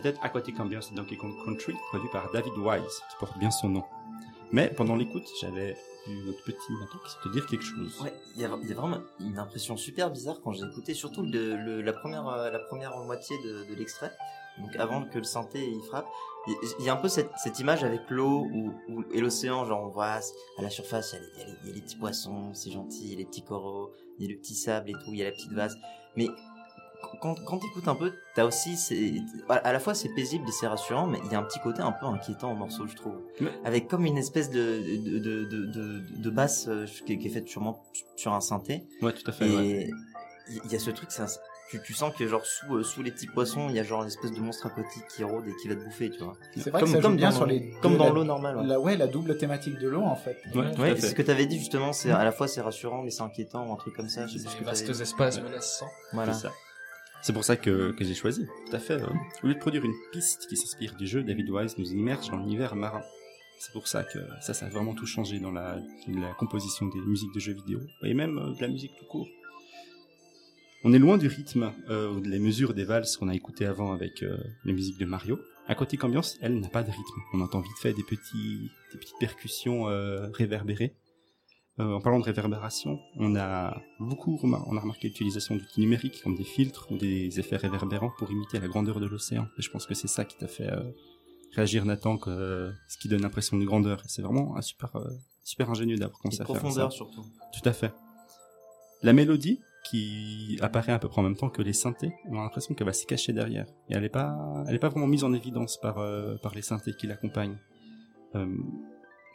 [0.02, 3.68] C'était Aquatic Ambience de Donkey Kong Country, produit par David Wise, qui porte bien son
[3.68, 3.84] nom.
[4.50, 8.00] Mais pendant l'écoute, j'avais vu notre petit Nathan qui te dire quelque chose.
[8.00, 11.82] Ouais, il y, a, y vraiment une impression super bizarre quand j'ai écouté, surtout le,
[11.82, 14.10] la première euh, la première moitié de, l'extrait.
[14.58, 16.08] Donc avant que le synthé il frappe,
[16.78, 18.46] il y a un peu cette, cette image avec l'eau
[19.12, 20.20] et l'océan, genre on voit
[20.58, 23.26] à la surface il y, a les- y y petits poissons, c'est gentil, y les
[23.26, 25.52] petits coraux, il y a le petit sable et tout, il y a la petite
[25.52, 25.76] vase.
[26.16, 26.28] Mais
[27.20, 29.14] quand, quand t'écoutes un peu, t'as aussi, c'est,
[29.48, 31.80] à la fois c'est paisible et c'est rassurant, mais il y a un petit côté
[31.82, 33.14] un peu inquiétant au morceau, je trouve.
[33.64, 37.26] Avec comme une espèce de, de, de, de, de, de basse euh, qui, est- qui
[37.28, 37.82] est faite sûrement
[38.16, 38.86] sur un synthé.
[39.02, 39.46] Ouais, tout à fait.
[39.48, 39.90] Et
[40.48, 41.08] il il y a ce truc,
[41.70, 44.02] tu, tu sens que genre sous, euh, sous les petits poissons, il y a genre
[44.02, 46.32] une espèce de monstre aquatique qui rôde et qui va te bouffer, tu vois.
[46.56, 48.56] C'est vrai Comme, que ça comme joue bien dans, sur les comme dans l'eau normale.
[48.56, 50.36] Ouais, La, ouais, la double thématique de l'eau en fait.
[50.52, 53.10] Ouais, Ouais, c'est ce que t'avais dit justement, c'est à la fois c'est rassurant mais
[53.10, 54.26] c'est inquiétant ou un truc comme ça.
[54.26, 55.86] Je sais t'avais vastes espaces menaçants.
[56.12, 56.32] Voilà.
[56.32, 56.52] C'est ça.
[57.22, 58.46] C'est pour ça que, que j'ai choisi.
[58.68, 58.94] Tout à fait.
[58.94, 59.06] euh,
[59.42, 62.38] au lieu de produire une piste qui s'inspire du jeu, David Wise nous immerge dans
[62.38, 63.02] l'univers marin.
[63.58, 65.78] C'est pour ça que ça, ça a vraiment tout changé dans la,
[66.08, 69.28] la composition des musiques de jeux vidéo et même euh, de la musique tout court.
[70.82, 73.66] On est loin du rythme euh, ou de les mesures des valses qu'on a écoutées
[73.66, 75.38] avant avec euh, les musiques de Mario.
[75.68, 77.20] Aquatic Ambiance, elle, n'a pas de rythme.
[77.34, 80.94] On entend vite fait des petits, des petites percussions euh, réverbérées.
[81.78, 86.20] Euh, en parlant de réverbération, on a beaucoup remar- on a remarqué l'utilisation d'outils numériques
[86.22, 89.46] comme des filtres ou des effets réverbérants pour imiter la grandeur de l'océan.
[89.56, 90.82] Et je pense que c'est ça qui t'a fait euh,
[91.54, 94.02] réagir Nathan, que, euh, ce qui donne l'impression de grandeur.
[94.06, 94.90] C'est vraiment un super,
[95.42, 96.60] super ingénieux d'avoir commencé à faire ça.
[96.60, 97.24] profondeur surtout.
[97.52, 97.92] Tout à fait.
[99.02, 102.42] La mélodie qui apparaît à peu près en même temps que les synthés, on a
[102.42, 103.66] l'impression qu'elle va se cacher derrière.
[103.88, 104.36] Et elle n'est pas,
[104.68, 106.04] elle est pas vraiment mise en évidence par,
[106.42, 107.56] par les synthés qui l'accompagnent.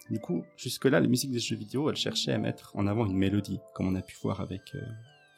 [0.09, 3.17] Du coup, jusque-là, les musiques des jeux vidéo, elles cherchaient à mettre en avant une
[3.17, 4.81] mélodie, comme on a pu voir avec, euh,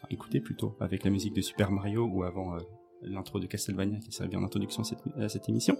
[0.09, 2.59] écouter plutôt, avec la musique de Super Mario ou avant euh,
[3.01, 4.83] l'intro de Castlevania qui servait en introduction
[5.17, 5.77] à cette, émission.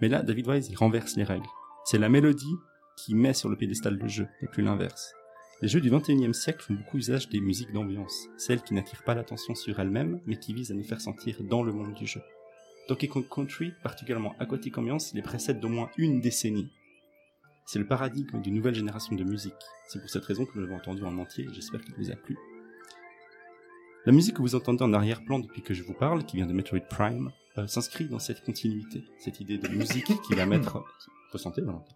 [0.00, 1.46] Mais là, David Wise, il renverse les règles.
[1.84, 2.56] C'est la mélodie
[2.96, 5.12] qui met sur le piédestal le jeu, et plus l'inverse.
[5.62, 9.14] Les jeux du XXIe siècle font beaucoup usage des musiques d'ambiance, celles qui n'attirent pas
[9.14, 12.20] l'attention sur elles-mêmes, mais qui visent à nous faire sentir dans le monde du jeu.
[12.88, 16.70] Donkey Kong Country, particulièrement Aquatic Ambiance, les précède d'au moins une décennie.
[17.70, 19.52] C'est le paradigme d'une nouvelle génération de musique.
[19.88, 22.16] C'est pour cette raison que nous l'avons entendu en entier, et j'espère qu'il vous a
[22.16, 22.38] plu.
[24.06, 26.54] La musique que vous entendez en arrière-plan depuis que je vous parle, qui vient de
[26.54, 30.82] Metroid Prime, euh, s'inscrit dans cette continuité, cette idée de musique qui va mettre...
[31.30, 31.94] Ressentez, Valentin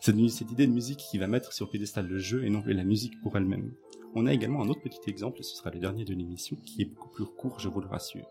[0.00, 2.74] cette, idée de musique qui va mettre sur le piédestal le jeu et non plus
[2.74, 3.72] la musique pour elle-même.
[4.14, 6.82] On a également un autre petit exemple, et ce sera le dernier de l'émission, qui
[6.82, 8.26] est beaucoup plus court, je vous le rassure.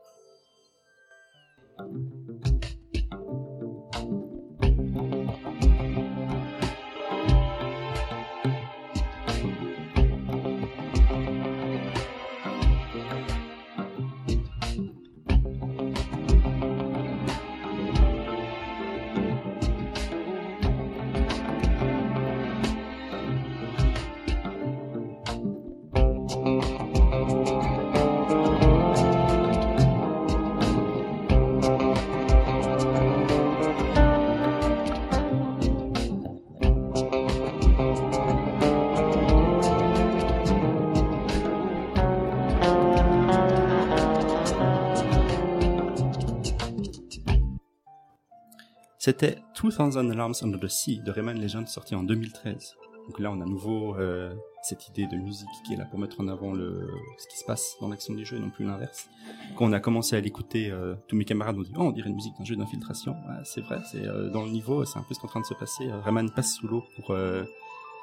[49.05, 52.77] C'était 2000 Alarms Under the Sea de Rayman Legends sorti en 2013.
[53.05, 55.99] Donc là, on a à nouveau euh, cette idée de musique qui est là pour
[55.99, 58.63] mettre en avant le, ce qui se passe dans l'action du jeu et non plus
[58.63, 59.09] l'inverse.
[59.57, 62.07] Quand on a commencé à l'écouter, euh, tous mes camarades ont dit «Oh, on dirait
[62.07, 63.11] une musique d'un jeu d'infiltration.
[63.11, 65.31] Ouais, c'est vrai, c'est euh, dans le niveau, c'est un peu ce qui est en
[65.31, 65.89] train de se passer.
[65.89, 67.43] Euh, Rayman passe sous l'eau pour euh,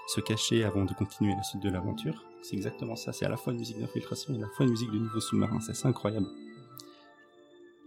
[0.07, 2.27] se cacher avant de continuer la suite de l'aventure.
[2.43, 4.73] C'est exactement ça, c'est à la fois une musique d'infiltration et à la fois une
[4.73, 5.61] musique de niveau sous-marin.
[5.61, 6.27] C'est incroyable.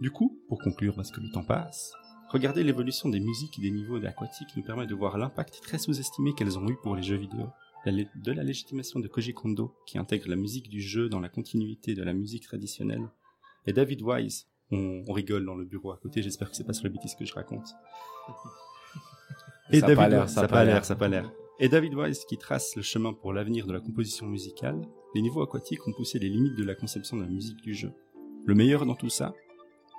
[0.01, 1.93] Du coup, pour conclure, parce que le temps passe,
[2.33, 6.33] Regarder l'évolution des musiques et des niveaux aquatiques nous permet de voir l'impact très sous-estimé
[6.33, 7.45] qu'elles ont eu pour les jeux vidéo.
[7.85, 11.93] De la légitimation de Koji Kondo, qui intègre la musique du jeu dans la continuité
[11.93, 13.07] de la musique traditionnelle,
[13.67, 16.73] et David Wise, on, on rigole dans le bureau à côté, j'espère que c'est pas
[16.73, 17.67] sur le bêtise que je raconte.
[19.71, 20.85] Ça a pas David l'air, ça ça pas l'air.
[20.85, 21.31] ça pas l'air.
[21.59, 24.81] Et David Wise qui trace le chemin pour l'avenir de la composition musicale,
[25.13, 27.91] les niveaux aquatiques ont poussé les limites de la conception de la musique du jeu.
[28.45, 29.35] Le meilleur dans tout ça,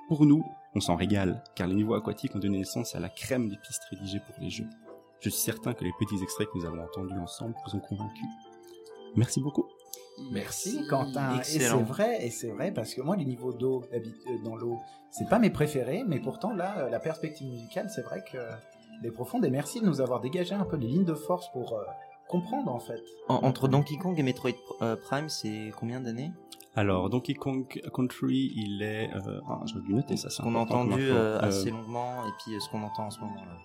[0.09, 0.45] pour nous,
[0.75, 3.83] on s'en régale, car les niveaux aquatiques ont donné naissance à la crème des pistes
[3.91, 4.67] rédigées pour les jeux.
[5.21, 8.27] Je suis certain que les petits extraits que nous avons entendus ensemble vous ont convaincus.
[9.17, 9.65] Merci beaucoup.
[10.33, 11.41] Merci Quentin.
[11.41, 13.99] Et c'est vrai, et c'est vrai parce que moi les niveaux d'eau euh,
[14.45, 14.79] dans l'eau,
[15.11, 18.39] c'est pas mes préférés, mais pourtant là euh, la perspective musicale, c'est vrai que
[19.01, 21.51] elle est profonde et merci de nous avoir dégagé un peu les lignes de force
[21.53, 21.83] pour euh,
[22.29, 23.01] comprendre en fait.
[23.29, 24.53] En- entre Donkey Kong et Metroid
[25.03, 26.31] Prime, c'est combien d'années?
[26.77, 29.11] Alors, Donkey Kong Country, il est...
[29.15, 29.41] Euh...
[29.49, 30.29] Ah, j'aurais dû noter ça.
[30.31, 33.11] Ce qu'on a entendu euh, Euh, assez longuement et puis euh, ce qu'on entend en
[33.11, 33.57] ce moment là.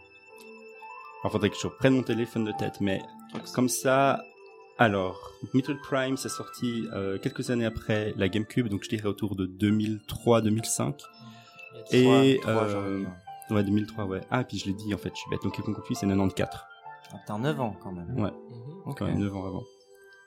[1.21, 3.01] Alors, faudrait que je reprenne mon téléphone de tête, mais
[3.53, 4.23] comme ça...
[4.77, 9.35] Alors, Metroid Prime, c'est sorti euh, quelques années après la GameCube, donc je dirais autour
[9.35, 11.01] de 2003-2005.
[11.91, 12.39] Et...
[12.41, 13.55] Trois, trois, euh, j'aurais dit, ouais.
[13.55, 14.21] Ouais, 2003, ouais.
[14.31, 15.41] Ah, puis je l'ai dit, en fait, je suis bête.
[15.43, 16.49] Donkey Kong Country, c'est 94.
[17.11, 18.17] Ah, T'as 9 ans quand même.
[18.17, 18.29] Ouais.
[18.85, 18.99] Ok.
[18.99, 19.63] Quand même 9 ans avant.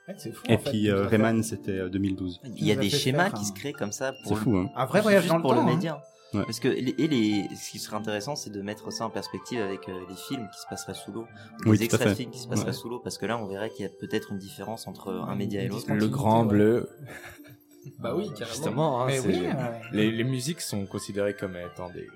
[0.08, 2.40] Ouais, c'est fou, Et en fait, puis nous euh, fait Rayman, c'était euh, 2012.
[2.56, 4.56] Il y a des fait schémas faire qui se créent comme ça C'est pour fou,
[4.56, 4.68] hein.
[4.74, 5.64] Un vrai voyage juste dans le pour temps.
[5.64, 5.74] le hein.
[5.74, 6.02] média.
[6.34, 6.42] Ouais.
[6.44, 9.60] Parce que les- et les, ce qui serait intéressant, c'est de mettre ça en perspective
[9.60, 11.26] avec euh, les films qui se passeraient sous l'eau,
[11.66, 12.14] ou Oui, les fait.
[12.14, 12.72] films qui se passeraient Ouais.
[12.72, 15.34] sous l'eau, parce que là, on verrait qu'il y a peut-être une différence entre un
[15.36, 15.92] média et l'autre.
[15.92, 16.88] Le grand bleu.
[17.98, 18.46] Bah oui, carrément.
[18.48, 19.42] Justement, hein, Mais oui,
[19.92, 22.06] les, les musiques sont considérées comme étant des,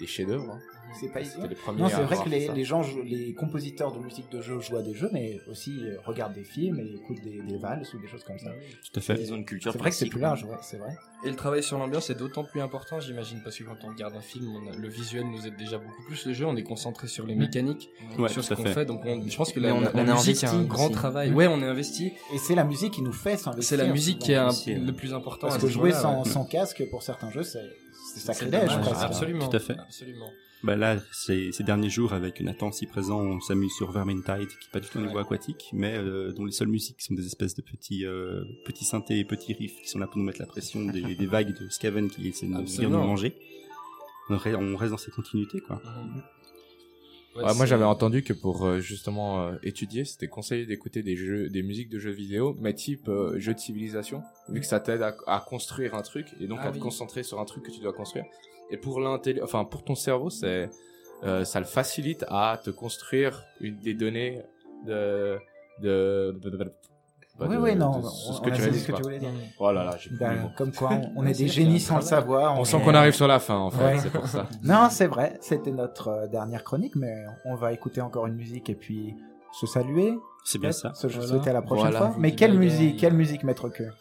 [0.00, 0.52] des chefs-d'œuvre.
[0.52, 0.60] hein.
[0.98, 1.20] C'est pas
[1.62, 4.82] premiers Non, c'est vrai que les, gens, les compositeurs de musique de jeux jouent à
[4.82, 8.06] des jeux, mais aussi euh, regardent des films et écoutent des, des valses ou des
[8.08, 8.50] choses comme ça.
[8.92, 9.20] Tout à fait.
[9.22, 10.96] Ils ont une culture C'est vrai que c'est plus large, ouais, c'est vrai.
[11.24, 14.14] Et le travail sur l'ambiance est d'autant plus important, j'imagine, parce que quand on regarde
[14.14, 16.24] un film, on a- le visuel nous aide déjà beaucoup plus.
[16.26, 18.72] Le jeu, on est concentré sur les mécaniques, Ouais, sur ce qu'on fait.
[18.72, 18.84] fait.
[18.84, 20.46] Donc, on- je pense que la, on a- la- la on a a un investi
[20.68, 20.92] grand aussi.
[20.92, 21.32] travail.
[21.32, 22.12] Ouais, on est investi.
[22.32, 23.76] Et c'est la musique qui nous fait s'investir.
[23.78, 25.48] C'est la musique qui est un- le plus important.
[25.48, 26.30] Parce à que jouer sans, ouais.
[26.30, 27.58] sans casque pour certains jeux, c'est
[28.20, 28.70] sacrilège.
[29.00, 29.48] Absolument.
[29.48, 29.76] Tout à fait.
[29.78, 30.30] Absolument.
[30.64, 34.66] Bah là, ces, ces derniers jours, avec Nathan si présent, on s'amuse sur Vermintide, qui
[34.66, 37.26] est pas du tout un niveau aquatique, mais euh, dont les seules musiques sont des
[37.26, 40.40] espèces de petits euh, petits synthés et petits riffs qui sont là pour nous mettre
[40.40, 42.96] la pression des, des vagues de Skaven qui essaient de nous, Absolument.
[42.98, 43.36] de nous manger.
[44.30, 45.80] On reste, on reste dans ces continuités, quoi.
[45.84, 46.22] Mhm.
[47.36, 51.14] Ouais, Ouais, moi j'avais entendu que pour euh, justement euh, étudier, c'était conseillé d'écouter des
[51.14, 54.80] jeux, des musiques de jeux vidéo, mais type euh, jeu de civilisation, vu que ça
[54.80, 57.62] t'aide à, à construire un truc et donc Ah à te concentrer sur un truc
[57.64, 58.24] que tu dois construire.
[58.70, 59.00] Et pour
[59.42, 60.68] enfin pour ton cerveau, c'est
[61.24, 64.42] euh, ça le facilite à te construire une des données
[64.86, 65.38] de
[65.82, 66.72] de, de, de- de-
[67.38, 68.50] pas Oui, de- oui, non, de on, ce que
[68.96, 69.28] tu voulais dire.
[69.60, 72.58] Oh là là, j'ai Ben, comme quoi, on, on est des génies sans le savoir.
[72.58, 73.98] On sent est- qu'on arrive sur la fin en fait, Ouais.
[73.98, 74.46] c'est pour ça.
[74.64, 77.14] Non, c'est vrai, c'était notre euh, dernière chronique, mais
[77.44, 79.14] on va écouter encore une musique et puis
[79.52, 80.14] se saluer.
[80.44, 80.92] C'est bien ça.
[80.94, 81.26] Se Voilà.
[81.28, 82.16] souhaiter à la prochaine Voilà, fois.
[82.18, 83.94] Mais quelle musique, quelle musique mettre cœur?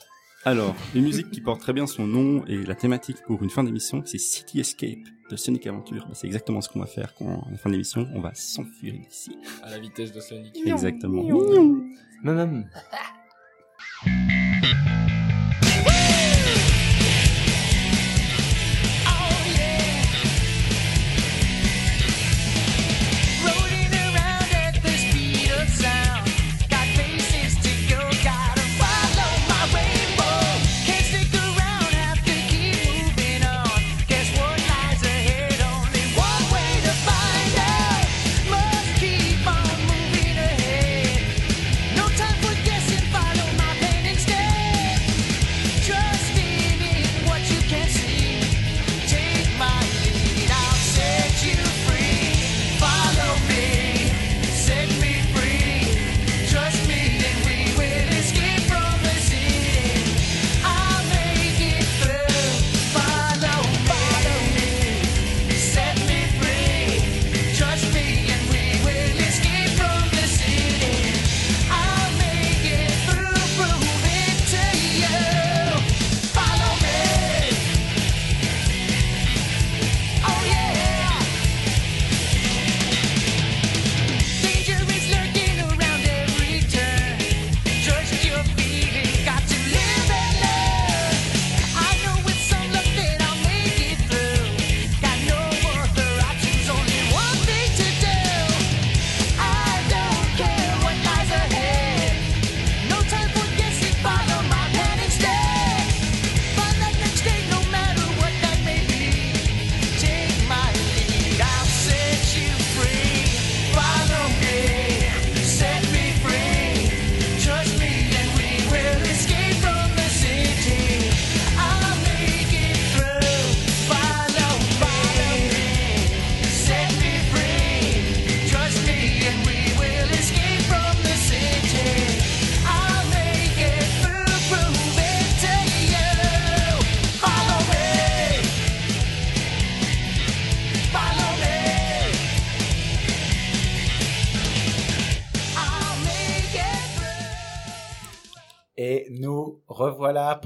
[0.48, 3.66] Alors, une musique qui porte très bien son nom et la thématique pour une fin
[3.66, 6.06] d'émission, c'est City Escape de Sonic Adventure.
[6.08, 8.34] Bah, c'est exactement ce qu'on va faire quand, à la fin de l'émission, on va
[8.34, 9.38] s'enfuir d'ici.
[9.62, 10.58] À la vitesse de Sonic.
[10.66, 11.22] Exactement.
[12.24, 12.70] Même.
[15.84, 15.92] Rolling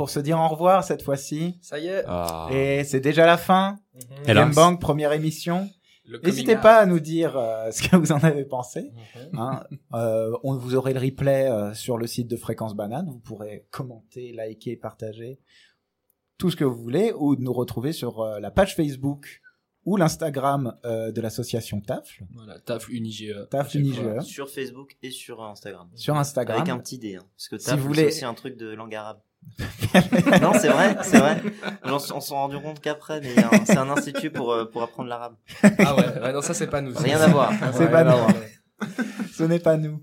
[0.02, 1.60] pour se dire au revoir cette fois-ci.
[1.62, 2.04] Ça y est.
[2.08, 2.50] Ah.
[2.52, 3.78] Et c'est déjà la fin.
[3.94, 4.02] Mhm.
[4.28, 4.36] Hélas.
[4.46, 5.70] Game Bang, première émission.
[6.24, 8.92] N'hésitez pas à nous dire euh, ce que vous en avez pensé.
[9.32, 9.40] Mhm.
[9.40, 9.64] Hein.
[9.94, 13.06] Euh, on vous aurez le replay euh, sur le site de Fréquence Banane.
[13.12, 15.40] Vous pourrez commenter, liker, partager
[16.40, 19.42] tout ce que vous voulez, ou nous retrouver sur euh, la page Facebook
[19.86, 23.36] ou l'Instagram euh, de l'association TAFL, Voilà, taf unigé.
[23.52, 25.88] TAFL Unigeur, Sur Facebook et sur Instagram.
[25.94, 26.58] sur Instagram.
[26.58, 28.58] Avec un petit D, hein, parce que Si taf, vous c'est voulez- aussi un truc
[28.58, 29.20] de langue arabe.
[30.42, 31.42] Non, c'est vrai, c'est vrai.
[31.84, 35.36] On s'en rendu compte qu'après, mais un- c'est un institut pour, euh, pour apprendre l'arabe.
[35.80, 36.94] Ah ouais, ouais, non, ça c'est pas nous.
[36.96, 37.52] Rien à voir.
[37.74, 38.12] C'est Ouais, pas nous.
[38.12, 38.88] ouais.
[39.34, 40.02] ce n'est pas nous.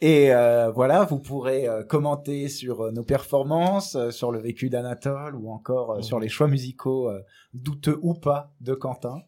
[0.00, 4.68] Et euh, voilà, vous pourrez euh, commenter sur euh, nos performances, euh, sur le vécu
[4.68, 7.20] d'Anatole ou encore euh, sur les choix musicaux euh,
[7.54, 9.20] douteux ou pas de Quentin.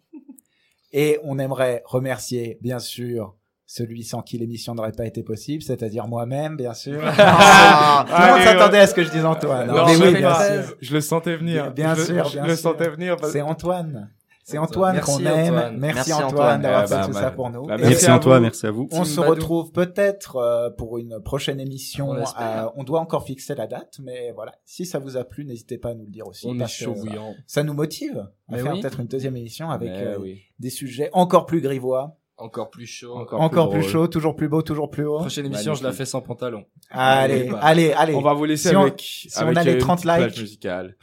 [0.93, 3.35] Et on aimerait remercier, bien sûr,
[3.70, 7.01] celui sans qui l'émission n'aurait pas été possible, c'est-à-dire moi-même, bien sûr.
[7.19, 9.66] Ah, Tout le monde s'attendait à ce que je dise Antoine.
[9.69, 10.62] Non, mais je oui, bien pas.
[10.62, 10.74] sûr.
[10.81, 11.70] Je le sentais venir.
[11.73, 12.70] Bien je, sûr, je bien le sûr.
[12.70, 13.16] sentais venir.
[13.16, 14.11] parce- C'est Antoine.
[14.43, 15.55] C'est Antoine qu'on aime.
[15.55, 15.77] Antoine.
[15.78, 17.66] Merci, Merci, Antoine, d'avoir Ah, fait bah, tout bah, ça pour nous.
[17.66, 18.43] bah, merci à Antoine, vous.
[18.45, 18.89] merci à vous.
[18.93, 22.09] On se retrouve peut-être euh, pour une prochaine émission.
[22.12, 22.16] On.
[22.16, 24.53] Euh, on doit encore fixer la date, mais voilà.
[24.65, 26.47] Si ça vous a plu, n'hésitez pas à nous le dire aussi.
[26.49, 27.35] On est parce que, chaud bouillant.
[27.47, 28.16] Ça nous motive
[28.49, 28.81] à Mais faire oui.
[28.81, 30.40] peut-être une deuxième émission avec euh, oui.
[30.59, 33.16] des sujets encore plus grivois, Encore plus chaud.
[33.16, 35.19] Encore encore, plus chaud, toujours plus beau, toujours plus haut.
[35.19, 36.65] Prochaine émission, je la fais sans pantalon.
[36.90, 38.15] Allez, Allez, allez, allez.
[38.15, 40.05] On va vous laisser Si on- avec, si avec on a les une 30 petite
[40.05, 40.40] plage likes.
[40.40, 40.97] musicale.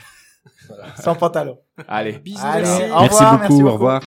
[1.01, 1.59] Sans pantalon.
[1.87, 2.13] Allez.
[2.19, 2.83] Bisous, Allez, merci.
[2.91, 4.01] au Merci revoir, beaucoup, au revoir.